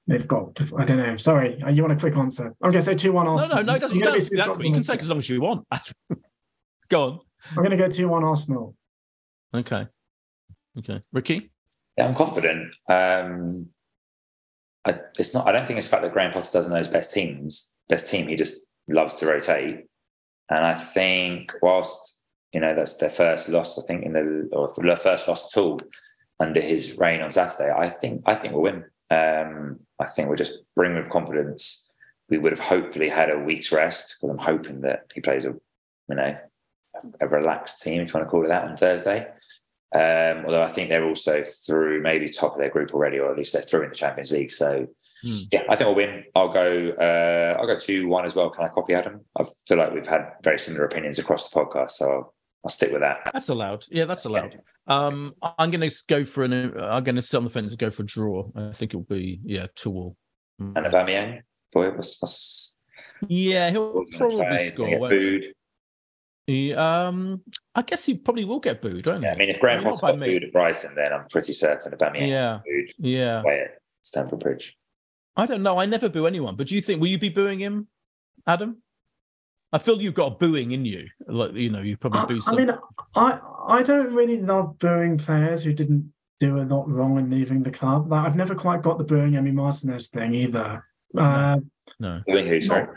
they've 0.07 0.29
got. 0.29 0.61
I 0.79 0.85
don't 0.85 0.99
know. 0.99 1.17
Sorry, 1.17 1.61
uh, 1.63 1.71
you 1.71 1.83
want 1.83 1.95
a 1.95 1.97
quick 1.97 2.17
answer? 2.17 2.47
I'm 2.63 2.71
going 2.71 2.75
to 2.75 2.83
say 2.83 2.95
two 2.95 3.13
one 3.13 3.27
Arsenal. 3.27 3.57
No, 3.57 3.63
no, 3.63 3.67
no. 3.67 3.75
It 3.75 3.81
doesn't. 3.81 3.99
You, 3.99 4.05
that 4.05 4.65
you 4.65 4.73
can 4.73 4.85
take 4.85 5.03
as 5.03 5.09
long 5.09 5.19
as 5.19 5.29
you 5.29 5.41
want. 5.41 5.67
go 6.89 7.03
on. 7.03 7.21
I'm 7.51 7.57
going 7.57 7.71
to 7.71 7.77
go 7.77 7.89
two 7.89 8.09
one 8.09 8.23
Arsenal. 8.23 8.77
Okay. 9.53 9.87
Okay, 10.79 11.03
Ricky. 11.13 11.51
Yeah, 11.99 12.07
I'm 12.07 12.15
confident. 12.15 12.75
Um, 12.89 13.69
I, 14.85 14.99
it's 15.19 15.35
not. 15.35 15.47
I 15.47 15.53
don't 15.53 15.67
think 15.67 15.79
it's 15.79 15.87
the 15.87 15.91
fact 15.91 16.03
that 16.03 16.13
Graham 16.13 16.33
Potter 16.33 16.49
doesn't 16.53 16.73
know 16.73 16.79
his 16.79 16.89
best 16.89 17.13
teams. 17.13 17.73
Best 17.89 18.09
team, 18.09 18.29
he 18.29 18.37
just 18.37 18.65
loves 18.89 19.15
to 19.15 19.27
rotate. 19.27 19.87
And 20.49 20.65
I 20.65 20.75
think 20.75 21.53
whilst 21.63 22.21
you 22.53 22.61
know 22.61 22.75
that's 22.75 22.97
their 22.97 23.11
first 23.11 23.49
loss, 23.49 23.79
I 23.79 23.83
think 23.83 24.05
in 24.05 24.13
the 24.13 24.49
or 24.53 24.69
their 24.83 24.97
first 24.97 25.29
loss 25.29 25.55
at 25.55 25.61
all 25.61 25.81
under 26.39 26.61
his 26.61 26.97
reign 26.99 27.21
on 27.21 27.31
Saturday. 27.31 27.71
I 27.71 27.89
think 27.89 28.23
I 28.27 28.35
think 28.35 28.55
we'll 28.55 28.63
win. 28.63 28.85
Um, 29.11 29.81
I 29.99 30.07
think 30.07 30.29
we'll 30.29 30.37
just 30.37 30.59
bring 30.75 30.95
with 30.95 31.11
confidence. 31.11 31.91
We 32.29 32.39
would 32.39 32.53
have 32.53 32.61
hopefully 32.61 33.09
had 33.09 33.31
a 33.31 33.39
week's 33.39 33.73
rest 33.73 34.17
because 34.17 34.31
I'm 34.31 34.39
hoping 34.39 34.81
that 34.83 35.11
he 35.15 35.21
plays 35.21 35.45
a 35.45 35.55
you 36.09 36.17
know 36.17 36.39
a 37.21 37.29
relaxed 37.29 37.83
team, 37.83 38.01
if 38.01 38.09
you 38.09 38.19
want 38.19 38.27
to 38.27 38.31
call 38.31 38.45
it 38.45 38.49
that, 38.49 38.65
on 38.65 38.77
Thursday. 38.77 39.29
Um, 39.93 40.45
although 40.45 40.63
I 40.63 40.69
think 40.69 40.89
they're 40.89 41.05
also 41.05 41.43
through 41.43 42.01
maybe 42.01 42.29
top 42.29 42.53
of 42.53 42.59
their 42.59 42.71
group 42.71 42.95
already, 42.95 43.19
or 43.19 43.31
at 43.31 43.37
least 43.37 43.53
they're 43.53 43.63
through 43.63 43.83
in 43.83 43.89
the 43.89 43.95
Champions 43.95 44.31
League. 44.31 44.53
So 44.53 44.87
mm. 45.25 45.49
yeah, 45.51 45.63
I 45.69 45.75
think 45.75 45.87
we'll 45.89 45.97
win. 45.97 46.25
I'll 46.35 46.53
go. 46.53 46.91
Uh, 46.91 47.61
I'll 47.61 47.67
go 47.67 47.79
two 47.79 48.07
one 48.07 48.25
as 48.25 48.37
well. 48.37 48.51
Can 48.51 48.65
I 48.65 48.69
copy 48.69 48.95
Adam? 48.95 49.25
I 49.39 49.45
feel 49.67 49.79
like 49.79 49.93
we've 49.93 50.07
had 50.07 50.33
very 50.45 50.59
similar 50.59 50.85
opinions 50.85 51.19
across 51.19 51.49
the 51.49 51.59
podcast, 51.59 51.93
so 51.93 52.09
I'll, 52.09 52.35
I'll 52.65 52.71
stick 52.71 52.93
with 52.93 53.01
that. 53.01 53.31
That's 53.33 53.49
allowed. 53.49 53.85
Yeah, 53.91 54.05
that's 54.05 54.27
allowed. 54.27 54.61
Um, 54.87 55.35
I'm 55.59 55.71
going 55.71 55.89
to 55.89 55.97
go 56.09 56.25
for 56.25 56.45
an. 56.45 56.53
I'm 56.79 57.03
going 57.03 57.17
to 57.17 57.23
sit 57.23 57.37
on 57.37 57.45
the 57.45 57.51
fence 57.51 57.71
and 57.71 57.79
go 57.79 57.91
for 57.91 58.03
a 58.03 58.07
draw. 58.07 58.49
I 58.55 58.73
think 58.73 58.93
it'll 58.93 59.03
be 59.03 59.41
yeah 59.45 59.67
two 59.75 59.93
all. 59.93 60.17
And 60.61 60.77
Aubameyang, 60.77 61.41
boy, 61.73 61.91
what's, 61.91 62.21
what's 62.21 62.77
yeah, 63.29 63.71
he'll 63.71 64.05
probably 64.17 64.71
score. 64.71 65.09
He, 66.51 66.75
um, 66.75 67.43
I 67.77 67.83
guess 67.83 68.05
he 68.05 68.15
probably 68.15 68.45
will 68.45 68.59
get 68.59 68.83
booed, 68.83 69.07
won't 69.07 69.23
yeah, 69.23 69.29
he? 69.29 69.35
I 69.37 69.39
mean, 69.39 69.51
if 69.51 69.61
Graham 69.61 69.85
Potter 69.85 70.01
got 70.01 70.19
booed 70.19 70.43
at 70.43 70.53
Brighton, 70.53 70.97
then 70.97 71.13
I'm 71.13 71.29
pretty 71.29 71.53
certain 71.53 71.95
about 71.95 72.13
me. 72.13 72.29
Yeah, 72.29 72.59
booed 72.67 72.93
yeah. 72.99 73.41
Way 73.45 73.61
at 73.61 73.79
Stamford 74.03 74.41
Bridge. 74.41 74.77
I 75.37 75.47
don't 75.47 75.63
know. 75.63 75.79
I 75.79 75.87
never 75.87 76.09
boo 76.09 76.27
anyone, 76.27 76.57
but 76.57 76.67
do 76.67 76.75
you 76.75 76.83
think 76.83 77.01
will 77.01 77.07
you 77.07 77.21
be 77.21 77.29
booing 77.29 77.61
him, 77.61 77.87
Adam? 78.49 78.83
I 79.73 79.79
feel 79.79 80.03
you've 80.03 80.15
got 80.15 80.33
a 80.33 80.35
booing 80.35 80.73
in 80.73 80.85
you. 80.85 81.07
Like 81.29 81.53
you 81.55 81.71
know, 81.71 81.83
you 81.83 81.97
probably 81.97 82.41
boo. 82.41 82.43
I, 82.45 82.51
I 82.51 82.57
mean, 82.57 82.71
I 83.15 83.41
I 83.69 83.83
don't 83.85 84.13
really 84.13 84.41
love 84.41 84.77
booing 84.81 85.19
players 85.19 85.63
who 85.63 85.73
didn't 85.73 86.13
do 86.41 86.59
a 86.59 86.67
lot 86.67 86.91
wrong 86.91 87.17
in 87.17 87.31
leaving 87.31 87.63
the 87.63 87.71
club. 87.71 88.11
Like 88.11 88.27
I've 88.27 88.35
never 88.35 88.57
quite 88.57 88.83
got 88.83 88.99
the 88.99 89.05
booing 89.05 89.35
Emi 89.35 89.55
Martinez 89.55 90.09
thing 90.09 90.35
either. 90.35 90.85
Uh, 91.17 91.59
no. 92.01 92.23
Booing 92.27 92.49
who? 92.49 92.61
Sorry. 92.61 92.89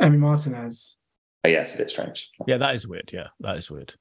Emi 0.00 0.18
Martinez. 0.18 0.98
Oh, 1.44 1.48
yeah, 1.48 1.62
it's 1.62 1.74
a 1.74 1.78
bit 1.78 1.90
strange. 1.90 2.30
Yeah, 2.46 2.58
that 2.58 2.74
is 2.76 2.86
weird. 2.86 3.10
Yeah, 3.12 3.28
that 3.40 3.56
is 3.56 3.70
weird. 3.70 3.94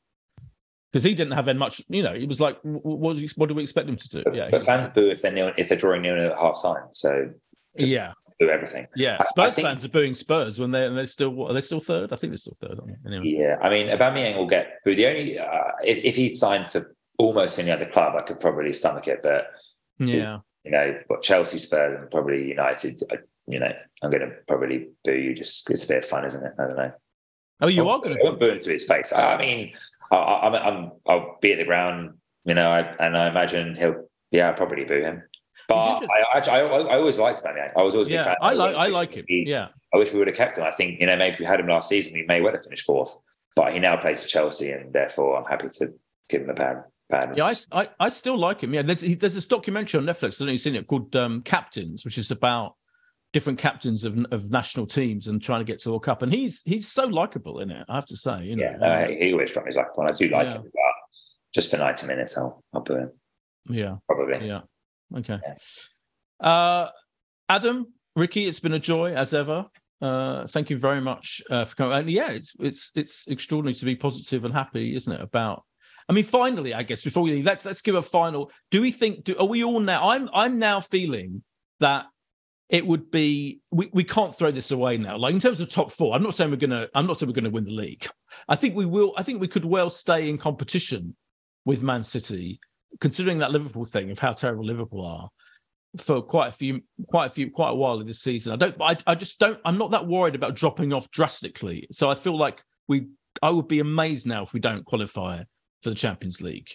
Because 0.92 1.04
he 1.04 1.16
didn't 1.16 1.34
have 1.34 1.48
any 1.48 1.58
much, 1.58 1.82
you 1.88 2.04
know, 2.04 2.14
he 2.14 2.26
was 2.26 2.42
like, 2.42 2.60
what, 2.64 3.18
what 3.36 3.48
do 3.48 3.56
we 3.56 3.64
expect 3.64 3.88
him 3.88 3.96
to 3.96 4.10
do? 4.10 4.24
But, 4.24 4.36
yeah, 4.36 4.50
but 4.52 4.66
fans 4.66 4.90
boo 4.90 5.10
if 5.10 5.22
they're 5.22 5.32
nil, 5.32 5.54
if 5.58 5.70
they're 5.70 5.78
drawing 5.78 6.02
nil 6.02 6.18
at 6.18 6.38
half 6.38 6.62
time. 6.62 6.84
So 6.92 7.30
yeah, 7.76 8.12
boo 8.42 8.50
everything. 8.50 8.88
Yeah, 8.96 9.18
Spurs 9.24 9.32
I, 9.38 9.48
I 9.48 9.52
think, 9.52 9.68
fans 9.68 9.86
are 9.86 9.90
booing 9.90 10.16
Spurs 10.16 10.60
when 10.60 10.72
they're 10.72 10.94
they're 10.94 11.08
still 11.08 11.30
what, 11.30 11.50
are 11.50 11.54
they 11.54 11.62
still 11.62 11.80
third? 11.80 12.12
I 12.12 12.18
think 12.18 12.32
they're 12.32 12.38
still 12.38 12.58
third. 12.60 12.78
Anyway. 13.08 13.26
Yeah, 13.26 13.56
I 13.62 13.70
mean, 13.70 13.88
Aubameyang 13.88 14.36
will 14.36 14.48
get 14.48 14.84
booed. 14.84 14.98
The 14.98 15.08
only 15.08 15.40
uh, 15.40 15.72
if 15.86 16.00
if 16.00 16.18
he'd 16.18 16.34
signed 16.34 16.68
for 16.68 16.94
almost 17.18 17.58
any 17.58 17.72
other 17.72 17.86
club, 17.86 18.16
I 18.18 18.24
could 18.24 18.42
probably 18.42 18.74
stomach 18.74 19.08
it. 19.08 19.24
But 19.24 19.48
yeah, 19.98 20.40
you 20.66 20.72
know, 20.72 21.00
what 21.08 21.22
Chelsea, 21.22 21.58
Spurs, 21.58 22.02
and 22.02 22.12
probably 22.12 22.50
United. 22.50 23.02
You 23.48 23.60
know, 23.60 23.74
I'm 24.04 24.12
going 24.12 24.30
to 24.30 24.36
probably 24.46 24.90
boo 25.06 25.14
you 25.14 25.34
just 25.34 25.66
because 25.66 25.82
it's 25.82 25.90
a 25.90 25.94
bit 25.94 26.04
of 26.04 26.10
fun, 26.10 26.26
isn't 26.26 26.46
it? 26.46 26.54
I 26.60 26.64
don't 26.66 26.76
know. 26.76 26.92
Oh, 27.62 27.68
you 27.68 27.88
are 27.88 28.00
going 28.00 28.18
to 28.18 28.32
burn 28.34 28.60
to 28.60 28.70
his 28.72 28.86
face. 28.86 29.14
I, 29.14 29.38
mean, 29.38 29.74
I, 30.12 30.48
am 30.48 30.56
I'm, 30.56 30.92
I'll 31.08 31.38
be 31.42 31.54
at 31.54 31.60
the 31.60 31.66
ground, 31.66 32.16
you 32.46 32.54
know, 32.56 32.70
I, 32.70 32.80
and 33.00 33.18
I 33.18 33.30
imagine 33.30 33.76
he'll, 33.76 34.08
yeah, 34.32 34.50
I'll 34.50 34.54
probably 34.54 34.84
boo 34.84 35.02
him. 35.02 35.24
But 35.68 36.04
I, 36.04 36.40
I, 36.40 36.60
I, 36.60 36.98
always 36.98 37.18
liked 37.18 37.44
Aubameyang. 37.44 37.72
I 37.78 37.82
was 37.82 37.94
always 37.94 38.10
a 38.10 38.12
yeah, 38.12 38.24
fan. 38.26 38.36
I 38.42 38.54
like 38.54 38.76
I 38.76 38.88
like 38.88 39.14
him. 39.14 39.24
Yeah, 39.30 39.70
I 39.94 39.98
wish 39.98 40.12
we 40.12 40.20
would 40.20 40.28
have 40.28 40.36
kept 40.36 40.58
him. 40.58 40.66
I 40.66 40.72
think 40.72 41.00
you 41.00 41.06
know 41.06 41.16
maybe 41.16 41.36
if 41.36 41.40
we 41.40 41.46
had 41.46 41.62
him 41.62 41.68
last 41.68 41.88
season, 41.88 42.12
we 42.12 42.24
may 42.24 42.42
well 42.42 42.52
have 42.52 42.64
finished 42.64 42.86
fourth. 42.86 43.16
But 43.56 43.72
he 43.72 43.80
now 43.80 43.96
plays 43.96 44.22
for 44.22 44.28
Chelsea, 44.28 44.72
and 44.72 44.92
therefore 44.92 45.38
I'm 45.38 45.46
happy 45.46 45.70
to 45.70 45.94
give 46.28 46.42
him 46.42 46.54
bad. 46.56 46.84
bad 47.10 47.38
yeah, 47.38 47.46
I, 47.46 47.82
I, 47.84 47.88
I 48.02 48.10
still 48.10 48.38
like 48.38 48.62
him. 48.62 48.74
Yeah, 48.74 48.82
there's 48.82 49.00
there's 49.00 49.36
this 49.36 49.46
documentary 49.46 50.00
on 50.00 50.06
Netflix. 50.06 50.36
I 50.36 50.40
don't 50.40 50.48
know 50.48 50.48
if 50.48 50.54
you've 50.54 50.62
seen 50.62 50.76
it 50.76 50.88
called 50.88 51.16
um, 51.16 51.42
Captains, 51.44 52.04
which 52.04 52.18
is 52.18 52.32
about 52.32 52.76
different 53.34 53.60
captains 53.60 54.04
of 54.04 54.18
of 54.32 54.52
national 54.52 54.86
teams 54.86 55.28
and 55.28 55.42
trying 55.42 55.60
to 55.60 55.66
get 55.66 55.80
to 55.80 55.86
the 55.86 55.92
World 55.92 56.04
Cup. 56.04 56.22
And 56.22 56.34
he's 56.34 56.62
he's 56.66 56.88
so 56.88 57.06
likable 57.06 57.60
in 57.60 57.72
it. 57.72 57.86
I 57.88 57.96
have 57.96 58.06
to 58.08 58.18
say. 58.18 58.44
You 58.44 58.56
know, 58.56 58.64
yeah, 58.64 58.78
no, 58.78 59.08
he 59.08 59.32
always 59.34 59.50
struck 59.50 59.66
me 59.66 59.70
as 59.70 59.76
likable. 59.76 60.04
I 60.04 60.12
do 60.12 60.28
like 60.28 60.48
yeah. 60.48 60.54
him, 60.56 60.64
but 60.64 60.94
just 61.54 61.72
for 61.72 61.78
ninety 61.78 62.08
minutes, 62.08 62.38
I'll 62.38 62.64
I'll 62.74 62.82
put 62.82 63.00
him. 63.00 63.12
Yeah, 63.70 63.98
probably. 64.08 64.48
Yeah. 64.48 64.62
Okay. 65.16 65.40
Yeah. 65.44 66.48
Uh, 66.48 66.90
Adam, 67.50 67.94
Ricky, 68.16 68.48
it's 68.48 68.60
been 68.60 68.74
a 68.74 68.80
joy 68.80 69.14
as 69.14 69.34
ever. 69.34 69.66
Uh, 70.02 70.48
thank 70.48 70.70
you 70.70 70.78
very 70.78 71.00
much 71.00 71.42
uh, 71.52 71.64
for 71.64 71.76
coming. 71.76 71.98
And 71.98 72.10
yeah, 72.10 72.32
it's 72.32 72.54
it's 72.60 72.92
it's 72.96 73.26
extraordinary 73.28 73.76
to 73.76 73.86
be 73.86 73.96
positive 73.96 74.46
and 74.46 74.54
happy, 74.54 74.96
isn't 74.96 75.14
it? 75.14 75.22
About, 75.22 75.64
I 76.10 76.14
mean, 76.14 76.24
finally, 76.24 76.74
I 76.74 76.84
guess 76.84 77.04
before 77.04 77.24
we 77.24 77.32
leave, 77.32 77.46
let's 77.46 77.66
let's 77.66 77.82
give 77.82 77.96
a 77.96 78.02
final. 78.02 78.52
Do 78.72 78.82
we 78.82 78.92
think? 78.92 79.26
Do, 79.26 79.38
are 79.38 79.46
we 79.46 79.64
all 79.64 79.80
now? 79.80 80.10
I'm 80.10 80.28
I'm 80.34 80.58
now 80.58 80.80
feeling 80.80 81.44
that 81.82 82.06
it 82.72 82.88
would 82.88 83.12
be 83.12 83.60
we, 83.70 83.90
we 83.92 84.04
can't 84.04 84.34
throw 84.34 84.50
this 84.50 84.72
away 84.72 84.98
now. 84.98 85.18
Like 85.18 85.34
in 85.34 85.42
terms 85.42 85.60
of 85.60 85.70
top 85.70 85.92
four, 85.92 86.16
I'm 86.16 86.24
not 86.24 86.36
saying 86.36 86.50
we're 86.50 86.58
gonna 86.58 86.88
I'm 86.96 87.06
not 87.06 87.20
saying 87.20 87.30
we're 87.30 87.36
gonna 87.36 87.50
win 87.50 87.66
the 87.66 87.72
league. 87.72 88.08
I 88.48 88.56
think 88.56 88.76
we 88.76 88.86
will. 88.86 89.14
I 89.18 89.24
think 89.24 89.42
we 89.42 89.48
could 89.50 89.66
well 89.66 89.90
stay 89.90 90.30
in 90.30 90.38
competition 90.38 91.16
with 91.66 91.84
Man 91.84 92.02
City, 92.02 92.62
considering 93.02 93.40
that 93.40 93.52
Liverpool 93.52 93.86
thing 93.86 94.10
of 94.10 94.20
how 94.20 94.32
terrible 94.32 94.66
Liverpool 94.66 95.06
are 95.06 95.30
for 95.98 96.22
quite 96.22 96.48
a 96.48 96.52
few, 96.52 96.82
quite 97.08 97.26
a 97.26 97.30
few, 97.30 97.52
quite 97.52 97.72
a 97.72 97.76
while 97.76 98.00
in 98.00 98.08
this 98.08 98.22
season. 98.22 98.54
I 98.54 98.56
don't, 98.56 98.76
I, 98.82 98.98
I 99.06 99.16
just 99.16 99.38
don't. 99.38 99.60
I'm 99.66 99.78
not 99.78 99.92
that 99.92 100.08
worried 100.08 100.36
about 100.36 100.56
dropping 100.56 100.94
off 100.94 101.12
drastically. 101.12 101.88
So 101.92 102.10
I 102.10 102.16
feel 102.16 102.38
like 102.38 102.64
we, 102.88 103.08
I 103.44 103.50
would 103.50 103.68
be 103.68 103.80
amazed 103.80 104.26
now 104.26 104.44
if 104.44 104.54
we 104.54 104.62
don't 104.62 104.86
qualify 104.86 105.44
for 105.84 105.90
the 105.90 105.96
Champions 105.96 106.42
League. 106.42 106.70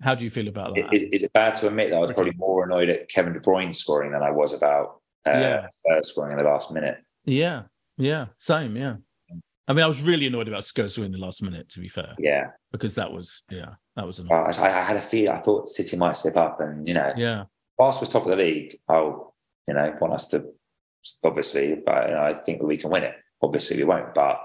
How 0.00 0.14
do 0.14 0.24
you 0.24 0.30
feel 0.30 0.48
about 0.48 0.74
that? 0.76 0.94
Is, 0.94 1.04
is 1.04 1.22
it 1.22 1.32
bad 1.34 1.54
to 1.56 1.68
admit 1.68 1.90
that 1.90 1.96
I 1.96 2.00
was 2.00 2.12
probably 2.12 2.34
more 2.36 2.64
annoyed 2.64 2.88
at 2.88 3.08
Kevin 3.08 3.34
De 3.34 3.40
Bruyne 3.40 3.74
scoring 3.74 4.12
than 4.12 4.22
I 4.22 4.30
was 4.30 4.54
about 4.54 5.00
uh, 5.26 5.30
yeah. 5.30 5.66
uh, 5.90 6.02
scoring 6.02 6.32
in 6.32 6.38
the 6.38 6.44
last 6.44 6.70
minute? 6.70 6.98
Yeah, 7.24 7.62
yeah, 7.98 8.26
same, 8.38 8.76
yeah. 8.76 8.96
I 9.68 9.72
mean, 9.72 9.84
I 9.84 9.88
was 9.88 10.00
really 10.00 10.26
annoyed 10.26 10.46
about 10.46 10.62
Skursu 10.62 11.04
in 11.04 11.10
the 11.10 11.18
last 11.18 11.42
minute. 11.42 11.68
To 11.70 11.80
be 11.80 11.88
fair, 11.88 12.14
yeah, 12.18 12.48
because 12.70 12.94
that 12.94 13.12
was 13.12 13.42
yeah, 13.50 13.74
that 13.96 14.06
was. 14.06 14.20
Annoying. 14.20 14.54
I, 14.58 14.66
I 14.66 14.82
had 14.82 14.96
a 14.96 15.02
feel. 15.02 15.32
I 15.32 15.40
thought 15.40 15.68
City 15.68 15.96
might 15.96 16.16
slip 16.16 16.36
up, 16.36 16.60
and 16.60 16.86
you 16.86 16.94
know, 16.94 17.12
yeah, 17.16 17.44
whilst 17.76 18.00
we're 18.00 18.06
top 18.06 18.24
of 18.24 18.30
the 18.30 18.36
league, 18.36 18.78
I'll, 18.88 19.34
you 19.66 19.74
know, 19.74 19.96
want 20.00 20.14
us 20.14 20.28
to 20.28 20.46
obviously, 21.24 21.76
but 21.84 22.08
you 22.08 22.14
know, 22.14 22.22
I 22.22 22.34
think 22.34 22.60
that 22.60 22.66
we 22.66 22.76
can 22.76 22.90
win 22.90 23.02
it. 23.02 23.14
Obviously, 23.42 23.76
we 23.76 23.84
won't, 23.84 24.14
but 24.14 24.40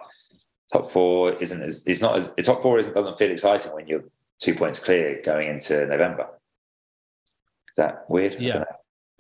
top 0.72 0.86
four 0.86 1.34
isn't 1.34 1.62
as 1.62 1.86
it's 1.86 2.02
not 2.02 2.18
as 2.18 2.32
the 2.34 2.44
top 2.44 2.62
four 2.62 2.80
isn't 2.80 2.94
doesn't 2.94 3.18
feel 3.18 3.32
exciting 3.32 3.74
when 3.74 3.88
you're 3.88 4.04
two 4.40 4.56
points 4.56 4.80
clear 4.80 5.22
going 5.24 5.50
into 5.50 5.86
November. 5.86 6.28
Is 7.70 7.76
that 7.78 8.06
weird? 8.10 8.38
Yeah. 8.40 8.64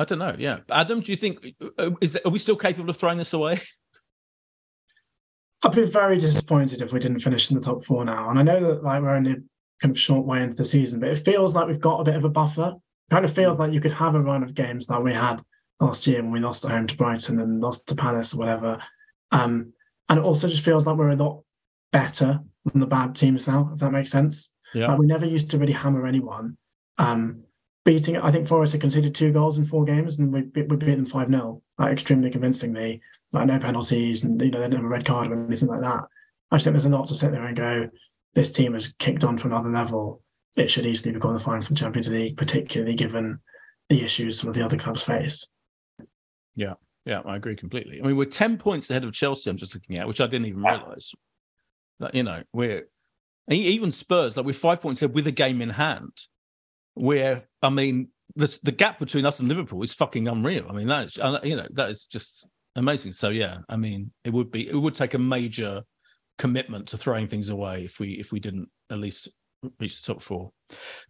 I 0.02 0.06
don't 0.06 0.20
know. 0.20 0.26
I 0.26 0.32
don't 0.32 0.40
know. 0.40 0.44
Yeah, 0.44 0.60
Adam, 0.70 1.02
do 1.02 1.12
you 1.12 1.16
think 1.18 1.46
uh, 1.78 1.92
is 2.02 2.14
that, 2.14 2.26
are 2.26 2.32
we 2.32 2.40
still 2.40 2.56
capable 2.56 2.90
of 2.90 2.98
throwing 2.98 3.18
this 3.18 3.34
away? 3.34 3.60
I'd 5.64 5.74
be 5.74 5.84
very 5.84 6.18
disappointed 6.18 6.82
if 6.82 6.92
we 6.92 7.00
didn't 7.00 7.20
finish 7.20 7.52
in 7.52 7.56
the 7.56 7.62
top 7.62 7.86
four 7.86 8.04
now. 8.04 8.30
And 8.30 8.40
I 8.40 8.42
know 8.42 8.60
that 8.60 8.84
like 8.84 9.02
we're 9.02 9.16
only 9.16 9.36
kind 9.80 9.92
of 9.92 10.00
short 10.00 10.26
way 10.26 10.42
into 10.42 10.56
the 10.56 10.66
season, 10.66 11.00
but 11.00 11.10
it 11.10 11.20
feels 11.20 11.54
like 11.54 11.68
we've 11.68 11.80
got 11.80 12.00
a 12.00 12.04
bit 12.04 12.16
of 12.16 12.24
a 12.24 12.30
buffer 12.30 12.74
kind 13.12 13.26
of 13.26 13.34
feels 13.34 13.60
like 13.60 13.74
you 13.74 13.82
could 13.82 13.94
have 13.94 14.16
a 14.16 14.22
run 14.22 14.42
of 14.42 14.56
games 14.56 14.88
that 14.88 15.04
we 15.04 15.14
had 15.14 15.42
last 15.80 16.08
year 16.08 16.22
when 16.22 16.32
we 16.32 16.40
lost 16.40 16.66
at 16.66 16.72
home 16.72 16.88
to 16.88 16.96
Brighton 16.96 17.40
and 17.40 17.60
lost 17.60 17.88
to 17.88 17.96
Palace 17.96 18.34
or 18.34 18.38
whatever. 18.38 18.82
Um, 19.32 19.74
and 20.10 20.18
it 20.18 20.24
also 20.24 20.48
just 20.48 20.64
feels 20.64 20.88
like 20.88 20.98
we're 20.98 21.10
a 21.10 21.16
lot 21.16 21.44
better 21.92 22.40
than 22.66 22.80
the 22.80 22.88
bad 22.88 23.16
teams 23.16 23.48
now, 23.48 23.70
if 23.74 23.80
that 23.82 23.92
makes 23.92 24.10
sense. 24.10 24.52
Yeah. 24.74 24.88
Like 24.88 25.00
we 25.00 25.06
never 25.06 25.26
used 25.26 25.52
to 25.52 25.58
really 25.58 25.74
hammer 25.74 26.08
anyone. 26.08 26.58
Um, 26.98 27.44
beating, 27.84 28.18
I 28.18 28.32
think 28.32 28.48
Forest 28.48 28.74
had 28.74 28.82
conceded 28.82 29.16
two 29.16 29.32
goals 29.32 29.58
in 29.58 29.66
four 29.66 29.86
games 29.86 30.20
and 30.20 30.32
we, 30.32 30.42
we 30.56 30.76
beat 30.76 30.96
them 30.96 31.06
5 31.06 31.30
0, 31.30 31.62
like 31.78 31.92
extremely 31.92 32.30
convincingly, 32.30 33.02
like 33.32 33.48
no 33.48 33.60
penalties 33.60 34.24
and, 34.24 34.42
you 34.42 34.52
know, 34.52 34.60
they 34.60 34.66
didn't 34.66 34.78
have 34.78 34.86
a 34.86 34.90
red 34.90 35.06
card 35.06 35.32
or 35.32 35.46
anything 35.46 35.70
like 35.70 35.82
that. 35.82 36.04
I 36.52 36.56
just 36.56 36.66
think 36.66 36.74
there's 36.74 36.86
a 36.86 36.90
lot 36.90 37.08
to 37.08 37.16
sit 37.16 37.32
there 37.32 37.46
and 37.46 37.56
go, 37.56 37.90
this 38.34 38.52
team 38.52 38.74
has 38.74 38.94
kicked 39.00 39.24
on 39.24 39.38
to 39.38 39.48
another 39.48 39.70
level 39.70 40.22
it 40.58 40.70
should 40.70 40.86
easily 40.86 41.14
be 41.14 41.20
qualifying 41.20 41.62
for 41.62 41.70
the 41.70 41.76
Champions 41.76 42.10
League, 42.10 42.38
particularly 42.38 42.94
given 42.94 43.40
the 43.90 44.04
issues 44.04 44.40
some 44.40 44.50
of 44.50 44.56
the 44.56 44.64
other 44.64 44.78
clubs 44.78 45.02
face. 45.02 45.48
Yeah, 46.56 46.74
yeah, 47.06 47.22
I 47.26 47.38
agree 47.38 47.56
completely. 47.56 48.02
I 48.02 48.08
mean, 48.08 48.18
we're 48.18 48.26
10 48.26 48.58
points 48.58 48.90
ahead 48.90 49.04
of 49.04 49.14
Chelsea, 49.14 49.50
I'm 49.50 49.58
just 49.58 49.74
looking 49.74 49.98
at, 49.98 50.08
which 50.08 50.20
I 50.20 50.28
didn't 50.28 50.48
even 50.48 50.64
realise. 50.64 51.14
That, 52.00 52.16
you 52.16 52.24
know, 52.24 52.44
we're 52.52 52.88
even 53.50 53.92
Spurs, 53.92 54.36
like 54.36 54.46
we're 54.46 54.54
five 54.54 54.82
points 54.82 55.02
ahead 55.02 55.16
with 55.16 55.28
a 55.28 55.32
game 55.32 55.62
in 55.62 55.70
hand. 55.70 56.12
Where, 56.94 57.44
I 57.62 57.70
mean, 57.70 58.10
the, 58.36 58.58
the 58.64 58.72
gap 58.72 59.00
between 59.00 59.26
us 59.26 59.40
and 59.40 59.50
Liverpool 59.50 59.84
is 59.84 59.94
fucking 59.94 60.28
unreal. 60.28 60.66
I 60.70 60.74
mean, 60.74 60.88
that 60.88 61.08
is, 61.08 61.18
you 61.44 61.56
know, 61.56 61.68
that 61.72 61.90
is 61.90 62.06
just 62.06 62.48
amazing. 62.76 63.14
So, 63.14 63.30
yeah, 63.30 63.60
I 63.70 63.76
mean, 63.78 64.12
it 64.24 64.32
would 64.32 64.52
be, 64.52 64.68
it 64.68 64.76
would 64.76 64.96
take 64.96 65.14
a 65.14 65.20
major 65.20 65.84
commitment 66.38 66.88
to 66.88 66.98
throwing 66.98 67.28
things 67.28 67.50
away 67.50 67.86
if 67.86 68.00
we 68.00 68.14
if 68.14 68.32
we 68.32 68.40
didn't 68.40 68.68
at 68.90 68.98
least 68.98 69.30
reach 69.80 70.02
the 70.02 70.14
top 70.14 70.24
four. 70.24 70.52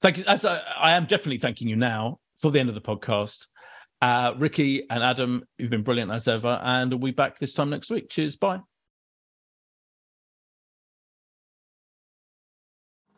Thank 0.01 0.17
you. 0.17 0.25
As 0.27 0.43
I, 0.43 0.57
I, 0.57 0.91
am 0.91 1.05
definitely 1.05 1.38
thanking 1.38 1.69
you 1.69 1.77
now 1.77 2.19
for 2.41 2.51
the 2.51 2.59
end 2.59 2.67
of 2.67 2.75
the 2.75 2.82
podcast. 2.82 3.47
Uh, 4.01 4.34
Ricky 4.38 4.89
and 4.89 5.01
Adam, 5.03 5.45
you've 5.57 5.69
been 5.69 5.84
brilliant 5.84 6.11
as 6.11 6.27
ever, 6.27 6.59
and 6.63 6.91
we'll 6.91 6.99
be 6.99 7.11
back 7.11 7.38
this 7.38 7.53
time 7.53 7.69
next 7.69 7.89
week. 7.89 8.09
Cheers. 8.09 8.36
Bye. 8.36 8.59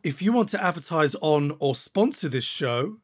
If 0.03 0.21
you 0.21 0.33
want 0.33 0.49
to 0.49 0.61
advertise 0.61 1.15
on 1.21 1.55
or 1.59 1.75
sponsor 1.75 2.27
this 2.27 2.43
show, 2.43 2.97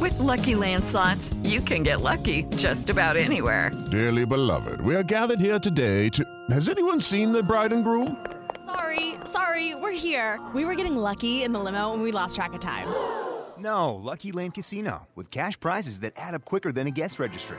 With 0.00 0.18
lucky 0.18 0.54
landslots, 0.54 1.34
you 1.46 1.60
can 1.60 1.82
get 1.82 2.00
lucky 2.00 2.44
just 2.56 2.88
about 2.88 3.18
anywhere. 3.18 3.70
Dearly 3.90 4.24
beloved, 4.24 4.80
we 4.80 4.94
are 4.94 5.02
gathered 5.02 5.40
here 5.40 5.58
today 5.58 6.08
to. 6.10 6.24
Has 6.50 6.70
anyone 6.70 7.02
seen 7.02 7.32
the 7.32 7.42
bride 7.42 7.74
and 7.74 7.84
groom? 7.84 8.16
Sorry, 8.64 9.16
sorry, 9.24 9.74
we're 9.74 9.92
here. 9.92 10.40
We 10.54 10.64
were 10.64 10.74
getting 10.74 10.96
lucky 10.96 11.42
in 11.42 11.52
the 11.52 11.60
limo 11.60 11.92
and 11.92 12.02
we 12.02 12.12
lost 12.12 12.34
track 12.36 12.54
of 12.54 12.60
time. 12.60 12.88
No, 13.60 13.94
Lucky 13.94 14.32
Land 14.32 14.54
Casino, 14.54 15.06
with 15.14 15.30
cash 15.30 15.60
prizes 15.60 16.00
that 16.00 16.14
add 16.16 16.32
up 16.32 16.46
quicker 16.46 16.72
than 16.72 16.86
a 16.86 16.90
guest 16.90 17.18
registry. 17.18 17.58